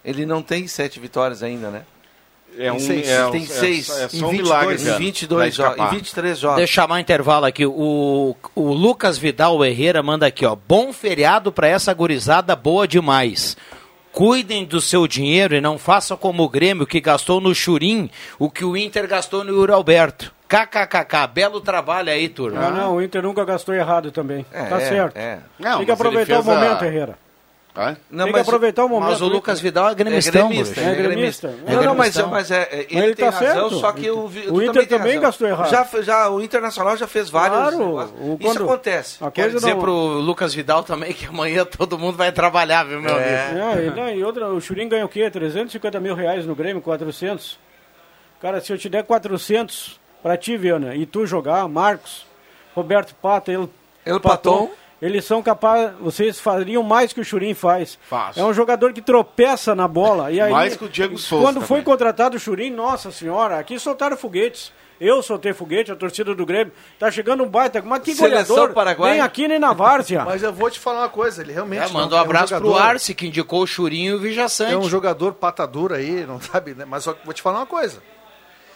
Ele 0.04 0.24
não 0.24 0.42
tem 0.42 0.66
sete 0.68 1.00
vitórias 1.00 1.42
ainda, 1.42 1.70
né? 1.70 1.82
É 2.56 2.72
um, 2.72 2.76
Tem 2.76 2.86
seis. 2.86 3.08
é, 3.08 3.30
tem 3.30 3.42
é- 3.42 3.46
seis. 3.46 3.88
É, 3.90 4.04
Em 4.06 4.08
só 4.08 4.26
um 4.26 4.30
22, 4.30 4.32
milagre. 4.42 4.74
Em 4.82 4.84
cara, 4.84 4.98
22 4.98 5.56
pra 5.56 5.64
jogos, 5.64 5.70
em 5.70 5.72
escapar. 5.82 5.94
23 5.94 6.38
jogos. 6.38 6.56
Deixa 6.56 6.70
eu 6.72 6.74
chamar 6.74 6.94
o 6.96 6.98
intervalo 6.98 7.46
aqui. 7.46 7.64
O, 7.66 8.36
o 8.54 8.72
Lucas 8.72 9.16
Vidal 9.18 9.64
Herrera 9.64 10.02
manda 10.02 10.26
aqui, 10.26 10.44
ó. 10.44 10.56
Bom 10.56 10.92
feriado 10.92 11.52
pra 11.52 11.68
essa 11.68 11.92
gurizada 11.94 12.56
boa 12.56 12.86
demais. 12.88 13.56
Cuidem 14.10 14.64
do 14.64 14.80
seu 14.80 15.06
dinheiro 15.06 15.54
e 15.54 15.60
não 15.60 15.78
façam 15.78 16.16
como 16.16 16.42
o 16.42 16.48
Grêmio 16.48 16.86
que 16.86 17.00
gastou 17.00 17.40
no 17.40 17.54
Churim 17.54 18.10
o 18.38 18.50
que 18.50 18.64
o 18.64 18.76
Inter 18.76 19.06
gastou 19.06 19.44
no 19.44 19.52
Yuri 19.52 19.70
Alberto. 19.72 20.32
KKKK, 20.48 21.26
belo 21.32 21.60
trabalho 21.60 22.10
aí, 22.10 22.28
turma. 22.28 22.66
Ah, 22.66 22.70
não, 22.70 22.96
o 22.96 23.02
Inter 23.02 23.22
nunca 23.22 23.44
gastou 23.44 23.74
errado 23.74 24.10
também. 24.10 24.44
É, 24.50 24.64
tá 24.64 24.80
é, 24.80 24.88
certo. 24.88 25.16
é. 25.16 25.38
Não, 25.58 25.76
Tem 25.76 25.84
que 25.86 25.92
mas 25.92 26.00
aproveitar 26.00 26.40
o 26.40 26.42
fez 26.42 26.48
a- 26.56 26.60
momento, 26.60 26.84
Herrera. 26.84 27.18
Não, 28.10 28.24
Tem 28.24 28.32
que 28.34 28.40
aproveitar 28.40 28.84
o 28.84 28.88
momento. 28.88 29.10
Mas 29.10 29.20
o 29.20 29.28
Lucas 29.28 29.60
Vidal 29.60 29.88
é 29.88 29.92
É 29.92 29.94
gremistão, 29.94 30.48
gremista, 30.48 30.74
bruxo. 30.74 30.88
É 30.88 30.92
é 30.92 30.96
gremista. 30.96 31.48
gremista. 31.48 31.72
Não, 31.76 31.82
não, 31.84 31.94
mas, 31.94 32.14
gremistão. 32.16 32.28
mas 32.28 32.50
é, 32.50 32.62
é, 32.72 32.86
ele, 32.90 33.04
ele 33.06 33.14
tem 33.14 33.30
tá 33.30 33.38
razão, 33.38 33.68
certo. 33.70 33.80
só 33.80 33.92
que 33.92 34.10
o, 34.10 34.24
O 34.50 34.62
Inter 34.62 34.88
também 34.88 35.06
razão. 35.14 35.20
gastou 35.22 35.46
errado. 35.48 35.70
Já, 35.70 36.02
já, 36.02 36.28
o 36.30 36.40
Internacional 36.42 36.96
já 36.96 37.06
fez 37.06 37.30
vários 37.30 37.56
Claro, 37.58 37.78
o- 37.78 38.02
Isso 38.02 38.38
quando- 38.40 38.64
acontece. 38.64 39.18
Quero 39.18 39.32
coisa 39.32 39.50
dizer 39.58 39.74
não... 39.74 39.80
pro 39.80 39.92
Lucas 39.92 40.52
Vidal 40.52 40.82
também 40.82 41.12
que 41.12 41.26
amanhã 41.26 41.64
todo 41.64 41.96
mundo 41.96 42.16
vai 42.16 42.32
trabalhar, 42.32 42.82
viu, 42.84 43.00
meu 43.00 43.12
amigo? 43.14 43.28
É, 43.28 43.86
e, 43.86 43.90
não, 43.90 44.08
e 44.10 44.24
outra, 44.24 44.48
o 44.48 44.60
Churim 44.60 44.88
ganha 44.88 45.04
o 45.04 45.08
quê? 45.08 45.30
350 45.30 46.00
mil 46.00 46.16
reais 46.16 46.44
no 46.46 46.56
Grêmio, 46.56 46.82
400? 46.82 47.58
Cara, 48.42 48.60
se 48.60 48.72
eu 48.72 48.78
te 48.78 48.88
der 48.88 49.04
400 49.04 50.00
pra 50.20 50.36
ti, 50.36 50.56
Viana, 50.56 50.96
e 50.96 51.06
tu 51.06 51.24
jogar, 51.26 51.68
Marcos, 51.68 52.26
Roberto 52.74 53.14
Pata, 53.14 53.52
ele, 53.52 53.68
El 54.04 54.18
Paton. 54.20 54.70
Eles 55.00 55.24
são 55.24 55.42
capazes, 55.42 55.94
vocês 56.00 56.40
fariam 56.40 56.82
mais 56.82 57.12
que 57.12 57.20
o 57.20 57.24
Churim 57.24 57.54
faz. 57.54 57.98
Faz. 58.08 58.36
É 58.36 58.44
um 58.44 58.52
jogador 58.52 58.92
que 58.92 59.00
tropeça 59.02 59.74
na 59.74 59.86
bola. 59.86 60.30
E 60.32 60.40
aí, 60.40 60.50
Mais 60.52 60.76
que 60.76 60.84
o 60.84 60.88
Diego 60.88 61.16
Souza 61.18 61.44
Quando 61.44 61.60
foi 61.60 61.78
também. 61.78 61.84
contratado 61.84 62.36
o 62.36 62.40
Churim, 62.40 62.70
nossa 62.70 63.10
senhora, 63.12 63.58
aqui 63.58 63.78
soltaram 63.78 64.16
foguetes. 64.16 64.72
Eu 65.00 65.22
soltei 65.22 65.52
foguete, 65.52 65.92
a 65.92 65.94
torcida 65.94 66.34
do 66.34 66.44
Grêmio. 66.44 66.72
Tá 66.98 67.08
chegando 67.08 67.44
um 67.44 67.48
baita, 67.48 67.80
mas 67.80 68.02
que 68.02 68.16
Seleção 68.16 68.56
goleador. 68.56 68.74
paraguaia. 68.74 69.12
Nem 69.12 69.22
aqui, 69.22 69.46
nem 69.46 69.56
na 69.56 69.72
Várzea. 69.72 70.24
Mas 70.24 70.42
eu 70.42 70.52
vou 70.52 70.68
te 70.68 70.80
falar 70.80 71.02
uma 71.02 71.08
coisa, 71.08 71.40
ele 71.40 71.52
realmente. 71.52 71.88
É, 71.88 71.92
manda 71.92 72.16
um 72.16 72.18
é 72.18 72.20
abraço 72.20 72.48
pro 72.56 72.64
jogador- 72.66 72.82
Arce, 72.82 73.14
que 73.14 73.28
indicou 73.28 73.62
o 73.62 73.66
Churinho 73.66 74.14
e 74.14 74.16
o 74.16 74.18
Vijaçante. 74.18 74.72
É 74.72 74.76
um 74.76 74.88
jogador 74.88 75.34
patadura 75.34 75.98
aí, 75.98 76.26
não 76.26 76.40
sabe, 76.40 76.74
né? 76.74 76.84
Mas 76.84 77.04
só 77.04 77.14
vou 77.24 77.32
te 77.32 77.40
falar 77.40 77.60
uma 77.60 77.66
coisa. 77.66 78.02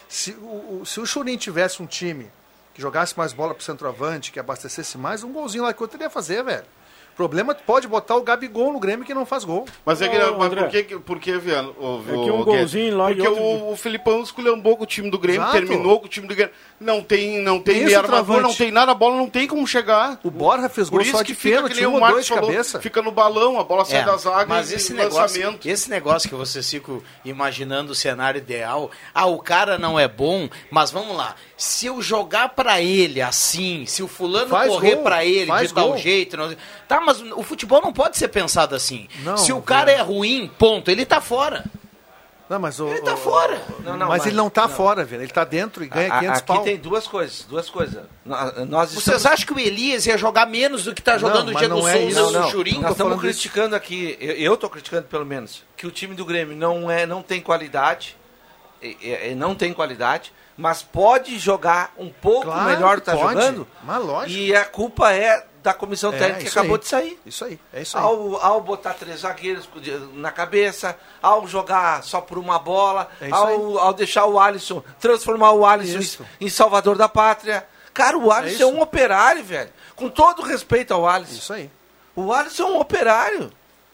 Se 0.07 0.31
o, 0.41 0.79
o- 0.79 0.85
se 0.85 1.01
o 1.01 1.05
Churin 1.05 1.35
tivesse 1.35 1.83
um 1.83 1.85
time 1.85 2.31
que 2.73 2.81
jogasse 2.81 3.17
mais 3.17 3.33
bola 3.33 3.53
pro 3.53 3.63
centroavante, 3.63 4.31
que 4.31 4.39
abastecesse 4.39 4.97
mais, 4.97 5.23
um 5.23 5.31
golzinho 5.31 5.63
lá 5.63 5.73
que 5.73 5.81
eu 5.81 5.87
teria 5.87 6.09
fazer, 6.09 6.43
velho. 6.43 6.63
O 7.11 7.15
problema 7.15 7.53
pode 7.53 7.87
botar 7.87 8.15
o 8.15 8.23
Gabigol 8.23 8.73
no 8.73 8.79
Grêmio 8.79 9.05
que 9.05 9.13
não 9.13 9.23
faz 9.23 9.43
gol. 9.43 9.65
Mas 9.85 10.01
é 10.01 10.09
que, 10.09 10.17
Ô, 10.17 10.35
mas 10.39 10.51
por 10.51 10.67
que, 10.69 10.83
por 10.97 11.19
que 11.19 11.37
Viano? 11.37 11.69
O, 11.79 12.01
É 12.09 12.11
que 12.23 12.31
um 12.31 12.43
golzinho 12.43 12.97
lá 12.97 13.05
Porque 13.09 13.27
outro- 13.27 13.43
o, 13.43 13.71
o 13.73 13.75
Filipão 13.75 14.23
esculhambou 14.23 14.75
com 14.75 14.83
o 14.83 14.87
time 14.87 15.11
do 15.11 15.19
Grêmio, 15.19 15.43
Exato. 15.43 15.53
terminou 15.53 15.99
com 15.99 16.07
o 16.07 16.09
time 16.09 16.25
do 16.27 16.33
Grêmio. 16.33 16.51
Não 16.83 17.01
tem, 17.01 17.39
não 17.41 17.59
tem 17.59 17.75
Tem 17.75 17.85
meia 17.85 18.01
não 18.03 18.53
tem 18.53 18.69
nada, 18.71 18.91
a 18.91 18.95
bola 18.95 19.15
não 19.15 19.29
tem 19.29 19.47
como 19.47 19.65
chegar. 19.65 20.19
O 20.23 20.29
Borja 20.29 20.67
fez 20.67 20.89
gol 20.89 21.03
só 21.05 21.21
de 21.21 21.33
fica 21.33 21.55
pênalti, 21.55 21.85
um 21.85 21.91
o 21.91 22.01
ou 22.01 22.07
dois 22.09 22.25
de 22.25 22.33
cabeça. 22.33 22.79
fica 22.81 23.01
no 23.01 23.11
balão, 23.11 23.59
a 23.59 23.63
bola 23.63 23.85
sai 23.85 24.01
É, 24.01 24.05
da 24.05 24.17
zaga 24.17 24.45
mas 24.47 24.71
e 24.71 24.75
esse 24.75 24.93
negócio, 24.93 25.39
lançamento. 25.41 25.65
esse 25.67 25.89
negócio 25.89 26.27
que 26.29 26.35
vocês 26.35 26.69
ficam 26.69 27.01
imaginando 27.23 27.93
o 27.93 27.95
cenário 27.95 28.37
ideal, 28.37 28.91
ah, 29.13 29.25
o 29.27 29.39
cara 29.39 29.77
não 29.77 29.97
é 29.99 30.07
bom, 30.07 30.49
mas 30.69 30.91
vamos 30.91 31.15
lá, 31.15 31.35
se 31.55 31.85
eu 31.85 32.01
jogar 32.01 32.49
pra 32.49 32.81
ele 32.81 33.21
assim, 33.21 33.85
se 33.85 34.03
o 34.03 34.07
fulano 34.07 34.49
Faz 34.49 34.69
correr 34.69 34.97
pra 34.97 35.23
ele 35.23 35.51
de 35.65 35.73
tal 35.73 35.89
gol. 35.89 35.97
jeito, 35.97 36.35
não- 36.35 36.53
tá, 36.87 36.99
mas 36.99 37.21
o 37.21 37.43
futebol 37.43 37.81
não 37.81 37.93
pode 37.93 38.17
ser 38.17 38.27
pensado 38.27 38.75
assim. 38.75 39.07
Não, 39.23 39.37
se 39.37 39.53
o 39.53 39.61
cara 39.61 39.89
é 39.91 40.01
ruim, 40.01 40.51
ponto, 40.59 40.91
ele 40.91 41.05
tá 41.05 41.21
fora. 41.21 41.63
Não, 42.53 42.59
mas 42.59 42.79
o, 42.79 42.87
Ele 42.87 43.01
tá 43.01 43.15
o- 43.15 43.17
fora. 43.17 43.59
Não, 43.83 43.97
não, 43.97 44.07
mas, 44.07 44.25
ele 44.27 44.35
não 44.35 44.47
tá 44.47 44.69
fora, 44.69 45.03
velho. 45.03 45.23
Ele 45.23 45.31
tá 45.31 45.43
dentro 45.43 45.83
e 45.83 45.87
ganha 45.87 46.13
A- 46.13 46.19
500 46.19 46.37
aqui 46.37 46.47
pau. 46.47 46.63
tem 46.63 46.77
duas 46.77 47.07
coisas, 47.07 47.45
duas 47.49 47.67
coisas. 47.67 48.03
Nós, 48.23 48.67
nós 48.69 48.89
Vocês 48.91 49.17
estamos... 49.17 49.25
acham 49.25 49.45
que 49.47 49.53
o 49.53 49.59
Elias 49.59 50.05
ia 50.05 50.17
jogar 50.17 50.45
menos 50.45 50.83
do 50.83 50.93
que 50.93 51.01
tá 51.01 51.17
jogando 51.17 51.49
o 51.49 51.53
mas 51.53 51.57
Diego 51.57 51.75
não 51.79 51.87
é 51.87 51.93
Souza 51.93 52.07
isso. 52.09 52.19
ou 52.23 52.31
Não, 52.31 52.39
o 52.39 52.43
não. 52.43 52.51
Churinho? 52.51 52.81
Nós 52.81 52.91
estamos 52.91 53.19
criticando 53.19 53.75
aqui, 53.75 54.15
eu, 54.21 54.35
eu 54.35 54.57
tô 54.57 54.69
criticando 54.69 55.07
pelo 55.07 55.25
menos, 55.25 55.63
que 55.75 55.87
o 55.87 55.91
time 55.91 56.13
do 56.13 56.23
Grêmio 56.25 56.55
não, 56.55 56.91
é, 56.91 57.05
não 57.07 57.23
tem 57.23 57.41
qualidade, 57.41 58.15
e- 58.81 58.97
e 59.31 59.35
não 59.35 59.55
tem 59.55 59.73
qualidade, 59.73 60.31
mas 60.57 60.81
pode 60.83 61.37
jogar 61.39 61.93
um 61.97 62.09
pouco 62.09 62.43
Claro 62.45 62.69
melhor 62.69 62.99
que 62.99 63.05
tá 63.05 63.13
pode, 63.15 63.33
jogando. 63.33 63.67
mas 63.83 64.03
lógico. 64.03 64.39
E 64.39 64.55
a 64.55 64.65
culpa 64.65 65.13
é 65.13 65.45
da 65.63 65.73
comissão 65.73 66.11
É, 66.13 66.17
técnica 66.17 66.41
que 66.43 66.49
acabou 66.49 66.75
aí. 66.75 66.79
de 66.81 66.87
sair. 66.87 67.19
Isso 67.25 67.45
aí, 67.45 67.59
é 67.71 67.81
isso 67.81 67.97
aí. 67.97 68.03
Ao, 68.03 68.35
ao 68.45 68.61
botar 68.61 68.93
três 68.93 69.21
zagueiros 69.21 69.67
na 70.13 70.29
cabeça, 70.31 70.97
ao 71.21 71.47
jogar 71.47 72.03
só 72.03 72.19
por 72.19 72.37
uma 72.37 72.59
bola, 72.59 73.09
É 73.21 73.29
ao, 73.31 73.77
ao 73.79 73.93
deixar 73.93 74.25
o 74.25 74.37
Alisson, 74.39 74.83
transformar 74.99 75.51
o 75.53 75.65
Alisson 75.65 75.99
Isso. 75.99 76.25
em, 76.41 76.49
salvador 76.49 76.97
da 76.97 77.07
pátria. 77.07 77.65
Cara, 77.93 78.17
o 78.17 78.31
Alisson 78.31 78.63
é, 78.65 78.67
isso. 78.67 78.77
um 78.77 78.81
operário, 78.81 79.43
velho. 79.43 79.69
Com 79.95 80.09
todo 80.09 80.41
respeito 80.41 80.93
ao 80.93 81.07
Alisson. 81.07 81.33
Isso 81.35 81.53
aí. 81.53 81.71
O 82.15 82.33
Alisson 82.33 82.63
é 82.63 82.65
um 82.71 82.79
operário. 82.79 83.49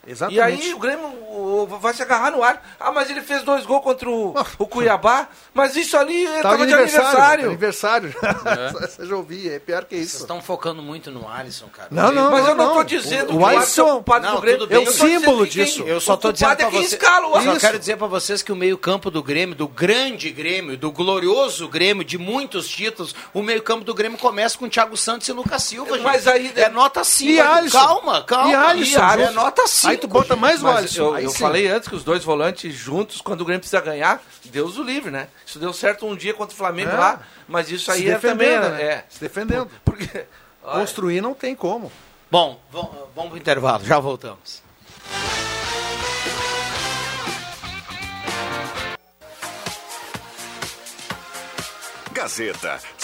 Exatamente. 0.09 0.37
E 0.37 0.41
aí 0.67 0.73
o 0.73 0.79
Grêmio 0.79 1.05
o- 1.07 1.67
vai 1.79 1.93
se 1.93 2.01
agarrar 2.01 2.31
no 2.31 2.43
Alisson. 2.43 2.61
Ah, 2.79 2.91
mas 2.91 3.09
ele 3.09 3.21
fez 3.21 3.43
dois 3.43 3.65
gols 3.65 3.83
contra 3.83 4.09
o, 4.09 4.33
o 4.57 4.67
Cuiabá. 4.67 5.27
Mas 5.53 5.75
isso 5.75 5.97
ali 5.97 6.25
ele 6.25 6.41
Tá 6.41 6.51
tava 6.51 6.65
de 6.65 6.67
de 6.67 6.73
aniversário. 6.73 7.45
aniversário. 7.47 8.15
Você 8.79 9.05
já 9.05 9.15
ouvi, 9.15 9.49
é 9.49 9.59
pior 9.59 9.85
que 9.85 9.95
Vocês 9.95 10.07
isso. 10.13 10.21
estão 10.23 10.41
focando 10.41 10.81
muito 10.81 11.11
no 11.11 11.27
Alisson, 11.27 11.67
cara. 11.67 11.87
Não, 11.91 12.11
não, 12.11 12.31
Mas 12.31 12.43
não, 12.43 12.49
eu 12.49 12.55
não, 12.55 12.73
tô 12.73 12.83
dizendo 12.83 13.33
O- 13.33 13.35
o 13.37 13.39
que 13.49 13.55
Alisson- 13.55 13.81
é 13.81 13.85
o 13.85 13.93
culpado 13.95 14.25
Não, 14.25 14.35
do 14.35 14.41
Grêmio. 14.41 14.67
É 14.69 14.79
o 14.79 14.91
símbolo 14.91 15.45
dizendo 15.45 15.47
que 15.47 15.49
quem- 15.53 15.65
disso. 15.65 15.83
Eu 15.83 15.99
só 16.01 16.15
tô 16.17 16.29
o 16.29 16.33
dizendo 16.33 16.49
é 16.51 16.65
o 16.65 16.67
eu 16.67 16.71
só 16.71 17.37
Alisson. 17.37 17.59
quero 17.59 17.79
dizer 17.79 17.97
pra 17.97 18.07
vocês 18.07 18.41
que 18.41 18.51
o 18.51 18.55
meio-campo 18.55 19.11
do 19.11 19.21
Grêmio, 19.21 19.55
do 19.55 19.67
grande 19.67 20.29
Grêmio, 20.31 20.77
do 20.77 20.91
glorioso 20.91 21.67
Grêmio, 21.67 22.03
de 22.03 22.17
muitos 22.17 22.67
títulos, 22.67 23.13
o 23.33 23.41
meio-campo 23.41 23.83
do 23.83 23.93
Grêmio 23.93 24.17
começa 24.17 24.57
com 24.57 24.67
Thiago 24.69 24.95
Santos 24.97 25.27
e 25.27 25.31
Lucas 25.33 25.63
Silva, 25.63 25.97
Mas 25.99 26.23
gente. 26.23 26.33
aí- 26.33 26.53
é 26.55 26.69
nota 26.69 27.03
5. 27.03 27.31
E 27.31 27.39
Alisson? 27.39 27.77
Calma, 27.79 28.23
calma. 28.23 28.51
E 28.51 28.55
Alisson? 28.55 28.99
é 29.01 29.31
nota 29.31 29.67
5. 29.67 29.98
Tu 29.99 30.07
bota 30.07 30.35
mais 30.35 30.61
o 30.61 30.65
Mas 30.65 30.77
Alisson. 30.77 31.17
eu, 31.17 31.19
eu 31.25 31.31
falei 31.31 31.67
antes 31.67 31.87
que 31.89 31.95
os 31.95 32.03
dois 32.03 32.23
volantes 32.23 32.73
juntos, 32.73 33.21
quando 33.21 33.41
o 33.41 33.45
Grêmio 33.45 33.59
precisa 33.59 33.81
ganhar, 33.81 34.21
Deus 34.45 34.77
o 34.77 34.83
livre, 34.83 35.11
né? 35.11 35.27
Isso 35.45 35.59
deu 35.59 35.71
certo 35.73 36.05
um 36.05 36.15
dia 36.15 36.33
contra 36.33 36.53
o 36.53 36.57
Flamengo 36.57 36.91
É. 36.91 36.97
lá, 36.97 37.21
mas 37.47 37.69
isso 37.71 37.91
aí 37.91 38.03
Se 38.03 38.09
é 38.09 38.17
também. 38.17 38.47
defendendo, 38.47 38.71
né? 38.73 38.83
É. 38.83 39.05
Se 39.09 39.19
defendendo. 39.19 39.69
Porque. 39.85 40.25
olha, 40.63 40.79
Construir 40.79 41.21
não 41.21 41.33
tem 41.33 41.55
como. 41.55 41.91
Bom, 42.31 42.59
vamos, 42.71 42.91
vamos 43.15 43.29
pro 43.31 43.37
intervalo, 43.39 43.83
já 43.85 43.99
voltamos. 43.99 44.61
Gazeta, 52.11 52.79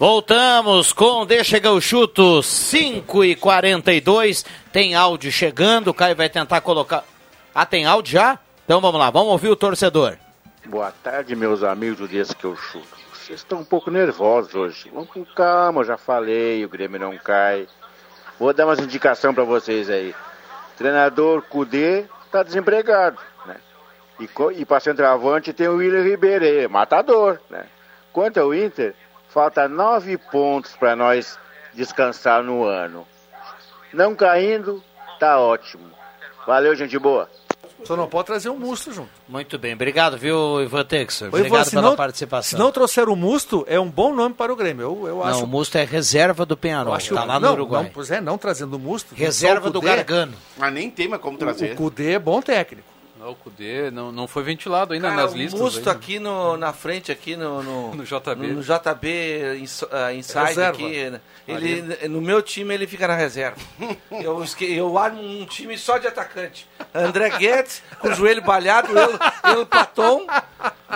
Voltamos 0.00 0.94
com 0.94 1.26
Deixa 1.26 1.60
que 1.60 1.66
eu 1.66 1.78
chuto 1.78 2.42
5 2.42 3.22
e 3.22 3.36
42 3.36 4.46
Tem 4.72 4.94
áudio 4.94 5.30
chegando, 5.30 5.88
o 5.88 5.94
Caio 5.94 6.16
vai 6.16 6.30
tentar 6.30 6.62
colocar. 6.62 7.04
Ah, 7.54 7.66
tem 7.66 7.84
áudio 7.84 8.12
já? 8.12 8.38
Então 8.64 8.80
vamos 8.80 8.98
lá, 8.98 9.10
vamos 9.10 9.28
ouvir 9.28 9.48
o 9.48 9.56
torcedor. 9.56 10.16
Boa 10.64 10.90
tarde, 10.90 11.36
meus 11.36 11.62
amigos 11.62 11.98
do 11.98 12.08
Deixa 12.08 12.34
que 12.34 12.46
eu 12.46 12.56
chuto. 12.56 12.88
Vocês 13.12 13.40
estão 13.40 13.58
um 13.58 13.64
pouco 13.64 13.90
nervosos 13.90 14.54
hoje. 14.54 14.90
Vamos 14.90 15.10
com 15.10 15.22
calma, 15.22 15.82
eu 15.82 15.84
já 15.84 15.98
falei, 15.98 16.64
o 16.64 16.68
Grêmio 16.70 16.98
não 16.98 17.18
cai. 17.18 17.68
Vou 18.38 18.54
dar 18.54 18.64
umas 18.64 18.78
indicações 18.78 19.34
para 19.34 19.44
vocês 19.44 19.90
aí. 19.90 20.14
Treinador 20.78 21.42
Cudê 21.42 22.06
tá 22.32 22.42
desempregado, 22.42 23.18
né? 23.44 23.56
E, 24.18 24.26
e 24.62 24.64
para 24.64 24.80
centroavante 24.80 25.52
tem 25.52 25.68
o 25.68 25.76
William 25.76 26.04
Ribeiro 26.04 26.42
aí, 26.42 26.66
matador, 26.68 27.38
né? 27.50 27.66
Quanto 28.14 28.40
ao 28.40 28.54
Inter, 28.54 28.94
falta 29.32 29.68
nove 29.68 30.16
pontos 30.16 30.72
para 30.76 30.94
nós 30.96 31.38
descansar 31.74 32.42
no 32.42 32.64
ano. 32.64 33.06
Não 33.92 34.14
caindo, 34.14 34.82
tá 35.18 35.38
ótimo. 35.38 35.84
Valeu, 36.46 36.74
gente 36.74 36.98
boa. 36.98 37.28
Só 37.84 37.96
não 37.96 38.06
pode 38.06 38.26
trazer 38.26 38.50
um 38.50 38.58
musto 38.58 38.92
junto. 38.92 39.08
Muito 39.26 39.58
bem, 39.58 39.72
obrigado, 39.72 40.18
viu, 40.18 40.60
Ivan 40.62 40.84
Texer? 40.84 41.28
Ivan, 41.28 41.38
Obrigado 41.38 41.64
se 41.64 41.70
pela 41.70 41.82
não- 41.82 41.96
participação. 41.96 42.58
Se 42.58 42.62
não 42.62 42.70
trouxer 42.70 43.08
o 43.08 43.16
musto, 43.16 43.64
é 43.66 43.80
um 43.80 43.88
bom 43.90 44.14
nome 44.14 44.34
para 44.34 44.52
o 44.52 44.56
Grêmio. 44.56 44.82
Eu, 44.82 45.08
eu 45.08 45.24
acho. 45.24 45.38
Não, 45.38 45.44
o 45.44 45.48
Musto 45.48 45.78
é 45.78 45.84
reserva 45.84 46.44
do 46.44 46.58
Penharol, 46.58 46.92
eu 46.92 46.96
acho 46.96 47.08
que 47.08 47.14
tá 47.14 47.24
o- 47.24 47.26
lá 47.26 47.40
no 47.40 47.46
não, 47.46 47.52
Uruguai. 47.54 47.84
Não, 47.84 47.90
pois 47.90 48.10
é, 48.10 48.20
não 48.20 48.36
trazendo 48.36 48.74
o 48.76 48.78
musto. 48.78 49.14
Reserva 49.14 49.62
só 49.62 49.68
o 49.68 49.72
do. 49.72 49.80
Gargano. 49.80 50.34
Mas 50.58 50.72
nem 50.74 50.90
tem 50.90 51.08
mais 51.08 51.22
como 51.22 51.36
O, 51.36 51.38
trazer. 51.38 51.72
o 51.72 51.76
Cudê 51.76 52.12
é 52.12 52.18
bom 52.18 52.42
técnico. 52.42 52.86
Não, 53.20 53.32
o 53.32 53.34
Cudê 53.34 53.90
não, 53.90 54.10
não 54.10 54.26
foi 54.26 54.42
ventilado 54.42 54.94
ainda 54.94 55.10
Cara, 55.10 55.22
nas 55.24 55.32
o 55.34 55.36
listas. 55.36 55.60
Musto 55.60 55.78
aí, 55.80 55.84
né? 55.84 55.90
aqui 55.92 56.18
no, 56.18 56.56
na 56.56 56.72
frente, 56.72 57.12
aqui 57.12 57.36
no, 57.36 57.62
no, 57.62 57.94
No 57.96 58.02
JB. 58.04 58.34
No, 58.46 58.54
no 58.54 58.62
JB 58.62 59.58
ins- 59.60 59.84
ah, 59.92 60.12
Inside 60.14 60.38
Reserva. 60.46 60.70
aqui. 60.86 61.10
né? 61.10 61.20
Ele, 61.46 62.08
no 62.08 62.22
meu 62.22 62.40
time 62.40 62.72
ele 62.72 62.86
fica 62.86 63.06
na 63.06 63.14
reserva. 63.14 63.58
eu, 64.10 64.42
esque- 64.42 64.72
eu 64.74 64.96
armo 64.96 65.20
um 65.22 65.44
time 65.44 65.76
só 65.76 65.98
de 65.98 66.06
atacante. 66.06 66.66
André 66.94 67.28
Guedes, 67.36 67.82
com 67.98 68.08
o 68.08 68.14
joelho 68.14 68.40
balhado, 68.42 68.88
eu, 68.98 69.18
eu 69.58 69.66
Paton, 69.66 70.26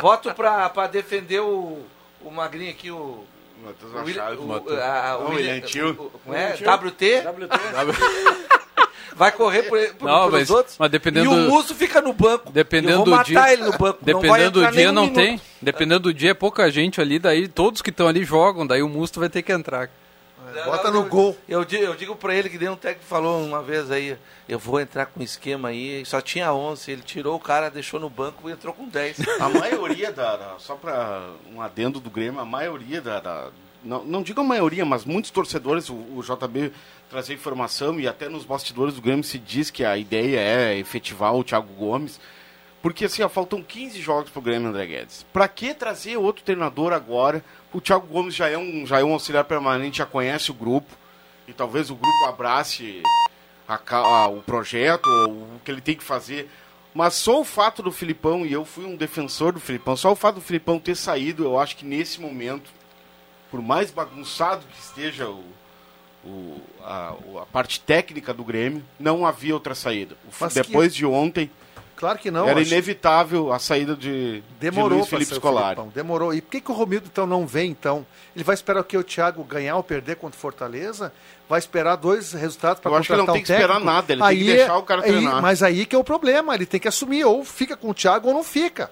voto 0.01 0.33
pra, 0.33 0.71
pra 0.71 0.87
defender 0.87 1.41
o, 1.41 1.83
o 2.23 2.31
magrinho 2.31 2.71
aqui, 2.71 2.91
o. 2.91 3.23
Matheus 3.63 3.93
o 3.93 3.97
Machado, 3.97 4.43
o- 4.43 4.47
Matheus. 4.49 4.79
a- 4.79 5.17
o 5.19 5.25
Não, 5.25 5.31
William- 5.37 5.61
Tio. 5.61 6.11
o- 6.27 6.35
é? 6.35 6.53
Tio. 6.53 6.67
WT? 6.71 7.23
Vai 9.17 9.31
correr 9.33 9.63
por, 9.65 9.79
por, 9.95 10.07
Não, 10.09 10.19
pelos 10.31 10.33
mas- 10.33 10.51
outros. 10.51 10.77
mas 10.79 10.91
dependendo- 10.91 11.27
E 11.33 11.47
o 11.47 11.49
Musto 11.51 11.75
fica 11.75 12.01
no 12.01 12.13
banco. 12.13 12.51
Dependendo 12.53 12.93
eu 12.93 12.97
vou 12.99 13.05
do 13.07 13.11
matar 13.13 13.25
dia. 13.25 13.53
ele 13.53 13.63
no 13.65 13.71
banco. 13.73 13.99
não 14.05 14.21
vai 14.21 14.23
Dependendo 14.41 14.61
do 14.67 14.71
dia 14.73 14.93
não 14.93 15.03
minuto. 15.03 15.17
tem. 15.17 15.41
Dependendo 15.63 16.01
do 16.01 16.15
dia 16.15 16.31
é 16.31 16.35
pouca 16.35 16.71
gente 16.71 17.01
ali, 17.01 17.19
daí 17.19 17.47
todos 17.49 17.81
que 17.83 17.91
estão 17.91 18.09
ali 18.09 18.25
jogam, 18.25 18.67
daí 18.67 18.83
o 18.83 18.89
Musto 18.89 19.21
vai 19.21 19.29
ter 19.29 19.43
que 19.43 19.53
entrar. 19.53 19.89
Bota 20.67 20.91
no 20.91 21.05
gol. 21.05 21.37
Eu, 21.49 21.65
di- 21.65 21.81
eu 21.81 21.95
digo 21.97 22.15
pra 22.15 22.35
ele 22.35 22.49
que 22.51 22.59
deu 22.59 22.73
um 22.73 22.77
técnico 22.77 23.07
falou 23.09 23.43
uma 23.43 23.63
vez 23.63 23.91
aí, 23.91 24.17
eu 24.49 24.59
vou 24.59 24.79
entrar 24.81 25.07
com 25.07 25.19
um 25.19 25.23
esquema 25.23 25.69
aí, 25.71 26.05
só 26.05 26.21
tinha 26.21 26.53
11, 26.53 26.93
ele 26.93 27.03
tirou 27.03 27.35
o 27.35 27.41
cara, 27.41 27.71
deixou 27.71 27.99
no 27.99 28.09
banco 28.11 28.49
e 28.49 28.53
entrou 28.53 28.73
com 28.75 28.87
10. 28.87 29.17
A 29.41 29.49
maioria 29.49 30.13
da, 30.13 30.37
da- 30.37 30.55
Só 30.59 30.75
para 30.77 31.23
um 31.53 31.61
adendo 31.61 31.99
do 31.99 32.11
Grêmio, 32.11 32.41
a 32.41 32.45
maioria 32.45 33.01
da. 33.01 33.19
da- 33.21 33.49
não, 33.85 34.05
não 34.05 34.23
digo 34.23 34.41
a 34.41 34.45
maioria, 34.45 34.85
mas 34.85 35.05
muitos 35.05 35.31
torcedores, 35.31 35.89
o, 35.91 35.95
o 35.95 36.23
JB 36.23 36.73
trazer 37.11 37.35
informação 37.35 38.01
e 38.01 38.09
até 38.09 38.29
nos 38.29 38.45
bastidores 38.45 38.95
do 38.95 39.03
Grêmio 39.03 39.23
se 39.25 39.39
diz 39.39 39.71
que 39.71 39.85
a 39.85 39.97
ideia 39.97 40.39
é 40.41 40.79
efetivar 40.79 41.35
o 41.35 41.45
Thiago 41.45 41.73
Gomes. 41.75 42.19
Porque 42.83 43.07
assim, 43.07 43.23
ó, 43.23 43.29
faltam 43.29 43.63
15 43.63 44.01
jogos 44.01 44.31
pro 44.31 44.43
Grêmio, 44.43 44.69
André 44.69 44.87
Guedes. 44.87 45.25
Pra 45.33 45.49
que 45.49 45.73
trazer 45.73 46.17
outro 46.19 46.45
treinador 46.45 46.93
agora? 46.93 47.43
O 47.73 47.81
Thiago 47.81 48.07
Gomes 48.07 48.35
já 48.35 48.49
é 48.49 48.59
um, 48.59 48.87
já 48.87 49.01
é 49.01 49.05
um 49.05 49.13
auxiliar 49.15 49.45
permanente, 49.45 49.99
já 49.99 50.07
conhece 50.07 50.51
o 50.51 50.55
grupo. 50.55 50.95
E 51.49 51.53
talvez 51.53 51.91
o 51.91 51.95
grupo 51.95 52.25
abrace 52.27 53.03
a 53.69 53.79
a- 53.97 54.29
o 54.29 54.43
projeto, 54.43 55.07
o 55.09 55.61
que 55.65 55.71
ele 55.71 55.81
tem 55.81 55.95
que 55.97 56.05
fazer. 56.05 56.51
Mas 56.93 57.15
só 57.15 57.41
o 57.41 57.45
fato 57.45 57.83
do 57.83 57.91
Filipão, 57.91 58.45
e 58.47 58.53
eu 58.53 58.65
fui 58.65 58.85
um 58.85 58.97
defensor 58.97 59.53
do 59.53 59.59
Filipão, 59.61 59.97
só 59.97 60.13
o 60.13 60.17
fato 60.17 60.37
do 60.37 60.41
Filipão 60.41 60.79
ter 60.79 60.95
saído, 60.95 61.43
eu 61.45 61.59
acho 61.59 61.77
que 61.77 61.85
nesse 61.85 62.21
momento, 62.21 62.71
por 63.55 63.63
mais 63.63 63.93
bagunçado 63.93 64.65
que 64.67 64.81
esteja 64.81 65.29
o, 65.29 65.45
o- 66.25 66.61
a, 66.83 67.15
o- 67.25 67.39
a 67.39 67.47
parte 67.47 67.79
técnica 67.79 68.35
do 68.35 68.43
Grêmio, 68.43 68.83
não 68.99 69.25
havia 69.25 69.55
outra 69.55 69.77
saída. 69.77 70.17
O 70.25 70.33
Mas 70.41 70.53
que- 70.53 70.61
depois 70.61 70.93
de 70.93 71.07
ontem, 71.07 71.49
Claro 71.95 72.19
que 72.19 72.33
não. 72.33 72.49
era 72.49 72.59
acho- 72.61 72.69
inevitável 72.73 73.53
a 73.53 73.61
saída 73.61 73.95
de, 73.95 74.43
Demorou 74.59 74.89
de 74.91 74.95
Luiz 74.97 75.09
Felipe 75.09 75.33
o 75.33 75.37
Scolari. 75.37 75.81
Demorou. 75.95 76.35
E 76.35 76.41
por 76.41 76.51
que, 76.51 76.61
que 76.63 76.71
o 76.73 76.75
Romildo 76.75 77.07
então 77.11 77.29
não 77.29 77.47
vem 77.47 77.71
então? 77.71 78.05
Ele 78.35 78.43
vai 78.43 78.55
esperar 78.55 78.81
o 78.81 78.85
que 78.85 78.97
o 78.99 79.05
Thiago 79.05 79.45
ganhar 79.45 79.77
ou 79.77 79.85
perder 79.85 80.17
contra 80.17 80.37
o 80.37 80.41
Fortaleza? 80.41 81.13
Vai 81.49 81.61
esperar 81.61 81.95
dois 81.95 82.33
resultados 82.33 82.81
para 82.81 82.91
Eu 82.91 82.97
acho 82.97 83.07
que 83.07 83.13
ele 83.13 83.19
não 83.19 83.27
contratar 83.27 83.35
tem 83.35 83.43
um 83.43 83.47
que 83.47 83.53
esperar 83.53 83.75
técnico? 83.75 83.93
nada, 83.95 84.13
ele 84.13 84.23
tem 84.23 84.37
que 84.47 84.51
Aí 84.51 84.57
deixar 84.57 84.73
é- 84.75 84.77
o 84.77 84.83
cara 84.83 85.03
aí- 85.03 85.11
treinar. 85.13 85.41
Mas 85.41 85.63
aí 85.63 85.87
que 85.87 85.95
é 85.95 85.99
o 85.99 86.03
problema, 86.03 86.57
ele 86.57 86.67
tem 86.67 86.81
que 86.81 86.89
assumir, 86.89 87.25
ou 87.25 87.45
fica 87.45 87.77
com 87.77 87.91
o 87.91 87.95
Thiago 87.95 88.27
ou 88.27 88.35
não 88.35 88.43
fica. 88.43 88.91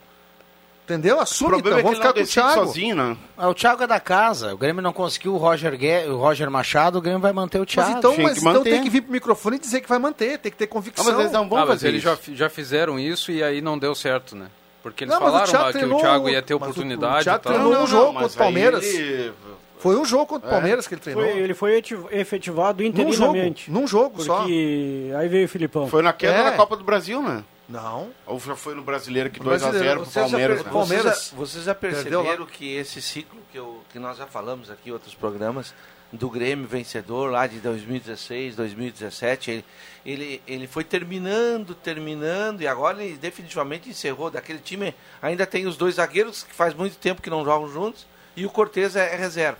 Entendeu? 0.85 1.19
O 1.19 1.21
Assume 1.21 1.51
problema 1.51 1.79
então, 1.81 1.91
é 1.93 1.95
que 1.95 1.99
vamos 1.99 1.99
ele 1.99 2.05
não 2.05 2.27
ficar 2.27 2.43
com 2.43 2.51
o 2.51 2.55
Thiago. 2.55 2.67
sozinho, 2.67 2.97
né? 2.97 3.17
Ah, 3.39 3.49
o 3.49 3.55
Thiago 3.55 3.83
é 3.85 3.87
da 3.87 4.01
casa. 4.01 4.53
O 4.53 4.57
Grêmio 4.59 4.83
não 4.83 4.93
conseguiu 4.93 5.35
o 5.35 5.37
Roger, 5.37 5.79
Gue... 5.79 6.09
o 6.09 6.17
Roger 6.17 6.51
Machado, 6.51 6.99
o 6.99 7.01
Grêmio 7.01 7.21
vai 7.21 7.33
manter 7.33 7.59
o 7.59 7.61
Mas 7.61 7.71
Thiago. 7.71 7.99
então, 7.99 8.15
tem 8.15 8.25
mas 8.25 8.33
que 8.35 8.41
então 8.41 8.53
manter. 8.55 8.71
tem 8.71 8.83
que 8.83 8.91
vir 8.91 9.01
pro 9.03 9.13
microfone 9.13 9.57
e 9.57 9.59
dizer 9.61 9.81
que 9.81 9.89
vai 9.89 9.99
manter, 10.01 10.39
tem 10.39 10.51
que 10.51 10.59
ter 10.59 10.65
Ah, 10.65 10.69
convicção. 10.69 11.05
mas 11.05 11.19
eles 11.21 11.33
não 11.33 11.49
vão 11.49 11.59
ah, 11.59 11.61
mas 11.61 11.69
fazer 11.77 11.89
eles 11.89 11.99
isso. 12.03 12.11
já, 12.11 12.17
fi- 12.17 12.35
já 12.37 12.49
fizeram 12.51 12.99
isso 12.99 13.31
e 13.31 13.43
aí 13.45 13.61
não 13.61 13.79
deu 13.79 13.95
certo, 13.95 14.35
né? 14.35 14.47
Porque 14.83 15.05
eles 15.05 15.15
Não, 15.15 15.21
mas 15.21 15.29
o 15.29 15.33
falaram 15.33 15.51
Thiago 15.51 15.65
lá 15.67 15.73
que 15.73 15.79
treinou- 15.79 15.99
o 15.99 16.03
Thiago 16.03 16.29
ia 16.29 16.43
ter 16.43 16.55
mas 16.55 16.63
o- 16.63 16.65
o 16.65 16.71
oportunidade 16.71 17.25
Thiago 17.25 17.41
e 17.41 17.43
tal. 17.45 17.53
treinou 17.53 17.83
um 17.83 17.87
jogo 17.87 18.13
mas 18.13 18.23
contra 18.23 18.27
o 18.27 18.43
aí 18.43 18.53
Palmeiras. 18.53 18.85
ele- 18.85 19.33
Foi 19.79 19.97
um 19.97 20.05
jogo 20.05 20.27
contra 20.27 20.49
o 20.49 20.51
É. 20.51 20.55
Palmeiras 20.55 20.87
que 20.89 20.95
ele 20.95 21.01
treinou. 21.01 21.25
Foi- 21.25 21.39
ele 21.39 21.55
foi 21.55 21.77
eti- 21.79 21.97
efetivado 22.11 22.83
Num 22.83 22.93
jogo, 23.13 23.31
interinamente. 23.31 23.71
num 23.71 23.87
jogo 23.87 24.23
só. 24.23 24.39
Porque 24.39 25.11
aí 25.17 25.29
veio 25.29 25.47
o 25.47 25.49
Filipão. 25.49 25.87
Foi 25.89 26.03
na 26.03 26.13
queda 26.13 26.35
É. 26.39 26.45
da 26.51 26.53
Copa 26.53 26.77
do 26.77 26.85
Brasil, 26.85 27.23
né? 27.23 27.43
Não. 27.73 28.11
Ou 28.27 28.39
já 28.39 28.55
foi 28.55 28.75
no 28.75 28.83
Brasileiro 28.83 29.31
que 29.31 29.39
No 29.41 29.47
2x0 29.47 29.61
Brasileiro. 29.71 30.01
pro 30.03 30.11
já, 30.11 30.21
Palmeiras, 30.21 30.57
per- 30.59 30.67
né? 30.67 30.73
Palmeiras 30.73 31.05
vocês 31.05 31.31
já- 31.31 31.37
vocês 31.37 31.65
já 31.65 31.75
perceberam 31.75 32.47
que 32.47 32.75
esse 32.77 33.01
ciclo 33.01 33.41
que, 33.51 33.59
eu, 33.59 33.83
que 33.91 33.99
nós 33.99 34.19
já 34.19 34.27
falamos 34.27 34.71
aqui 34.71 34.91
em 34.91 34.93
outros 34.93 35.15
programas, 35.15 35.75
do 36.13 36.29
Grêmio 36.29 36.69
vencedor 36.69 37.31
lá 37.31 37.47
de 37.47 37.59
2016, 37.61 38.55
2017, 38.55 39.51
ele, 39.51 39.65
ele, 40.05 40.43
ele 40.47 40.67
foi 40.67 40.85
terminando, 40.85 41.75
terminando, 41.75 42.61
e 42.61 42.67
agora 42.67 43.03
ele 43.03 43.17
definitivamente 43.17 43.89
encerrou. 43.89 44.31
Daquele 44.31 44.59
time 44.59 44.95
ainda 45.23 45.47
tem 45.47 45.67
os 45.67 45.75
dois 45.79 45.95
zagueiros 45.95 46.43
que 46.43 46.55
faz 46.55 46.75
muito 46.75 46.99
tempo 46.99 47.23
que 47.23 47.31
não 47.31 47.43
jogam 47.43 47.67
juntos, 47.73 48.07
e 48.37 48.45
o 48.45 48.51
Cortez 48.51 48.95
é, 48.95 49.15
é 49.15 49.17
reserva. 49.17 49.57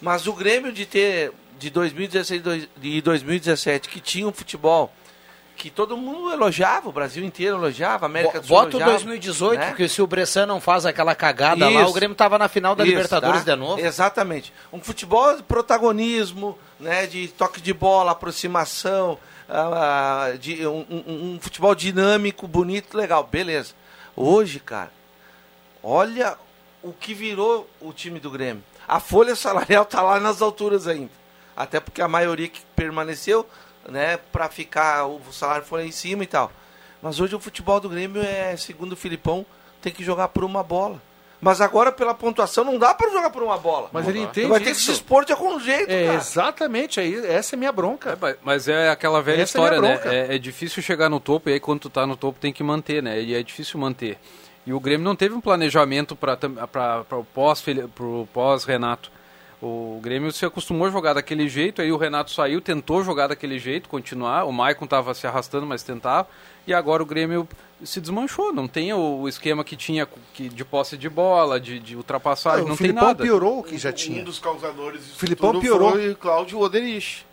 Mas 0.00 0.28
o 0.28 0.32
Grêmio 0.32 0.72
de 0.72 0.86
ter 0.86 1.32
de 1.58 1.70
2016 1.70 2.40
dois- 2.40 2.68
e 2.80 3.00
2017, 3.02 3.88
que 3.88 3.98
tinha 4.00 4.28
um 4.28 4.32
futebol 4.32 4.92
que 5.62 5.70
todo 5.70 5.96
mundo 5.96 6.32
elogiava, 6.32 6.88
o 6.88 6.92
Brasil 6.92 7.22
inteiro 7.24 7.56
elogiava, 7.56 8.06
a 8.06 8.08
América 8.08 8.34
Bo- 8.34 8.40
do 8.40 8.46
Sul 8.46 8.56
Bota 8.56 8.68
elogiava, 8.70 8.92
2018, 8.92 9.58
né? 9.60 9.66
porque 9.68 9.88
se 9.88 10.00
o 10.00 10.06
Bressan 10.06 10.46
não 10.46 10.60
faz 10.60 10.86
aquela 10.86 11.14
cagada 11.14 11.68
lá, 11.68 11.82
Isso. 11.82 11.90
o 11.90 11.92
Grêmio 11.92 12.16
tava 12.16 12.38
na 12.38 12.48
final 12.48 12.74
da 12.74 12.82
Isso, 12.84 12.92
Libertadores 12.94 13.44
tá? 13.44 13.52
de 13.52 13.60
novo. 13.60 13.80
Exatamente. 13.80 14.52
Um 14.72 14.80
futebol 14.80 15.36
de 15.36 15.42
protagonismo, 15.42 16.58
né, 16.78 17.06
de 17.06 17.28
toque 17.28 17.60
de 17.60 17.72
bola, 17.74 18.12
aproximação, 18.12 19.18
ah, 19.48 20.32
de 20.40 20.66
um, 20.66 20.86
um- 20.90 21.34
um 21.34 21.38
futebol 21.40 21.74
dinâmico, 21.74 22.48
bonito, 22.48 22.96
legal, 22.96 23.22
beleza. 23.24 23.74
Hoje, 24.16 24.60
cara, 24.60 24.90
olha 25.82 26.36
o 26.82 26.92
que 26.92 27.12
virou 27.14 27.68
o 27.80 27.92
time 27.92 28.18
do 28.18 28.30
Grêmio. 28.30 28.62
A 28.88 28.98
folha 29.00 29.36
salarial 29.36 29.84
tá 29.84 30.00
lá 30.02 30.18
nas 30.18 30.40
alturas 30.42 30.86
ainda. 30.86 31.10
Até 31.56 31.78
porque 31.78 32.00
a 32.00 32.08
maioria 32.08 32.48
que 32.48 32.60
permaneceu, 32.74 33.46
né, 33.88 34.18
para 34.32 34.48
ficar 34.48 35.06
o 35.06 35.20
salário 35.32 35.64
lá 35.70 35.84
em 35.84 35.92
cima 35.92 36.24
e 36.24 36.26
tal. 36.26 36.50
Mas 37.02 37.18
hoje 37.20 37.34
o 37.34 37.40
futebol 37.40 37.80
do 37.80 37.88
Grêmio 37.88 38.22
é, 38.22 38.56
segundo 38.56 38.92
o 38.92 38.96
Filipão, 38.96 39.44
tem 39.80 39.92
que 39.92 40.04
jogar 40.04 40.28
por 40.28 40.44
uma 40.44 40.62
bola. 40.62 41.00
Mas 41.40 41.62
agora 41.62 41.90
pela 41.90 42.12
pontuação 42.12 42.62
não 42.64 42.78
dá 42.78 42.92
para 42.92 43.10
jogar 43.10 43.30
por 43.30 43.42
uma 43.42 43.56
bola. 43.56 43.88
Mas 43.94 44.04
Não 44.04 44.10
ele 44.10 44.20
dá. 44.20 44.24
entende 44.26 44.48
Vai 44.48 44.58
ter 44.60 44.66
que 44.66 44.70
isso. 44.72 44.84
se 44.84 44.92
expor 44.92 45.24
de 45.24 45.32
algum 45.32 45.58
jeito, 45.58 45.90
É, 45.90 46.04
cara. 46.08 46.18
exatamente, 46.18 47.00
aí, 47.00 47.14
essa 47.26 47.54
é 47.54 47.56
a 47.56 47.58
minha 47.58 47.72
bronca. 47.72 48.10
É, 48.22 48.36
mas- 48.42 48.68
é 48.68 48.90
aquela 48.90 49.22
velha 49.22 49.40
Essa 49.40 49.56
é 49.56 49.60
história, 49.62 49.80
né? 49.80 49.94
bronca. 49.94 50.14
É, 50.14 50.34
é 50.34 50.38
difícil 50.38 50.82
chegar 50.82 51.08
no 51.08 51.18
topo 51.18 51.48
e 51.48 51.54
aí 51.54 51.60
quando 51.60 51.80
tu 51.80 51.88
tá 51.88 52.06
no 52.06 52.14
topo 52.14 52.38
tem 52.38 52.52
que 52.52 52.62
manter, 52.62 53.02
né? 53.02 53.22
E 53.22 53.34
é 53.34 53.42
difícil 53.42 53.80
manter. 53.80 54.18
E 54.66 54.72
o 54.74 54.78
Grêmio 54.78 55.02
não 55.02 55.16
teve 55.16 55.34
um 55.34 55.40
planejamento 55.40 56.14
para 56.14 56.36
o 57.12 57.24
pós 57.24 57.64
pro 57.94 58.28
pós 58.34 58.64
Renato. 58.64 59.10
O 59.62 60.00
Grêmio 60.02 60.32
se 60.32 60.46
acostumou 60.46 60.86
a 60.86 60.90
jogar 60.90 61.12
daquele 61.12 61.46
jeito, 61.48 61.82
aí 61.82 61.92
o 61.92 61.98
Renato 61.98 62.30
saiu, 62.30 62.62
tentou 62.62 63.04
jogar 63.04 63.26
daquele 63.26 63.58
jeito, 63.58 63.90
continuar. 63.90 64.44
O 64.44 64.52
Maicon 64.52 64.86
estava 64.86 65.12
se 65.12 65.26
arrastando, 65.26 65.66
mas 65.66 65.82
tentava. 65.82 66.26
E 66.66 66.72
agora 66.72 67.02
o 67.02 67.06
Grêmio 67.06 67.46
se 67.84 68.00
desmanchou. 68.00 68.54
Não 68.54 68.66
tem 68.66 68.92
o 68.94 69.28
esquema 69.28 69.62
que 69.62 69.76
tinha 69.76 70.08
que, 70.32 70.48
de 70.48 70.64
posse 70.64 70.96
de 70.96 71.10
bola, 71.10 71.60
de, 71.60 71.78
de 71.78 71.94
ultrapassagem, 71.94 72.64
Ah, 72.64 72.68
não 72.68 72.74
o 72.74 72.78
tem 72.78 72.86
Filipão 72.86 73.08
nada. 73.08 73.22
piorou 73.22 73.58
o 73.58 73.62
que 73.62 73.76
já 73.76 73.92
tinha. 73.92 74.22
Um 74.22 74.24
dos 74.24 74.38
causadores 74.38 75.02
disso 75.04 75.18
Filipão 75.18 75.52
tudo 75.52 75.60
piorou. 75.60 75.90
foi 75.92 76.14
Cláudio 76.14 76.58
Oderich. 76.58 77.26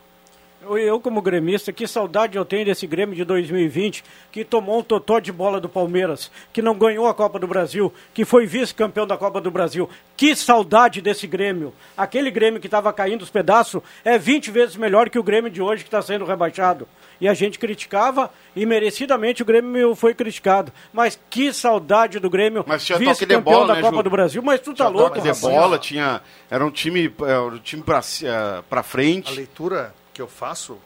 Eu, 0.62 1.00
como 1.00 1.22
gremista, 1.22 1.72
que 1.72 1.88
saudade 1.88 2.36
eu 2.36 2.44
tenho 2.44 2.66
desse 2.66 2.88
Grêmio 2.88 3.16
de 3.16 3.24
2020, 3.24 4.04
que 4.32 4.44
tomou 4.44 4.80
um 4.80 4.84
totó 4.84 5.20
de 5.20 5.32
bola 5.32 5.62
do 5.62 5.70
Palmeiras, 5.70 6.32
que 6.52 6.62
não 6.64 6.76
ganhou 6.76 7.08
a 7.08 7.14
Copa 7.14 7.38
do 7.38 7.48
Brasil, 7.48 7.94
que 8.14 8.26
foi 8.26 8.46
vice-campeão 8.48 9.06
da 9.06 9.16
Copa 9.16 9.40
do 9.40 9.52
Brasil. 9.52 9.88
Que 10.18 10.36
saudade 10.36 11.00
desse 11.00 11.28
Grêmio. 11.28 11.74
Aquele 11.96 12.32
Grêmio 12.32 12.60
que 12.60 12.68
estava 12.68 12.92
caindo 12.92 13.22
os 13.22 13.30
pedaços 13.30 13.82
é 14.04 14.18
20 14.18 14.50
vezes 14.50 14.76
melhor 14.76 15.10
que 15.10 15.20
o 15.20 15.24
Grêmio 15.24 15.50
de 15.50 15.62
hoje 15.62 15.84
que 15.84 15.88
está 15.88 16.02
sendo 16.02 16.26
rebaixado. 16.26 16.88
E 17.22 17.28
a 17.28 17.34
gente 17.36 17.60
criticava, 17.60 18.32
e 18.56 18.66
merecidamente 18.66 19.44
o 19.44 19.46
Grêmio 19.46 19.96
foi 19.96 20.16
criticado. 20.16 20.72
Mas 20.92 21.20
que 21.30 21.54
saudade 21.54 22.20
do 22.20 22.30
Grêmio, 22.32 22.66
vice-campeão 22.98 23.42
bola, 23.42 23.68
da 23.68 23.76
né, 23.76 23.82
Copa 23.82 23.98
Ju? 23.98 24.04
do 24.04 24.10
Brasil. 24.10 24.42
Mas 24.42 24.60
tu 24.60 24.72
tá 24.74 24.86
Tinha 24.86 24.90
louco, 24.90 25.20
bola, 25.40 25.78
tinha, 25.78 26.22
era 26.50 26.66
um 26.66 26.72
time, 26.72 27.14
é, 27.26 27.40
um 27.40 27.58
time 27.60 27.84
pra, 27.84 28.02
eh, 28.24 28.64
pra 28.68 28.82
A 28.82 28.84
frente. 28.84 29.36
leitura 29.36 29.94
que 30.18 30.22
eu 30.22 30.28
faço 30.28 30.80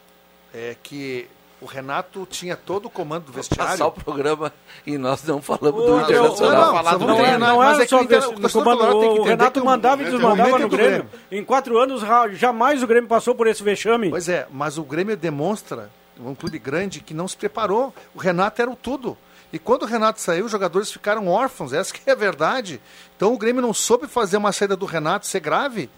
é 0.54 0.76
que 0.84 1.26
o 1.62 1.66
Renato 1.66 2.28
tinha 2.30 2.58
todo 2.58 2.88
o 2.88 2.90
comando 2.90 3.28
do 3.28 3.32
Passar 3.32 3.56
vestiário. 3.56 3.86
o 3.86 3.92
programa 3.92 4.52
e 4.86 4.98
nós 4.98 5.24
não 5.24 5.42
falamos 5.42 5.86
do 5.86 6.02
Internacional. 6.02 6.84
não, 7.00 7.16
Grêmio. 7.16 7.64
Era 7.64 7.78
é 7.78 7.86
que 7.86 7.88
só 7.88 8.02
o 8.02 8.02
o 8.02 8.52
comando, 8.52 8.84
o 8.84 9.04
entender 9.04 9.30
Renato 9.30 9.62
o 9.62 9.66
mandava 9.66 10.02
e 10.02 10.06
desmandava 10.06 10.56
o 10.56 10.60
no 10.60 10.68
do 10.68 10.76
Grêmio. 10.76 11.08
Em 11.32 11.46
quatro 11.46 11.78
anos, 11.78 12.02
jamais 12.34 12.84
o 12.84 12.88
Grêmio 12.88 13.08
passou 13.08 13.34
por 13.34 13.48
esse 13.48 13.64
vexame. 13.64 14.10
Pois 14.10 14.28
é, 14.28 14.46
mas 14.52 14.78
o 14.78 14.84
Grêmio 14.84 15.16
demonstra, 15.16 15.90
um 16.20 16.36
clube 16.36 16.60
grande, 16.60 17.00
que 17.00 17.14
não 17.14 17.26
se 17.26 17.38
preparou. 17.38 17.94
O 18.14 18.20
Renato 18.20 18.62
era 18.62 18.70
o 18.70 18.76
tudo. 18.76 19.18
E 19.54 19.58
quando 19.58 19.84
o 19.84 19.86
Renato 19.86 20.20
saiu, 20.20 20.46
os 20.46 20.52
jogadores 20.52 20.92
ficaram 20.92 21.30
órfãos, 21.30 21.72
essa 21.72 21.94
que 21.94 22.10
é 22.10 22.12
a 22.12 22.16
verdade. 22.16 22.82
Então 23.16 23.34
o 23.34 23.38
Grêmio 23.38 23.62
não 23.62 23.74
soube 23.74 24.08
fazer 24.08 24.36
uma 24.36 24.52
saída 24.52 24.76
do 24.76 24.86
Renato 24.86 25.26
ser 25.26 25.40
grave. 25.40 25.90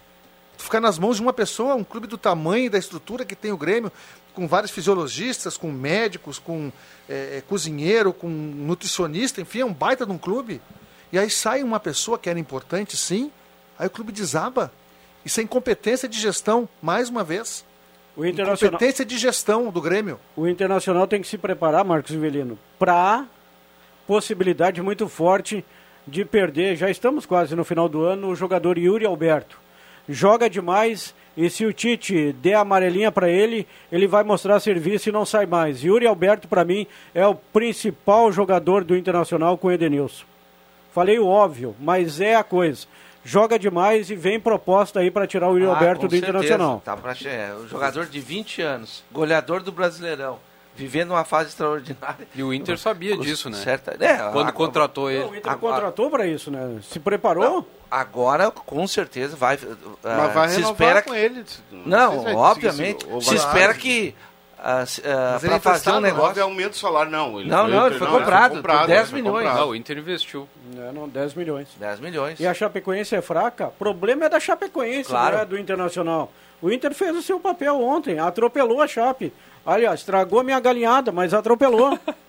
Ficar 0.56 0.80
nas 0.80 0.98
mãos 0.98 1.16
de 1.16 1.22
uma 1.22 1.32
pessoa, 1.32 1.74
um 1.74 1.84
clube 1.84 2.06
do 2.06 2.16
tamanho 2.16 2.66
e 2.66 2.68
da 2.68 2.78
estrutura 2.78 3.24
que 3.24 3.34
tem 3.34 3.52
o 3.52 3.56
Grêmio, 3.56 3.92
com 4.34 4.48
vários 4.48 4.72
fisiologistas, 4.72 5.56
com 5.56 5.70
médicos, 5.70 6.38
com 6.38 6.72
eh, 7.08 7.38
eh, 7.38 7.42
cozinheiro, 7.48 8.12
com 8.12 8.28
nutricionista, 8.28 9.40
enfim, 9.40 9.60
é 9.60 9.64
um 9.64 9.72
baita 9.72 10.04
de 10.04 10.12
um 10.12 10.18
clube. 10.18 10.60
E 11.12 11.18
aí 11.18 11.30
sai 11.30 11.62
uma 11.62 11.78
pessoa 11.78 12.18
que 12.18 12.28
era 12.28 12.38
importante, 12.38 12.96
sim, 12.96 13.30
aí 13.78 13.86
o 13.86 13.90
clube 13.90 14.10
desaba. 14.10 14.72
Isso 15.24 15.40
é 15.40 15.42
incompetência 15.42 16.08
de 16.08 16.18
gestão, 16.20 16.68
mais 16.82 17.08
uma 17.08 17.22
vez. 17.22 17.64
O 18.16 18.24
Internacional, 18.24 18.72
Competência 18.72 19.04
de 19.04 19.18
gestão 19.18 19.70
do 19.70 19.80
Grêmio. 19.80 20.20
o 20.36 20.46
Internacional 20.46 21.06
tem 21.06 21.20
que 21.20 21.28
se 21.28 21.38
preparar, 21.38 21.84
Marcos 21.84 22.10
Rivelino, 22.10 22.58
para 22.78 23.26
possibilidade 24.06 24.80
muito 24.82 25.08
forte 25.08 25.64
de 26.06 26.24
perder. 26.24 26.76
Já 26.76 26.90
estamos 26.90 27.26
quase 27.26 27.56
no 27.56 27.64
final 27.64 27.88
do 27.88 28.02
ano. 28.02 28.28
O 28.28 28.36
jogador 28.36 28.78
Yuri 28.78 29.06
Alberto 29.06 29.63
joga 30.08 30.48
demais 30.50 31.14
e 31.36 31.50
se 31.50 31.64
o 31.64 31.72
Tite 31.72 32.32
der 32.34 32.54
a 32.54 32.60
amarelinha 32.60 33.10
para 33.10 33.28
ele, 33.28 33.66
ele 33.90 34.06
vai 34.06 34.22
mostrar 34.22 34.60
serviço 34.60 35.08
e 35.08 35.12
não 35.12 35.24
sai 35.26 35.46
mais. 35.46 35.82
Yuri 35.82 36.06
Alberto, 36.06 36.46
para 36.46 36.64
mim, 36.64 36.86
é 37.14 37.26
o 37.26 37.34
principal 37.34 38.30
jogador 38.30 38.84
do 38.84 38.96
Internacional 38.96 39.58
com 39.58 39.68
o 39.68 39.72
Edenilson. 39.72 40.24
Falei 40.92 41.18
o 41.18 41.26
óbvio, 41.26 41.74
mas 41.80 42.20
é 42.20 42.36
a 42.36 42.44
coisa. 42.44 42.86
Joga 43.24 43.58
demais 43.58 44.10
e 44.10 44.14
vem 44.14 44.38
proposta 44.38 45.00
aí 45.00 45.10
para 45.10 45.26
tirar 45.26 45.48
o 45.48 45.54
Yuri 45.58 45.64
Ah, 45.64 45.70
Alberto 45.74 46.06
do 46.06 46.10
certeza. 46.10 46.30
Internacional. 46.30 46.82
Tá 46.84 46.96
pra, 46.96 47.12
é, 47.24 47.52
o 47.54 47.66
jogador 47.66 48.06
de 48.06 48.20
20 48.20 48.62
anos, 48.62 49.02
goleador 49.10 49.62
do 49.62 49.72
Brasileirão, 49.72 50.38
vivendo 50.76 51.10
uma 51.12 51.24
fase 51.24 51.50
extraordinária. 51.50 52.26
E 52.34 52.42
o 52.42 52.52
Inter 52.52 52.78
sabia 52.78 53.16
disso, 53.16 53.48
né? 53.50 53.56
Certa, 53.56 53.92
é, 53.92 54.16
Quando 54.16 54.28
agora- 54.38 54.52
contratou 54.52 55.10
ele. 55.10 55.20
Não, 55.24 55.30
o 55.30 55.36
Inter 55.36 55.52
Agora- 55.52 55.74
contratou 55.76 56.10
para 56.10 56.26
isso, 56.26 56.50
né? 56.50 56.78
Se 56.90 56.98
preparou. 56.98 57.68
Agora, 57.90 58.50
com 58.50 58.86
certeza, 58.88 59.36
vai. 59.36 59.56
Mas 60.02 60.34
vai 60.34 60.48
se 60.48 60.56
renovar 60.56 60.72
espera 60.72 61.02
com 61.02 61.12
que- 61.12 61.16
ele. 61.18 61.44
Não, 61.70 62.18
se 62.18 62.24
vai 62.24 62.34
obviamente. 62.34 63.04
Se 63.04 63.26
vai- 63.26 63.36
espera 63.36 63.74
que. 63.74 64.14
É 64.64 65.32
fazer 65.32 65.50
um 65.52 65.56
emprestado, 65.56 65.94
Não 65.94 66.00
negócio. 66.00 66.26
houve 66.28 66.40
aumento 66.40 66.70
do 66.70 66.76
salário, 66.76 67.10
não. 67.10 67.38
Ele 67.40 67.48
Não, 67.50 67.68
não, 67.68 67.86
ele 67.86 67.98
foi 67.98 68.06
comprado 68.06 68.62
por 68.62 68.86
10 68.86 69.10
foi 69.10 69.20
milhões. 69.20 69.44
comprado. 69.44 69.60
Não, 69.60 69.68
o 69.68 69.76
Inter 69.76 69.98
investiu. 69.98 70.48
É, 70.76 70.92
não, 70.92 71.06
10 71.08 71.34
milhões. 71.34 71.68
10 71.76 72.00
milhões. 72.00 72.40
E 72.40 72.46
a 72.46 72.54
Chapecoense 72.54 73.14
é 73.14 73.20
fraca? 73.20 73.68
O 73.68 73.72
problema 73.72 74.24
é 74.24 74.28
da 74.30 74.40
Chapecoense, 74.40 75.10
Claro. 75.10 75.36
não 75.36 75.42
é 75.42 75.46
do 75.46 75.58
Internacional. 75.58 76.32
O 76.62 76.70
Inter 76.70 76.94
fez 76.94 77.14
o 77.14 77.20
seu 77.22 77.38
papel 77.38 77.78
ontem, 77.78 78.18
atropelou 78.18 78.80
a 78.80 78.86
Chape. 78.88 79.32
Aliás, 79.66 80.00
estragou 80.00 80.40
a 80.40 80.42
minha 80.44 80.58
galinhada, 80.60 81.12
mas 81.12 81.34
atropelou. 81.34 81.98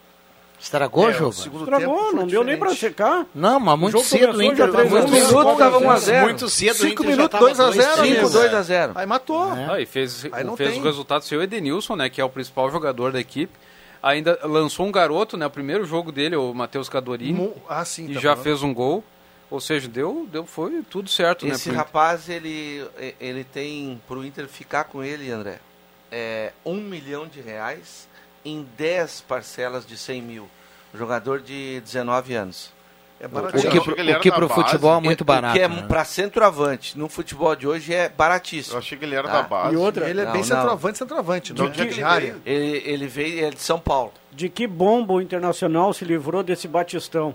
Estragou, 0.60 1.10
É, 1.10 1.14
Juba? 1.14 1.30
o 1.30 1.34
segundo 1.34 1.64
Estragou, 1.64 2.14
não 2.14 2.26
deu 2.28 2.44
nem 2.44 2.58
pra 2.58 2.70
diferente. 2.72 2.96
secar. 2.98 3.26
Não, 3.36 3.60
mas 3.60 3.78
muito 3.80 3.92
jogo 3.94 4.04
cedo 4.06 4.38
o 4.38 4.42
Inter. 4.42 4.58
já 4.58 4.68
três 4.72 4.90
muito 4.90 5.12
minuto 5.12 5.58
tava 5.58 5.78
1 5.80 5.92
a 5.92 5.98
0. 6.00 6.26
Muito 6.26 6.50
cedo 6.50 6.72
o 6.72 6.76
Cinco 6.78 7.04
Inter 7.04 7.06
já 7.06 7.12
minutos, 7.18 7.32
tava 7.32 7.46
2 7.46 7.60
a 7.60 7.72
0, 7.72 7.74
2 7.86 8.00
amigo. 8.00 8.16
5, 8.16 8.30
2 8.30 8.54
a 8.54 8.62
0. 8.64 8.92
Aí 8.96 9.06
matou. 9.06 9.52
Ah, 9.52 9.80
e 9.80 9.86
fez, 9.86 10.26
Aí 10.32 10.46
fez 10.58 10.72
tem. 10.74 10.82
o 10.82 10.84
resultado 10.84 11.24
seu 11.24 11.44
Edenilson, 11.44 11.96
né? 11.96 12.10
Que 12.10 12.20
é 12.20 12.24
o 12.26 12.30
principal 12.30 12.72
jogador 12.72 13.12
da 13.12 13.20
equipe. 13.20 13.54
Ainda 14.02 14.40
lançou 14.44 14.86
um 14.86 14.92
garoto, 14.92 15.36
né? 15.38 15.46
O 15.46 15.50
primeiro 15.50 15.86
jogo 15.86 16.12
dele, 16.12 16.36
o 16.36 16.54
Matheus 16.54 16.88
Cadorini. 16.90 17.34
Mu- 17.34 17.56
Ah, 17.70 17.84
sim. 17.86 18.06
e 18.10 18.14
tá 18.16 18.20
já 18.20 18.30
falando. 18.32 18.44
fez 18.44 18.64
um 18.64 18.74
gol. 18.74 19.04
Ou 19.52 19.60
seja, 19.62 19.88
deu, 19.88 20.28
deu 20.32 20.46
foi 20.46 20.82
tudo 20.90 21.08
certo, 21.08 21.46
Esse 21.46 21.70
né? 21.70 21.76
rapaz, 21.78 22.28
ele, 22.30 22.84
ele 23.22 23.44
tem, 23.44 24.02
pro 24.08 24.26
Inter 24.26 24.48
ficar 24.48 24.86
com 24.86 25.04
ele, 25.04 25.30
André, 25.32 25.60
é, 26.12 26.52
um 26.66 26.78
milhão 26.82 27.28
de 27.28 27.42
reais 27.42 28.08
em 28.46 28.66
10 28.78 29.22
parcelas 29.28 29.86
de 29.86 29.98
100 29.98 30.22
mil. 30.22 30.48
Jogador 30.94 31.42
de 31.42 31.82
19 31.82 32.36
anos. 32.36 32.74
É 33.20 33.28
O. 33.28 33.30
Eu 33.40 33.72
que, 33.72 33.94
que 33.94 34.00
ele 34.02 34.14
o 34.14 34.20
que 34.20 34.32
pro 34.32 34.48
base. 34.48 34.62
futebol 34.62 34.98
é 34.98 35.02
muito 35.02 35.22
O 35.22 35.26
barato. 35.26 35.54
que 35.54 35.62
é 35.62 35.68
né? 35.68 35.86
para 35.88 36.04
centroavante. 36.06 36.98
No 36.98 37.08
futebol 37.10 37.56
de 37.56 37.66
hoje 37.68 37.94
é 37.94 38.06
Eu 38.06 38.10
baratíssimo. 38.12 38.78
achei 38.78 38.98
que 38.98 39.04
ele 39.06 39.16
era 39.16 39.28
Ah, 39.30 39.42
da 39.42 39.44
base. 39.44 39.74
E 39.74 39.78
outra, 39.78 40.10
Ele 40.10 40.22
é 40.22 40.26
Não, 40.26 40.32
bem 40.34 40.42
não. 40.42 40.48
centroavante, 40.48 40.98
centroavante. 40.98 41.54
De 41.54 41.62
Não 41.62 41.68
onde 41.70 41.80
é 41.80 41.84
é 41.84 41.88
que 41.88 41.94
ele 41.94 42.00
de 42.00 42.04
área. 42.04 42.36
veio? 42.44 42.58
Ele, 42.58 42.84
ele 42.86 43.08
veio 43.08 43.28
ele 43.38 43.46
é 43.46 43.50
de 43.52 43.62
São 43.62 43.80
Paulo. 43.80 44.14
de 44.32 44.50
que 44.50 44.68
bomba 44.68 45.14
o 45.14 45.22
Internacional 45.22 45.94
se 45.94 46.04
livrou 46.06 46.44
desse 46.44 46.68
Batistão. 46.68 47.34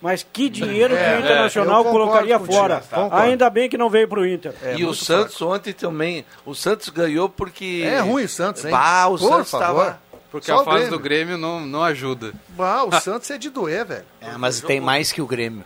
Mas 0.00 0.26
que 0.32 0.48
dinheiro 0.48 0.96
que 0.96 1.00
É, 1.00 1.16
o 1.16 1.20
Internacional 1.20 1.78
eu 1.78 1.84
concordo 1.84 2.06
colocaria 2.10 2.38
fora. 2.40 2.80
concordo. 2.90 3.14
Ainda 3.16 3.48
bem 3.48 3.68
que 3.68 3.78
não 3.78 3.88
veio 3.88 4.08
pro 4.08 4.26
Inter. 4.26 4.52
É 4.60 4.74
e 4.76 4.84
o 4.84 4.92
Santos 4.92 5.40
ontem 5.40 5.72
também. 5.72 6.24
O 6.44 6.52
Santos 6.56 6.88
ganhou 6.88 7.28
porque. 7.28 7.84
É 7.86 8.00
ruim 8.00 8.24
o 8.24 8.28
Santos, 8.28 8.64
hein? 8.64 8.72
Bah, 8.72 9.06
o 9.06 9.16
Por 9.16 9.28
Santos 9.28 9.52
estava. 9.52 10.01
Porque 10.32 10.46
Só 10.46 10.58
a 10.58 10.62
o 10.62 10.64
fase 10.64 10.76
Grêmio. 10.78 10.90
do 10.90 10.98
Grêmio 10.98 11.38
não, 11.38 11.60
não 11.60 11.84
ajuda. 11.84 12.32
Bah, 12.48 12.82
o 12.84 12.92
Santos 13.00 13.30
é 13.30 13.38
de 13.38 13.50
doer, 13.50 13.84
velho. 13.84 14.04
É, 14.20 14.32
mas 14.38 14.60
tem 14.60 14.80
mais 14.80 15.12
que 15.12 15.20
o 15.22 15.26
Grêmio. 15.26 15.62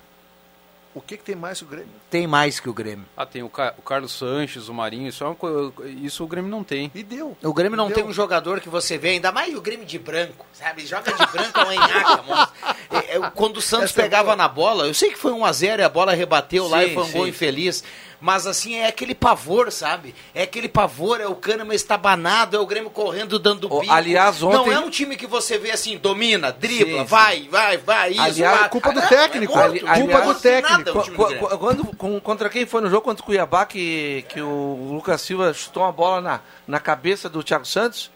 O 0.92 1.00
que, 1.02 1.18
que 1.18 1.22
tem 1.24 1.36
mais 1.36 1.58
que 1.58 1.64
o 1.64 1.68
Grêmio? 1.68 1.90
Tem 2.10 2.26
mais 2.26 2.58
que 2.58 2.70
o 2.70 2.72
Grêmio. 2.72 3.04
Ah, 3.14 3.26
tem 3.26 3.42
o, 3.42 3.50
Ca- 3.50 3.74
o 3.76 3.82
Carlos 3.82 4.12
Sanches, 4.12 4.68
o 4.70 4.72
Marinho, 4.74 5.06
isso, 5.08 5.22
é 5.22 5.26
uma 5.26 5.34
co- 5.36 5.70
isso 6.02 6.24
o 6.24 6.26
Grêmio 6.26 6.50
não 6.50 6.64
tem. 6.64 6.90
E 6.94 7.02
deu. 7.02 7.36
O 7.44 7.52
Grêmio 7.52 7.76
não 7.76 7.88
Deu. 7.88 7.96
tem 7.96 8.04
um 8.04 8.12
jogador 8.14 8.60
que 8.62 8.68
você 8.70 8.96
vê, 8.96 9.10
ainda 9.10 9.30
mais 9.30 9.54
o 9.54 9.60
Grêmio 9.60 9.84
de 9.84 9.98
branco, 9.98 10.46
sabe? 10.54 10.86
Joga 10.86 11.12
de 11.12 11.26
branco 11.26 11.60
é 11.60 11.62
uma 11.64 11.74
enhaca. 11.74 12.48
É, 12.90 13.16
é, 13.18 13.30
Quando 13.34 13.58
o 13.58 13.60
Santos 13.60 13.90
Essa 13.90 14.00
é 14.00 14.02
pegava 14.04 14.34
na 14.34 14.48
bola, 14.48 14.86
eu 14.86 14.94
sei 14.94 15.10
que 15.10 15.18
foi 15.18 15.32
1x0 15.32 15.80
e 15.80 15.82
a 15.82 15.88
bola 15.90 16.14
rebateu 16.14 16.66
lá 16.66 16.80
Sim, 16.82 16.86
e 16.90 16.94
foi 16.94 17.02
um 17.04 17.12
gol 17.12 17.24
sim. 17.24 17.28
infeliz. 17.30 17.84
Mas 18.20 18.46
assim, 18.46 18.76
é 18.76 18.86
aquele 18.86 19.14
pavor, 19.14 19.70
sabe? 19.70 20.14
É 20.34 20.42
aquele 20.42 20.68
pavor, 20.68 21.20
é 21.20 21.26
o 21.26 21.34
Kahneman 21.34 21.74
estabanado, 21.74 22.56
é 22.56 22.60
o 22.60 22.66
Grêmio 22.66 22.88
correndo 22.90 23.38
dando 23.38 23.68
bico. 23.68 23.92
aliás, 23.92 24.40
Não 24.40 24.48
ontem- 24.62 24.72
é 24.72 24.78
um 24.80 24.88
time 24.90 25.16
que 25.16 25.26
você 25.26 25.58
vê 25.58 25.70
assim, 25.70 25.98
domina, 25.98 26.50
dribla, 26.50 26.86
Sim, 26.92 26.98
sim. 27.00 27.04
vai, 27.04 27.48
vai, 27.50 27.76
vai, 27.76 28.10
isso. 28.12 28.20
Aliás, 28.22 28.60
vai. 28.60 28.68
culpa 28.70 28.92
do 28.92 29.00
Não, 29.00 29.08
técnico. 29.08 29.58
É 29.58 29.62
Ali- 29.62 29.82
não 29.82 29.90
aliás- 29.92 30.40
técnico. 30.40 30.92
do 30.92 31.02
Grêmio. 31.26 31.48
qu- 31.48 31.58
Quando, 31.58 31.84
com- 31.96 32.20
contra 32.20 32.48
quem 32.48 32.64
foi 32.66 32.80
no 32.80 32.88
jogo 32.88 33.02
contra 33.02 33.22
o 33.22 33.26
Cuiabá 33.26 33.66
que, 33.66 34.24
que 34.28 34.40
o 34.40 34.88
Lucas 34.92 35.20
Silva 35.20 35.52
chutou 35.52 35.82
uma 35.82 35.92
bola 35.92 36.20
na, 36.20 36.40
na 36.66 36.80
cabeça 36.80 37.28
do 37.28 37.42
Thiago 37.42 37.64
Santos? 37.66 38.10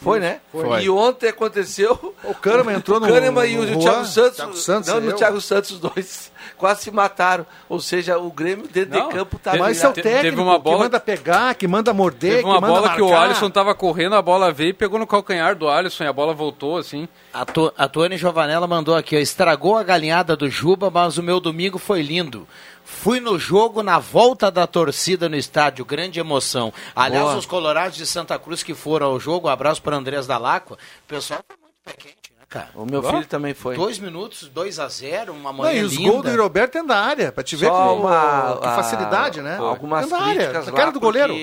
Foi, 0.00 0.20
né? 0.20 0.40
Foi. 0.52 0.82
E 0.82 0.90
ontem 0.90 1.28
aconteceu. 1.28 2.14
O 2.24 2.34
Kahneman 2.34 2.74
entrou 2.76 3.00
no- 3.00 3.06
O 3.06 3.08
Kahneman 3.08 3.46
e 3.46 3.58
o, 3.58 3.62
no 3.62 3.78
o 3.78 3.80
Juan, 3.80 3.80
Thiago 3.80 4.04
Santos. 4.04 4.36
Thiago 4.36 4.54
Santos, 4.56 4.88
não, 4.92 5.00
no 5.00 5.10
eu. 5.10 5.16
Thiago 5.16 5.40
Santos, 5.40 5.70
os 5.70 5.78
dois 5.80 6.32
quase 6.58 6.82
se 6.82 6.90
mataram. 6.90 7.46
Ou 7.70 7.80
seja, 7.80 8.18
o 8.18 8.30
Grêmio 8.30 8.68
dentro 8.68 8.98
Não, 8.98 9.08
de 9.08 9.14
campo 9.14 9.38
tá 9.38 9.56
Mas 9.56 9.82
é 9.82 9.88
o 9.88 9.92
técnico 9.92 10.20
teve 10.22 10.40
uma 10.40 10.58
bola- 10.58 10.76
que 10.76 10.82
manda 10.82 11.00
pegar, 11.00 11.54
que 11.54 11.66
manda 11.66 11.94
morder, 11.94 12.32
Teve 12.36 12.44
uma 12.44 12.56
que 12.56 12.60
manda 12.60 12.74
bola 12.80 12.94
que 12.94 13.00
o. 13.02 13.16
Alisson 13.16 13.48
tava 13.48 13.74
correndo, 13.74 14.14
a 14.14 14.20
bola 14.20 14.52
veio 14.52 14.70
e 14.70 14.74
pegou 14.74 14.98
no 14.98 15.06
calcanhar 15.06 15.54
do 15.56 15.68
Alisson 15.70 16.04
e 16.04 16.06
a 16.06 16.12
bola 16.12 16.34
voltou 16.34 16.76
assim. 16.76 17.08
A, 17.32 17.46
Tu, 17.46 17.72
a 17.78 17.88
Tuane 17.88 18.18
Giovanella 18.18 18.66
mandou 18.66 18.94
aqui, 18.94 19.16
ó, 19.16 19.18
estragou 19.18 19.78
a 19.78 19.82
galinhada 19.82 20.36
do 20.36 20.50
Juba, 20.50 20.90
mas 20.90 21.16
o 21.16 21.22
meu 21.22 21.40
domingo 21.40 21.78
foi 21.78 22.02
lindo. 22.02 22.46
Fui 22.84 23.18
no 23.18 23.38
jogo 23.38 23.82
na 23.82 23.98
volta 23.98 24.50
da 24.50 24.66
torcida 24.66 25.28
no 25.28 25.36
estádio, 25.36 25.84
grande 25.84 26.20
emoção. 26.20 26.72
Aliás, 26.94 27.24
Boa. 27.26 27.36
os 27.38 27.46
colorados 27.46 27.96
de 27.96 28.06
Santa 28.06 28.38
Cruz 28.38 28.62
que 28.62 28.74
foram 28.74 29.06
ao 29.06 29.18
jogo, 29.20 29.48
um 29.48 29.50
abraço 29.50 29.80
para 29.82 29.96
Andrés 29.96 30.26
da 30.26 30.36
Lacqua, 30.38 30.74
o 30.74 31.08
pessoal 31.08 31.40
foi 31.48 31.56
muito 31.60 31.74
pé 31.84 31.92
quente, 31.94 32.30
né, 32.38 32.44
cara? 32.48 32.68
O 32.74 32.84
meu 32.84 33.00
Ó. 33.02 33.10
filho 33.10 33.26
também 33.26 33.54
foi. 33.54 33.74
Dois 33.74 33.98
minutos, 33.98 34.48
2 34.48 34.78
a 34.78 34.88
0 34.88 35.32
uma 35.32 35.50
Não, 35.50 35.58
manhã 35.60 35.72
e 35.80 35.82
os 35.84 35.94
linda. 35.94 36.10
gols 36.12 36.24
do 36.24 36.42
Roberto 36.42 36.72
dentro 36.74 36.88
da 36.88 36.98
área, 37.00 37.32
pra 37.32 37.42
te 37.42 37.56
ver 37.56 37.66
Só 37.66 37.72
que, 37.94 38.00
uma, 38.00 38.58
que 38.60 38.66
a- 38.66 38.76
facilidade, 38.76 39.40
né? 39.40 39.56
Algumas 39.56 40.12
área, 40.12 40.34
críticas 40.34 40.66
lá 40.66 40.72
cara 40.72 40.92
do 40.92 41.00
goleiro. 41.00 41.34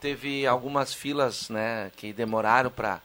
teve 0.00 0.46
algumas 0.46 0.94
filas, 0.94 1.50
né, 1.50 1.90
que 1.96 2.12
demoraram 2.14 2.70
para 2.70 3.00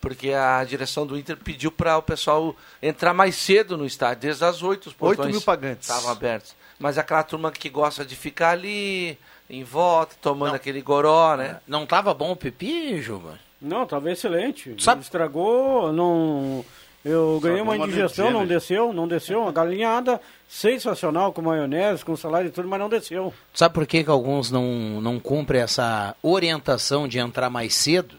porque 0.00 0.32
a 0.32 0.62
direção 0.62 1.04
do 1.04 1.18
Inter 1.18 1.36
pediu 1.36 1.72
para 1.72 1.98
o 1.98 2.02
pessoal 2.02 2.54
entrar 2.80 3.12
mais 3.12 3.34
cedo 3.34 3.76
no 3.76 3.84
estádio, 3.84 4.22
desde 4.22 4.44
as 4.44 4.62
8 4.62 4.86
os 4.86 4.92
portões 4.92 5.26
8 5.26 5.32
mil 5.32 5.40
pagantes. 5.42 5.88
estavam 5.88 6.10
abertos. 6.12 6.54
Mas 6.78 6.96
aquela 6.98 7.22
turma 7.22 7.50
que 7.50 7.68
gosta 7.68 8.04
de 8.04 8.14
ficar 8.14 8.50
ali 8.50 9.18
em 9.50 9.64
volta, 9.64 10.14
tomando 10.20 10.54
aquele 10.54 10.80
goró, 10.80 11.36
né? 11.36 11.58
Não 11.66 11.84
tava 11.86 12.14
bom 12.14 12.32
o 12.32 12.36
pipi, 12.36 13.00
Juba? 13.00 13.38
Não, 13.60 13.84
tava 13.86 14.10
excelente. 14.12 14.74
Sabe- 14.78 15.02
Estragou, 15.02 15.92
não. 15.92 16.64
Eu 17.04 17.40
ganhei 17.42 17.60
uma 17.60 17.76
indigestão, 17.76 18.30
não 18.30 18.46
desceu, 18.46 18.92
não 18.92 19.08
desceu. 19.08 19.40
Uma 19.42 19.52
galinhada 19.52 20.20
sensacional 20.48 21.32
com 21.32 21.40
maionese, 21.40 22.04
com 22.04 22.16
salada 22.16 22.44
e 22.46 22.50
tudo, 22.50 22.68
mas 22.68 22.78
não 22.80 22.88
desceu. 22.88 23.32
Sabe 23.54 23.74
por 23.74 23.86
que, 23.86 24.04
que 24.04 24.10
alguns 24.10 24.50
não, 24.50 25.00
não 25.00 25.18
cumprem 25.18 25.60
essa 25.62 26.14
orientação 26.22 27.06
de 27.08 27.18
entrar 27.18 27.48
mais 27.48 27.74
cedo? 27.74 28.16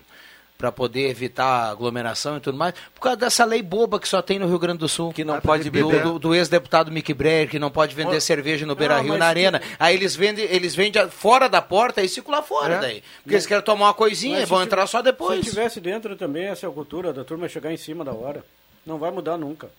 Para 0.60 0.74
poder 0.74 1.08
evitar 1.10 1.70
aglomeração 1.72 2.36
e 2.36 2.42
tudo 2.42 2.58
mais? 2.58 2.74
Por 2.94 3.00
causa 3.00 3.16
dessa 3.16 3.46
lei 3.46 3.62
boba 3.62 3.98
que 3.98 4.06
só 4.10 4.22
tem 4.22 4.38
no 4.38 4.46
Rio 4.46 4.60
Grande 4.60 4.80
do 4.80 4.90
Sul. 4.90 5.14
Que 5.14 5.24
não 5.24 5.40
pode 5.40 5.64
do, 5.64 5.72
beber. 5.72 6.04
do, 6.04 6.20
do 6.20 6.36
ex-deputado 6.36 6.92
Mick 6.92 7.14
Breyer, 7.14 7.48
que 7.50 7.58
não 7.58 7.72
pode 7.72 7.96
vender 7.96 8.20
cerveja 8.20 8.66
no 8.66 8.76
Beira 8.76 9.00
Rio 9.00 9.12
mas 9.12 9.20
na 9.20 9.26
que- 9.28 9.30
arena. 9.30 9.62
Aí 9.80 9.96
eles 9.96 10.18
vendem, 10.18 10.44
eles 10.52 10.76
vendem 10.76 11.10
fora 11.10 11.48
da 11.48 11.62
porta 11.62 12.04
e 12.04 12.10
lá 12.28 12.42
fora 12.42 12.74
É. 12.76 12.80
daí. 12.82 13.04
Porque 13.24 13.36
eles 13.36 13.46
querem 13.46 13.64
tomar 13.64 13.86
uma 13.86 13.94
coisinha 13.94 14.36
Mas 14.42 14.44
e 14.44 14.52
vão 14.52 14.62
entrar 14.62 14.86
só 14.86 15.02
depois. 15.02 15.46
Se 15.46 15.50
tivesse 15.50 15.80
dentro 15.80 16.14
também 16.18 16.48
essa 16.48 16.66
é 16.66 16.70
a 16.70 16.74
cultura 16.74 17.14
da 17.14 17.24
turma 17.24 17.48
chegar 17.48 17.72
em 17.72 17.78
cima 17.78 18.04
da 18.04 18.12
hora. 18.12 18.44
Não 18.86 18.98
vai 18.98 19.12
mudar 19.12 19.38
nunca. 19.38 19.70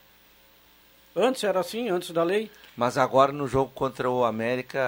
Antes 1.15 1.43
era 1.45 1.59
assim, 1.61 1.89
antes 1.89 2.11
da 2.11 2.23
lei. 2.23 2.51
Mas 2.77 2.97
agora 2.97 3.33
no 3.33 3.47
jogo 3.49 3.71
contra 3.75 4.09
o 4.09 4.25
América, 4.25 4.79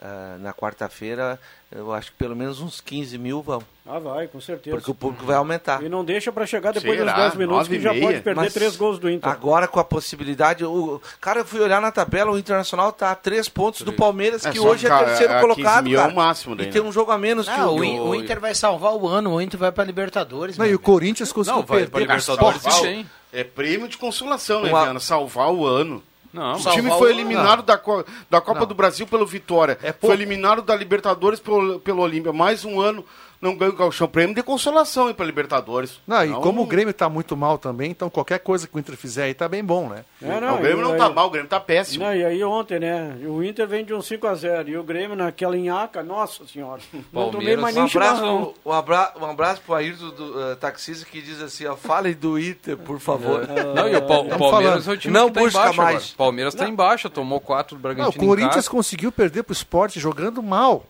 ah, 0.00 0.36
na 0.38 0.52
quarta-feira, 0.52 1.40
eu 1.74 1.92
acho 1.92 2.12
que 2.12 2.18
pelo 2.18 2.36
menos 2.36 2.60
uns 2.60 2.80
15 2.80 3.16
mil 3.18 3.42
vão. 3.42 3.62
Ah, 3.86 3.98
vai, 3.98 4.28
com 4.28 4.40
certeza. 4.40 4.76
Porque 4.76 4.90
o 4.90 4.94
público 4.94 5.24
vai 5.24 5.34
aumentar. 5.36 5.82
E 5.82 5.88
não 5.88 6.04
deixa 6.04 6.30
pra 6.30 6.46
chegar 6.46 6.72
depois 6.72 6.96
Será? 6.98 7.12
dos 7.12 7.22
10 7.22 7.34
minutos 7.36 7.68
que 7.68 7.80
já 7.80 7.90
pode 7.94 8.20
perder 8.20 8.34
Mas 8.42 8.52
três 8.54 8.76
gols 8.76 8.98
do 8.98 9.10
Inter. 9.10 9.28
Agora 9.28 9.66
com 9.66 9.80
a 9.80 9.84
possibilidade. 9.84 10.64
O, 10.64 11.00
cara, 11.20 11.40
eu 11.40 11.44
fui 11.44 11.58
olhar 11.60 11.80
na 11.80 11.90
tabela, 11.90 12.30
o 12.30 12.38
Internacional 12.38 12.90
está 12.90 13.10
a 13.10 13.14
três 13.16 13.48
pontos 13.48 13.80
do 13.82 13.92
Palmeiras, 13.94 14.44
É, 14.46 14.50
que 14.52 14.60
hoje 14.60 14.80
que, 14.80 14.86
é 14.86 14.90
cara, 14.90 15.06
terceiro 15.06 15.32
é, 15.32 15.40
15 15.40 15.54
colocado. 15.54 15.84
mil 15.84 15.98
é 15.98 16.00
o 16.00 16.02
cara. 16.04 16.14
máximo 16.14 16.54
daí, 16.54 16.68
e 16.68 16.70
tem 16.70 16.82
né? 16.82 16.88
um 16.88 16.92
jogo 16.92 17.10
a 17.10 17.18
menos 17.18 17.48
que 17.48 17.56
Não, 17.56 17.74
o, 17.74 17.78
o, 17.80 17.84
In- 17.84 17.98
o 18.00 18.14
Inter 18.14 18.38
vai 18.38 18.54
salvar 18.54 18.92
o 18.94 19.08
ano, 19.08 19.32
o 19.34 19.40
Inter 19.40 19.58
vai 19.58 19.72
pra 19.72 19.82
Libertadores. 19.82 20.56
Não, 20.58 20.66
e 20.66 20.68
meu 20.68 20.76
o 20.76 20.80
Corinthians 20.80 21.32
conseguiu 21.32 21.60
Não, 21.60 21.66
vai 21.66 21.86
pra 21.86 21.98
perder 21.98 22.12
Libertadores 22.12 22.64
Sport. 22.64 23.06
É 23.32 23.42
prêmio 23.42 23.88
de 23.88 23.96
consolação, 23.96 24.60
né, 24.62 24.68
Uma- 24.68 24.82
Viana? 24.84 25.00
Salvar 25.00 25.50
o 25.50 25.66
ano. 25.66 26.02
Não, 26.32 26.54
O 26.54 26.58
time 26.70 26.88
foi 26.90 27.10
eliminado 27.10 27.62
da, 27.62 27.76
Co- 27.76 28.04
da 28.30 28.40
Copa 28.40 28.60
Não. 28.60 28.66
do 28.66 28.74
Brasil 28.74 29.06
pelo 29.06 29.26
Vitória. 29.26 29.78
É 29.82 29.92
foi 29.92 30.14
eliminado 30.14 30.62
da 30.62 30.74
Libertadores 30.74 31.38
pelo, 31.40 31.78
pelo 31.80 32.00
Olímpia. 32.02 32.32
Mais 32.32 32.64
um 32.64 32.80
ano 32.80 33.04
não 33.42 33.54
ganha 33.56 33.72
o 33.72 33.76
Gauchão. 33.76 34.08
Prêmio 34.08 34.34
de 34.34 34.42
consolação 34.42 35.08
aí 35.08 35.14
pra 35.14 35.26
Libertadores. 35.26 36.00
Não, 36.06 36.24
e 36.24 36.28
Não- 36.28 36.40
como 36.40 36.62
o 36.62 36.66
Grêmio 36.66 36.94
tá 36.94 37.08
muito 37.08 37.36
mal 37.36 37.58
também, 37.58 37.90
então 37.90 38.08
qualquer 38.08 38.38
coisa 38.38 38.66
que 38.66 38.74
o 38.74 38.78
Inter 38.78 38.96
fizer 38.96 39.24
aí 39.24 39.34
tá 39.34 39.48
bem 39.48 39.62
bom, 39.64 39.88
né? 39.88 40.04
É, 40.22 40.40
Não, 40.40 40.54
o 40.54 40.58
Grêmio 40.58 40.78
e 40.78 40.82
não 40.84 40.92
aí- 40.92 40.98
tá 40.98 41.10
mal, 41.10 41.26
o 41.26 41.30
Grêmio 41.30 41.48
tá 41.50 41.58
péssimo. 41.60 42.04
Não, 42.04 42.14
e 42.14 42.24
aí 42.24 42.42
ontem, 42.44 42.78
né? 42.78 43.16
O 43.26 43.42
Inter 43.42 43.66
vem 43.66 43.84
de 43.84 43.92
um 43.92 44.00
5x0 44.00 44.68
e 44.68 44.76
o 44.78 44.82
Grêmio 44.84 45.16
naquela 45.16 45.56
enhaca, 45.56 46.02
nossa 46.02 46.46
senhora. 46.46 46.80
Não 47.12 47.30
tomei 47.30 47.56
Palmeiras. 47.56 47.60
mais 47.62 47.76
Um 47.76 47.80
nem 47.80 47.90
abraço, 47.90 48.54
um, 48.64 48.72
abra, 48.72 49.12
um 49.20 49.24
abraço 49.26 49.60
pro 49.66 49.74
Ayrton 49.74 50.10
do 50.10 50.40
eh, 50.52 50.54
taxista 50.54 51.04
que 51.04 51.20
diz 51.20 51.42
assim, 51.42 51.66
ó, 51.66 51.74
fale 51.76 52.14
do 52.14 52.38
Inter, 52.38 52.76
por 52.76 53.00
favor. 53.00 53.46
Não, 53.74 53.88
e 53.88 53.96
o, 53.96 54.02
Pa- 54.02 54.18
o 54.20 54.38
Palmeiras 54.38 54.86
é 54.86 54.92
o 54.92 54.96
time 54.96 55.12
Não 55.12 55.26
que 55.28 55.34
tá 55.34 55.40
em 55.40 55.44
busca 55.44 55.58
baixa 55.58 55.82
mais. 55.82 55.96
agora. 55.96 56.14
Palmeiras 56.16 56.54
tá 56.54 56.68
em 56.68 56.74
baixa, 56.74 57.10
tomou 57.10 57.40
quatro 57.40 57.76
do 57.76 57.82
Não, 57.82 57.90
o 57.90 57.94
Bragantino 57.94 58.24
em 58.24 58.26
Corinthians 58.28 58.68
conseguiu 58.68 59.10
perder 59.10 59.42
pro 59.42 59.52
Sport 59.52 59.96
jogando 59.98 60.42
mal. 60.42 60.86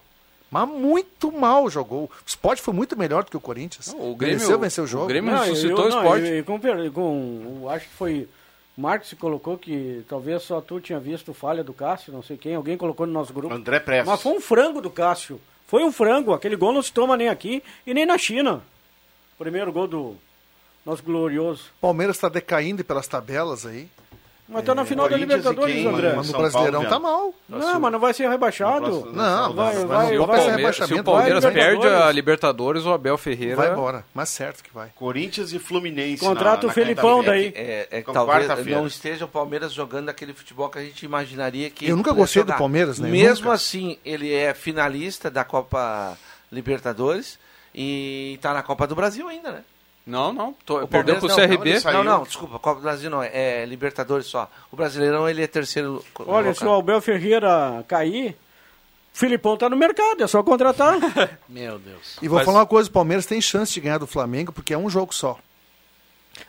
Mas 0.52 0.68
muito 0.68 1.32
mal 1.32 1.68
jogou. 1.70 2.04
O 2.04 2.10
Sport 2.26 2.60
foi 2.60 2.74
muito 2.74 2.94
melhor 2.96 3.24
do 3.24 3.30
que 3.30 3.36
o 3.36 3.40
Corinthians. 3.40 3.94
Não, 3.94 4.12
o 4.12 4.14
Grêmio- 4.14 4.36
Mereceu 4.36 4.58
vencer 4.58 4.84
o 4.84 4.86
jogo. 4.86 5.04
o 5.04 5.08
Grêmio 5.08 5.32
Não, 5.32 5.40
ressuscitou 5.40 5.78
eu- 5.78 5.86
o 5.86 5.88
não, 5.88 5.98
esporte. 5.98 6.24
e- 6.26 6.38
e 6.38 6.42
com, 6.42 6.60
per- 6.60 6.92
com- 6.92 7.60
eu 7.62 7.70
acho 7.70 7.88
que 7.88 7.94
foi. 7.94 8.28
O 8.76 8.80
Marcos 8.82 9.08
se 9.08 9.16
colocou 9.16 9.56
que 9.56 10.04
talvez 10.08 10.42
só 10.42 10.60
tu 10.60 10.78
tinha 10.78 11.00
visto 11.00 11.32
falha 11.32 11.64
do 11.64 11.72
Cássio, 11.72 12.12
não 12.12 12.22
sei 12.22 12.36
quem. 12.36 12.54
Alguém 12.54 12.76
colocou 12.76 13.06
no 13.06 13.12
nosso 13.14 13.32
grupo. 13.32 13.52
André 13.54 13.80
Prestes. 13.80 14.06
Mas 14.10 14.20
foi 14.22 14.32
um 14.32 14.40
frango 14.40 14.80
do 14.82 14.90
Cássio. 14.90 15.40
Foi 15.66 15.82
um 15.82 15.90
frango. 15.92 16.34
Aquele 16.34 16.54
gol 16.56 16.72
não 16.74 16.82
se 16.82 16.92
toma 16.92 17.16
nem 17.16 17.28
aqui 17.30 17.62
e 17.86 17.94
nem 17.94 18.04
na 18.04 18.18
China. 18.18 18.62
Primeiro 19.38 19.72
gol 19.72 19.86
do 19.88 20.16
nosso 20.84 21.02
glorioso. 21.02 21.64
O 21.78 21.80
Palmeiras 21.80 22.16
está 22.16 22.28
decaindo 22.28 22.84
pelas 22.84 23.06
tabelas 23.08 23.64
aí. 23.64 23.88
Mas 24.52 24.64
tá 24.64 24.74
na 24.74 24.84
final 24.84 25.06
da 25.08 25.10
Corinthians 25.16 25.32
e 25.32 25.38
Libertadores, 25.48 25.74
quem, 25.74 25.86
André. 25.86 26.02
mano? 26.08 26.16
Mas 26.16 26.26
no 26.26 26.32
São 26.32 26.40
Brasileirão 26.40 26.80
Paulo, 26.82 26.88
tá 26.94 26.98
mal. 27.00 27.34
Não, 27.48 27.80
mas 27.80 27.92
não 27.92 27.98
vai 27.98 28.14
ser 28.14 28.28
rebaixado. 28.28 28.84
próximo- 28.86 29.12
Não, 29.12 29.52
Vai, 29.54 29.74
vai, 29.74 29.74
vai, 29.74 29.86
vai, 29.86 30.06
Se 30.08 30.18
o, 30.18 30.26
vai 30.26 30.40
ser 30.40 30.46
Palmeiras, 30.46 30.46
se 30.46 30.48
o 30.48 30.56
rebaixamento. 30.56 31.04
Palmeiras 31.04 31.42
vai, 31.44 31.52
perde 31.52 31.86
a 31.86 32.12
Libertadores. 32.12 32.84
O 32.84 32.92
Abel 32.92 33.16
Ferreira 33.18 33.56
Vai 33.56 33.70
embora. 33.72 34.04
Mas 34.14 34.28
certo 34.28 34.62
que 34.62 34.72
vai. 34.72 34.90
Corinthians 34.94 35.52
e 35.52 35.58
Fluminense. 35.58 36.24
Contrata 36.24 36.58
na- 36.58 36.64
o 36.64 36.66
na 36.68 36.72
Felipão 36.72 37.20
quinta-feira. 37.20 37.52
daí. 37.54 37.64
É, 37.66 37.88
é 37.90 37.96
que 37.98 38.02
Com 38.04 38.12
talvez 38.12 38.46
quarta-feira. 38.46 38.78
não 38.80 38.86
esteja 38.86 39.24
o 39.24 39.28
Palmeiras 39.28 39.72
jogando 39.72 40.08
aquele 40.08 40.32
futebol 40.32 40.68
que 40.68 40.78
a 40.78 40.82
gente 40.82 41.04
imaginaria 41.04 41.70
que. 41.70 41.88
Eu 41.88 41.96
nunca 41.96 42.12
gostei 42.12 42.42
do 42.42 42.46
jogar. 42.46 42.58
Palmeiras, 42.58 42.98
né? 42.98 43.08
Mesmo 43.08 43.44
Nunca. 43.46 43.54
assim, 43.54 43.98
ele 44.04 44.32
é 44.32 44.52
finalista 44.54 45.30
da 45.30 45.44
Copa 45.44 46.16
Libertadores 46.50 47.38
e 47.74 48.38
tá 48.42 48.52
na 48.52 48.62
Copa 48.62 48.86
do 48.86 48.94
Brasil 48.94 49.26
ainda, 49.28 49.50
né? 49.52 49.60
Não, 50.04 50.32
não. 50.32 50.52
tô- 50.66 50.82
O 50.82 50.88
perdeu 50.88 51.16
pro 51.16 51.28
não, 51.28 51.34
CRB. 51.36 51.78
saiu. 51.80 52.02
Não, 52.02 52.18
não, 52.18 52.22
desculpa, 52.24 52.58
Copa 52.58 52.80
do 52.80 52.82
Brasil 52.82 53.08
não, 53.08 53.22
é 53.22 53.64
Libertadores 53.64 54.26
só. 54.26 54.50
O 54.70 54.76
Brasileirão 54.76 55.28
ele 55.28 55.42
é 55.42 55.46
terceiro. 55.46 56.04
Olha, 56.26 56.52
se 56.54 56.64
o. 56.64 56.72
Abel 56.72 57.00
Ferreira 57.00 57.84
cair, 57.86 58.30
o 59.14 59.16
Filipão 59.18 59.56
tá 59.56 59.68
no 59.70 59.76
mercado, 59.76 60.22
é 60.22 60.26
só 60.26 60.42
contratar. 60.42 60.98
Meu 61.48 61.78
Deus. 61.78 62.16
E 62.20 62.26
vou 62.26 62.38
Mas- 62.38 62.44
falar 62.46 62.58
uma 62.60 62.66
coisa, 62.66 62.88
o 62.88 62.92
Palmeiras 62.92 63.26
tem 63.26 63.40
chance 63.40 63.72
de 63.72 63.80
ganhar 63.80 63.98
do 63.98 64.06
Flamengo, 64.06 64.52
porque 64.52 64.74
é 64.74 64.78
um 64.78 64.90
jogo 64.90 65.14
só. 65.14 65.38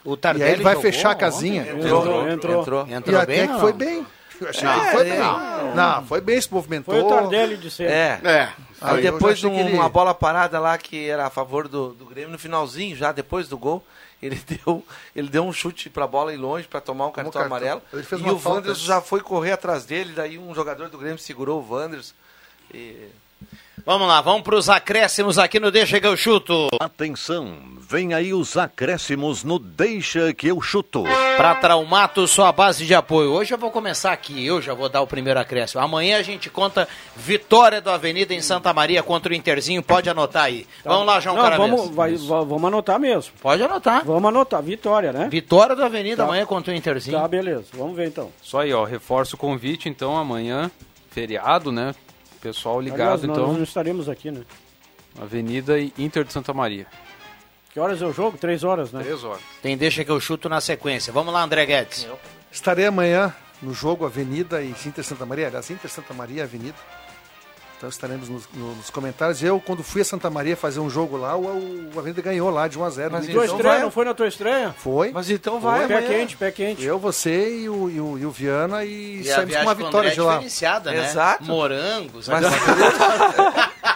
O 0.04 0.14
E 0.14 0.18
Tardelli 0.18 0.46
aí 0.50 0.54
ele 0.56 0.64
vai 0.64 0.74
jogou 0.74 0.92
fechar 0.92 1.12
a 1.12 1.16
casinha. 1.16 1.62
Entrou, 1.64 2.28
entrou. 2.30 2.62
entrou. 2.62 2.88
Entrou 2.88 3.16
e 3.20 3.22
até 3.22 3.26
bem 3.26 3.48
que 3.54 3.60
foi 3.60 3.72
não? 3.72 3.78
bem. 3.78 4.08
Eu 4.42 4.50
achei 4.50 4.64
Não, 4.64 4.80
que 4.80 4.92
foi 4.92 5.10
é, 5.10 5.12
bem. 5.12 5.76
Não, 5.76 6.06
foi 6.06 6.22
bem, 6.22 6.42
se 6.42 6.52
movimentou. 6.54 6.94
Foi 6.94 7.04
o 7.04 7.08
Tardelli 7.08 7.58
de 7.58 7.70
ser. 7.72 7.90
É. 7.90 8.20
É. 8.24 8.50
Aí 8.82 9.02
depois 9.02 9.40
de 9.40 9.48
achei 9.48 9.58
que 9.66 9.74
uma 9.74 9.84
ele- 9.86 9.90
bola 9.90 10.14
parada 10.14 10.60
lá 10.60 10.78
que 10.78 11.08
era 11.08 11.26
a 11.28 11.30
favor 11.30 11.68
do, 11.68 11.94
do 11.94 12.06
Grêmio, 12.06 12.32
no 12.32 12.40
finalzinho, 12.40 12.96
já 12.96 13.12
depois 13.12 13.48
do 13.48 13.58
gol, 13.58 13.86
ele 14.22 14.36
deu, 14.66 14.84
ele 15.16 15.30
deu 15.30 15.44
um 15.46 15.54
chute 15.54 15.90
pra 15.90 16.06
bola 16.08 16.34
e 16.34 16.38
longe 16.38 16.68
pra 16.68 16.82
tomar 16.82 17.08
um 17.08 17.12
cartão, 17.12 17.32
cartão. 17.32 17.48
amarelo. 17.48 17.82
Ele 17.94 18.04
fez 18.04 18.22
e 18.22 18.26
o 18.26 18.38
falta. 18.40 18.60
Wanderson 18.60 18.86
já 18.86 19.02
foi 19.02 19.22
correr 19.22 19.52
atrás 19.54 19.86
dele, 19.86 20.14
daí 20.14 20.38
um 20.38 20.54
jogador 20.54 20.90
do 20.90 20.98
Grêmio 20.98 21.18
segurou 21.20 21.62
o 21.62 21.74
Wanderson. 21.74 22.14
E... 22.74 23.08
Vamos 23.86 24.08
lá, 24.08 24.22
vamos 24.22 24.44
para 24.44 24.56
os 24.56 24.70
acréscimos 24.70 25.38
aqui 25.38 25.60
no 25.60 25.70
Deixa 25.70 26.00
que 26.00 26.08
eu 26.08 26.16
chuto. 26.16 26.70
Atenção, 26.80 27.58
vem 27.82 28.14
aí 28.14 28.34
os 28.34 28.56
acréscimos 28.56 29.44
no 29.44 29.60
Deixa 29.60 30.34
que 30.34 30.48
eu 30.48 30.62
chuto. 30.62 31.04
Para 31.36 31.56
Traumato, 31.56 32.26
sua 32.26 32.50
base 32.54 32.86
de 32.86 32.96
apoio. 32.96 33.32
Hoje 33.34 33.54
eu 33.54 33.58
vou 33.58 33.70
começar 33.72 34.14
aqui, 34.14 34.46
eu 34.46 34.62
já 34.62 34.74
vou 34.74 34.88
dar 34.88 35.02
o 35.02 35.08
primeiro 35.08 35.38
acréscimo. 35.38 35.82
Amanhã 35.82 36.18
a 36.18 36.22
gente 36.22 36.50
conta 36.50 36.88
vitória 37.14 37.82
do 37.82 37.90
Avenida 37.90 38.34
em 38.34 38.42
Santa 38.42 38.72
Maria 38.74 39.04
contra 39.04 39.34
o 39.34 39.36
Interzinho, 39.36 39.84
pode 39.84 40.10
anotar 40.10 40.44
aí. 40.46 40.66
Vamos 40.86 41.06
lá, 41.06 41.20
João 41.20 41.36
Não, 41.36 41.58
vamos, 41.58 41.90
vai- 41.90 42.16
va- 42.16 42.42
vamos 42.46 42.64
anotar 42.66 42.98
mesmo. 42.98 43.34
Pode 43.42 43.62
anotar. 43.64 44.06
Vamos 44.06 44.30
anotar. 44.30 44.64
Vitória, 44.64 45.12
né? 45.12 45.28
Vitória 45.30 45.76
do 45.76 45.84
Avenida 45.84 46.18
Tá. 46.18 46.24
amanhã 46.24 46.46
contra 46.46 46.72
o 46.72 46.76
Interzinho. 46.76 47.20
Tá, 47.20 47.28
beleza. 47.28 47.66
Vamos 47.74 47.98
ver 47.98 48.08
então. 48.08 48.32
Só 48.42 48.60
aí, 48.62 48.72
ó, 48.74 48.86
reforço 48.86 49.36
o 49.36 49.40
convite, 49.40 49.90
então, 49.90 50.16
amanhã, 50.16 50.72
feriado, 51.12 51.70
né? 51.70 51.94
Pessoal 52.44 52.82
ligado, 52.82 53.02
Aliás, 53.02 53.24
nós 53.24 53.38
então, 53.38 53.54
não 53.54 53.64
estaremos 53.64 54.10
aqui, 54.10 54.30
né? 54.30 54.42
Avenida 55.18 55.80
e 55.80 55.94
Inter 55.98 56.26
de 56.26 56.34
Santa 56.34 56.54
Maria. 56.54 56.86
Que 57.72 57.80
horas 57.80 58.02
é 58.02 58.06
o 58.06 58.12
jogo? 58.12 58.38
Três 58.38 58.66
horas, 58.66 58.92
né? 58.92 59.02
Três 59.02 59.24
horas. 59.24 59.42
Tem 59.62 59.78
Deixa 59.78 60.04
que 60.04 60.12
eu 60.12 60.20
chuto 60.20 60.50
na 60.50 60.60
sequência. 60.60 61.14
Vamos 61.14 61.34
lá, 61.34 61.42
André 61.42 61.66
Guedes. 61.66 62.06
Estarei 62.52 62.86
amanhã 62.86 63.34
no 63.62 63.74
jogo 63.74 64.06
Avenida 64.06 64.62
e 64.62 64.72
Inter 64.72 65.06
Santa 65.06 65.26
Maria, 65.26 65.48
aliás, 65.48 65.72
Inter 65.72 65.90
Santa 65.90 66.14
Maria 66.14 66.40
e 66.40 66.42
Avenida. 66.42 66.76
Então 67.84 67.90
estaremos 67.90 68.30
nos, 68.30 68.44
no- 68.54 68.76
nos 68.76 68.90
comentários. 68.90 69.44
Eu, 69.44 69.60
quando 69.60 69.84
fui 69.84 70.02
a 70.02 70.06
Santa 70.06 70.30
Maria 70.30 70.56
fazer 70.56 70.80
um 70.80 70.90
jogo 70.90 71.18
lá, 71.18 71.36
o, 71.36 71.90
o 71.94 72.00
Avenida 72.00 72.22
ganhou 72.22 72.50
lá 72.50 72.66
de 72.66 72.80
1 72.80 72.84
a 72.86 72.90
0 72.90 73.12
Mas 73.12 73.26
Tua 73.26 73.32
Então 73.44 73.44
estreia, 73.58 73.74
vai. 73.74 73.82
não 73.84 73.92
foi 73.92 74.06
na 74.06 74.14
tua 74.14 74.26
estreia? 74.26 74.74
Foi. 74.78 75.12
Mas 75.12 75.30
então 75.30 75.60
Foi, 75.60 75.70
vai 75.70 75.86
pé 75.88 75.98
amanhã. 75.98 76.08
quente, 76.08 76.38
pé 76.38 76.50
quente. 76.50 76.82
Eu, 76.82 76.98
você 76.98 77.58
e 77.60 77.68
o, 77.68 77.90
e 77.90 78.00
o, 78.00 78.18
e 78.20 78.26
o 78.26 78.32
Viana 78.32 78.86
e, 78.86 79.20
E 79.20 79.24
saímos 79.26 79.54
com 79.58 79.62
uma 79.64 79.76
vitória 79.76 79.98
André 80.12 80.12
de 80.14 80.20
é 80.22 80.24
lá. 80.24 80.32
diferenciada, 80.36 80.92
né? 80.92 81.06
Exato. 81.10 81.44
Morangos. 81.44 82.30
Mas- 82.30 82.46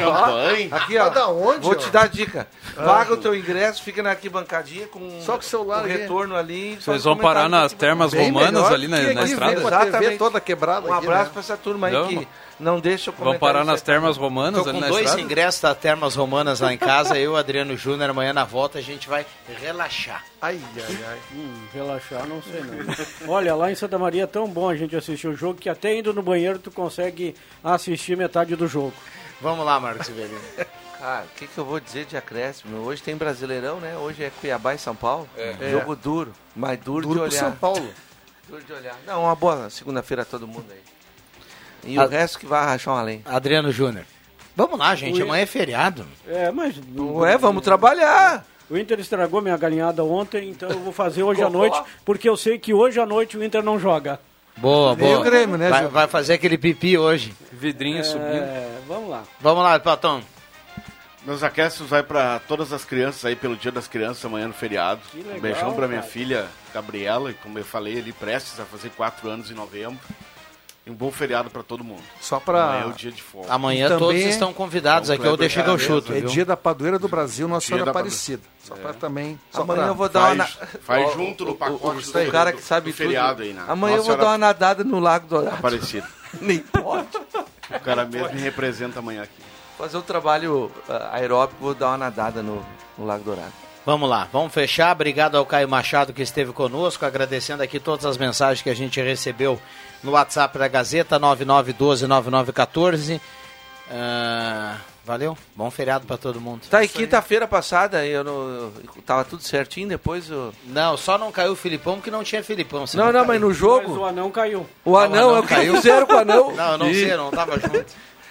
Champanhe. 0.00 0.68
Aqui, 0.70 0.98
ó. 0.98 1.08
Da 1.10 1.28
onde, 1.28 1.60
Vou 1.60 1.72
ó? 1.72 1.74
te 1.74 1.88
dar 1.90 2.02
a 2.04 2.06
dica. 2.06 2.46
Paga 2.74 3.14
o 3.14 3.16
teu 3.16 3.34
ingresso, 3.34 3.82
fica 3.82 4.02
na 4.02 4.10
arquibancadinha 4.10 4.86
com, 4.88 5.20
Só 5.22 5.32
com 5.34 5.38
o 5.40 5.42
celular 5.42 5.84
retorno 5.84 6.36
ali. 6.36 6.76
Vocês 6.80 7.04
vão 7.04 7.16
parar 7.16 7.48
nas 7.48 7.72
termas 7.72 8.12
romanas 8.12 8.64
ali 8.70 8.88
na, 8.88 8.98
que 8.98 9.14
na 9.14 9.24
estrada? 9.24 9.60
Exatamente. 9.60 10.18
toda 10.18 10.40
quebrada 10.40 10.88
Um 10.88 10.92
aqui, 10.94 11.06
abraço 11.06 11.24
né? 11.26 11.30
pra 11.32 11.40
essa 11.40 11.56
turma 11.56 11.86
aí 11.86 11.92
Não, 11.92 12.08
que 12.08 12.28
não 12.58 12.80
deixa 12.80 13.10
o 13.10 13.14
Vão 13.14 13.38
parar 13.38 13.64
nas 13.64 13.82
termas 13.82 14.16
romanas 14.16 14.62
Tô 14.62 14.68
ali 14.70 14.78
com 14.78 14.84
na 14.84 14.88
dois 14.88 15.04
estrada? 15.04 15.20
ingressos 15.22 15.60
da 15.60 15.74
Termas 15.74 16.14
Romanas 16.14 16.60
lá 16.60 16.72
em 16.72 16.78
casa. 16.78 17.18
eu, 17.18 17.36
Adriano 17.36 17.76
Júnior, 17.76 18.10
amanhã 18.10 18.32
na 18.32 18.44
volta 18.44 18.78
a 18.78 18.82
gente 18.82 19.08
vai 19.08 19.24
relaxar. 19.60 20.24
Ai, 20.40 20.58
ai, 20.76 20.98
ai. 21.08 21.18
Hum, 21.34 21.54
relaxar, 21.72 22.26
não 22.26 22.42
sei 22.42 22.60
não. 22.62 23.32
Olha, 23.32 23.54
lá 23.54 23.70
em 23.70 23.74
Santa 23.74 23.98
Maria 23.98 24.24
é 24.24 24.26
tão 24.26 24.46
bom 24.48 24.68
a 24.68 24.76
gente 24.76 24.94
assistir 24.96 25.28
o 25.28 25.34
jogo 25.36 25.58
que 25.60 25.68
até 25.68 25.98
indo 25.98 26.12
no 26.14 26.22
banheiro 26.22 26.58
tu 26.58 26.70
consegue 26.70 27.34
assistir 27.64 28.16
metade 28.16 28.54
do 28.56 28.66
jogo. 28.66 28.92
Vamos 29.40 29.64
lá, 29.66 29.78
Marcos 29.78 30.06
Severino. 30.06 30.40
Cara, 30.98 31.24
o 31.30 31.38
que, 31.38 31.46
que 31.46 31.58
eu 31.58 31.64
vou 31.64 31.78
dizer 31.78 32.06
de 32.06 32.16
acréscimo? 32.16 32.78
Hoje 32.78 33.02
tem 33.02 33.16
Brasileirão, 33.16 33.78
né? 33.80 33.96
Hoje 33.96 34.24
é 34.24 34.30
Cuiabá 34.40 34.74
e 34.74 34.78
São 34.78 34.94
Paulo. 34.96 35.28
Jogo 35.70 35.94
duro, 35.94 36.32
mas 36.54 36.78
duro, 36.80 37.06
Duro 37.06 37.14
de 37.28 37.34
olhar. 37.34 37.40
São 37.40 37.52
Paulo. 37.52 37.88
Duro 38.48 38.62
de 38.62 38.72
olhar. 38.72 38.94
Não, 39.04 39.24
uma 39.24 39.34
boa 39.34 39.68
segunda-feira 39.70 40.24
todo 40.24 40.46
mundo 40.46 40.66
aí. 40.70 40.80
E 41.84 41.98
Ah. 41.98 42.04
o 42.04 42.08
resto 42.08 42.38
que 42.38 42.46
vai 42.46 42.64
rachar 42.64 42.94
uma 42.94 43.02
lenha. 43.02 43.22
Adriano 43.24 43.72
Júnior. 43.72 44.04
Vamos 44.54 44.78
lá, 44.78 44.94
gente, 44.94 45.20
O- 45.20 45.24
amanhã 45.24 45.42
é 45.42 45.46
feriado. 45.46 46.06
É, 46.28 46.50
mas. 46.52 46.76
Ué, 46.96 47.36
vamos 47.36 47.62
trabalhar. 47.62 48.46
O 48.70 48.76
Inter 48.78 48.98
estragou 49.00 49.42
minha 49.42 49.56
galinhada 49.56 50.02
ontem, 50.04 50.48
então 50.48 50.68
eu 50.70 50.78
vou 50.80 50.92
fazer 50.92 51.22
hoje 51.24 51.42
à 51.42 51.50
noite, 51.50 51.80
porque 52.04 52.28
eu 52.28 52.36
sei 52.36 52.56
que 52.58 52.72
hoje 52.72 52.98
à 53.00 53.04
noite 53.06 53.36
o 53.36 53.44
Inter 53.44 53.62
não 53.62 53.78
joga. 53.78 54.18
Boa, 54.56 54.94
boa. 54.96 55.20
o 55.20 55.22
Grêmio, 55.22 55.58
né, 55.58 55.68
vai, 55.68 55.86
vai 55.86 56.06
fazer 56.06 56.34
aquele 56.34 56.56
pipi 56.56 56.96
hoje. 56.96 57.34
Vidrinho 57.52 58.02
subindo. 58.04 58.42
É, 58.42 58.78
vamos 58.86 59.10
lá. 59.10 59.24
Vamos 59.40 59.62
lá, 59.62 59.78
Platão. 59.78 60.22
Meus 61.26 61.42
acréscimos 61.42 61.90
vai 61.90 62.04
para 62.04 62.38
todas 62.38 62.72
as 62.72 62.84
crianças 62.84 63.24
aí 63.24 63.34
pelo 63.34 63.56
Dia 63.56 63.72
das 63.72 63.88
Crianças 63.88 64.24
amanhã 64.24 64.46
no 64.46 64.54
feriado. 64.54 65.00
legal, 65.12 65.36
um 65.36 65.40
beijão 65.40 65.74
para 65.74 65.88
minha 65.88 66.02
filha 66.02 66.46
Gabriela, 66.72 67.32
e 67.32 67.34
como 67.34 67.58
eu 67.58 67.64
falei 67.64 67.98
ali, 67.98 68.12
prestes 68.12 68.60
a 68.60 68.64
fazer 68.64 68.90
quatro 68.90 69.28
anos 69.28 69.50
em 69.50 69.54
novembro. 69.54 69.98
E 70.86 70.90
um 70.90 70.94
bom 70.94 71.10
feriado 71.10 71.50
para 71.50 71.64
todo 71.64 71.82
mundo. 71.82 72.00
Só 72.20 72.38
pra- 72.38 72.64
Amanhã 72.66 72.82
é 72.84 72.86
o 72.86 72.92
dia 72.92 73.10
de 73.10 73.20
folga. 73.20 73.52
Amanhã 73.52 73.86
E 73.86 73.98
todos 73.98 74.20
estão 74.20 74.52
convidados 74.52 75.10
Então, 75.10 75.20
aqui, 75.24 75.32
eu 75.32 75.36
deixei 75.36 75.62
que 75.64 75.68
eu 75.68 75.78
chuto, 75.78 76.12
É 76.12 76.20
viu? 76.20 76.28
dia 76.28 76.44
da 76.44 76.56
padroeira 76.56 76.96
do 76.96 77.08
Brasil, 77.08 77.48
Nossa 77.48 77.66
Senhora 77.66 77.86
da 77.86 77.90
Aparecida. 77.90 78.42
Só 78.62 78.76
pra 78.76 78.94
também. 78.94 79.36
Só 79.50 79.62
Amanhã 79.62 79.80
pra- 79.80 79.88
eu 79.88 79.94
vou 79.96 80.08
dar 80.08 80.32
uma. 80.32 80.44
Faz- 80.46 80.60
na- 80.60 80.66
faz 80.80 81.12
junto 81.14 81.44
no 81.44 81.50
o- 81.50 81.54
pacote 81.56 82.08
o, 82.08 82.12
do- 82.12 82.22
o 82.28 82.30
cara 82.30 82.52
do- 82.52 82.56
que 82.58 82.62
sabe 82.62 82.90
do 82.92 82.96
tudo. 82.96 83.04
feriado 83.04 83.42
aí, 83.42 83.52
né? 83.52 83.64
Amanhã 83.66 83.94
eu 83.94 83.96
Nossa 83.98 84.08
vou 84.10 84.16
dar 84.16 84.22
Senhora 84.22 84.32
uma 84.32 84.38
nadada 84.38 84.84
no 84.84 85.00
Lago 85.00 85.26
Dourado. 85.26 85.56
Aparecido. 85.56 86.06
Nem 86.40 86.58
pode. 86.60 87.08
O 87.68 87.80
cara 87.80 88.04
mesmo 88.04 88.32
me 88.32 88.40
representa 88.40 89.00
amanhã 89.00 89.22
aqui. 89.24 89.42
Fazer 89.76 89.96
um 89.96 90.02
trabalho 90.02 90.70
ah, 90.88 91.10
aeróbico, 91.14 91.58
vou 91.60 91.74
dar 91.74 91.88
uma 91.88 91.98
nadada 91.98 92.42
no, 92.44 92.64
no 92.96 93.04
Lago 93.04 93.24
Dourado. 93.24 93.52
Vamos 93.84 94.08
lá, 94.08 94.28
vamos 94.32 94.52
fechar. 94.52 94.90
Obrigado 94.92 95.36
ao 95.36 95.44
Caio 95.46 95.68
Machado 95.68 96.12
que 96.12 96.22
esteve 96.22 96.52
conosco, 96.52 97.04
agradecendo 97.06 97.62
aqui 97.62 97.78
todas 97.78 98.04
as 98.04 98.16
mensagens 98.16 98.62
que 98.62 98.70
a 98.70 98.74
gente 98.74 99.00
recebeu 99.00 99.60
no 100.06 100.12
WhatsApp 100.12 100.58
da 100.58 100.68
Gazeta 100.68 101.20
99129914. 101.20 103.20
Ah, 103.90 104.78
valeu, 105.04 105.36
bom 105.54 105.70
feriado 105.70 106.06
pra 106.06 106.16
todo 106.16 106.40
mundo. 106.40 106.62
Tá, 106.68 106.82
e 106.82 106.88
quinta-feira 106.88 107.46
passada 107.46 108.06
eu, 108.06 108.24
não, 108.24 108.32
eu 108.32 108.72
tava 109.04 109.24
tudo 109.24 109.42
certinho, 109.42 109.88
depois 109.88 110.30
eu... 110.30 110.52
Não, 110.64 110.96
só 110.96 111.18
não 111.18 111.30
caiu 111.30 111.52
o 111.52 111.56
Filipão 111.56 111.96
porque 111.96 112.10
não 112.10 112.24
tinha 112.24 112.42
Filipão. 112.42 112.80
Não, 112.80 112.86
senão 112.86 113.12
não, 113.12 113.20
mas 113.20 113.28
caiu. 113.28 113.40
no 113.40 113.52
jogo... 113.52 113.90
Mas 113.90 113.98
o 113.98 114.04
anão 114.04 114.30
caiu. 114.30 114.66
O 114.84 114.96
anão, 114.96 115.36
é 115.36 115.40
o 115.40 115.46
que 115.46 115.54
fizeram 115.54 116.06
com 116.06 116.14
o 116.14 116.18
anão. 116.18 116.52
Não, 116.56 116.72
eu 116.72 116.78
não 116.78 116.86
sei, 116.86 117.12
eu 117.12 117.18
não 117.18 117.30
tava 117.30 117.60
junto. 117.60 117.84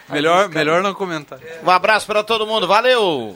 Melhor, 0.09 0.49
melhor 0.49 0.83
não 0.83 0.93
comentar. 0.93 1.39
Um 1.63 1.69
abraço 1.69 2.05
pra 2.05 2.23
todo 2.23 2.45
mundo, 2.45 2.67
valeu! 2.67 3.35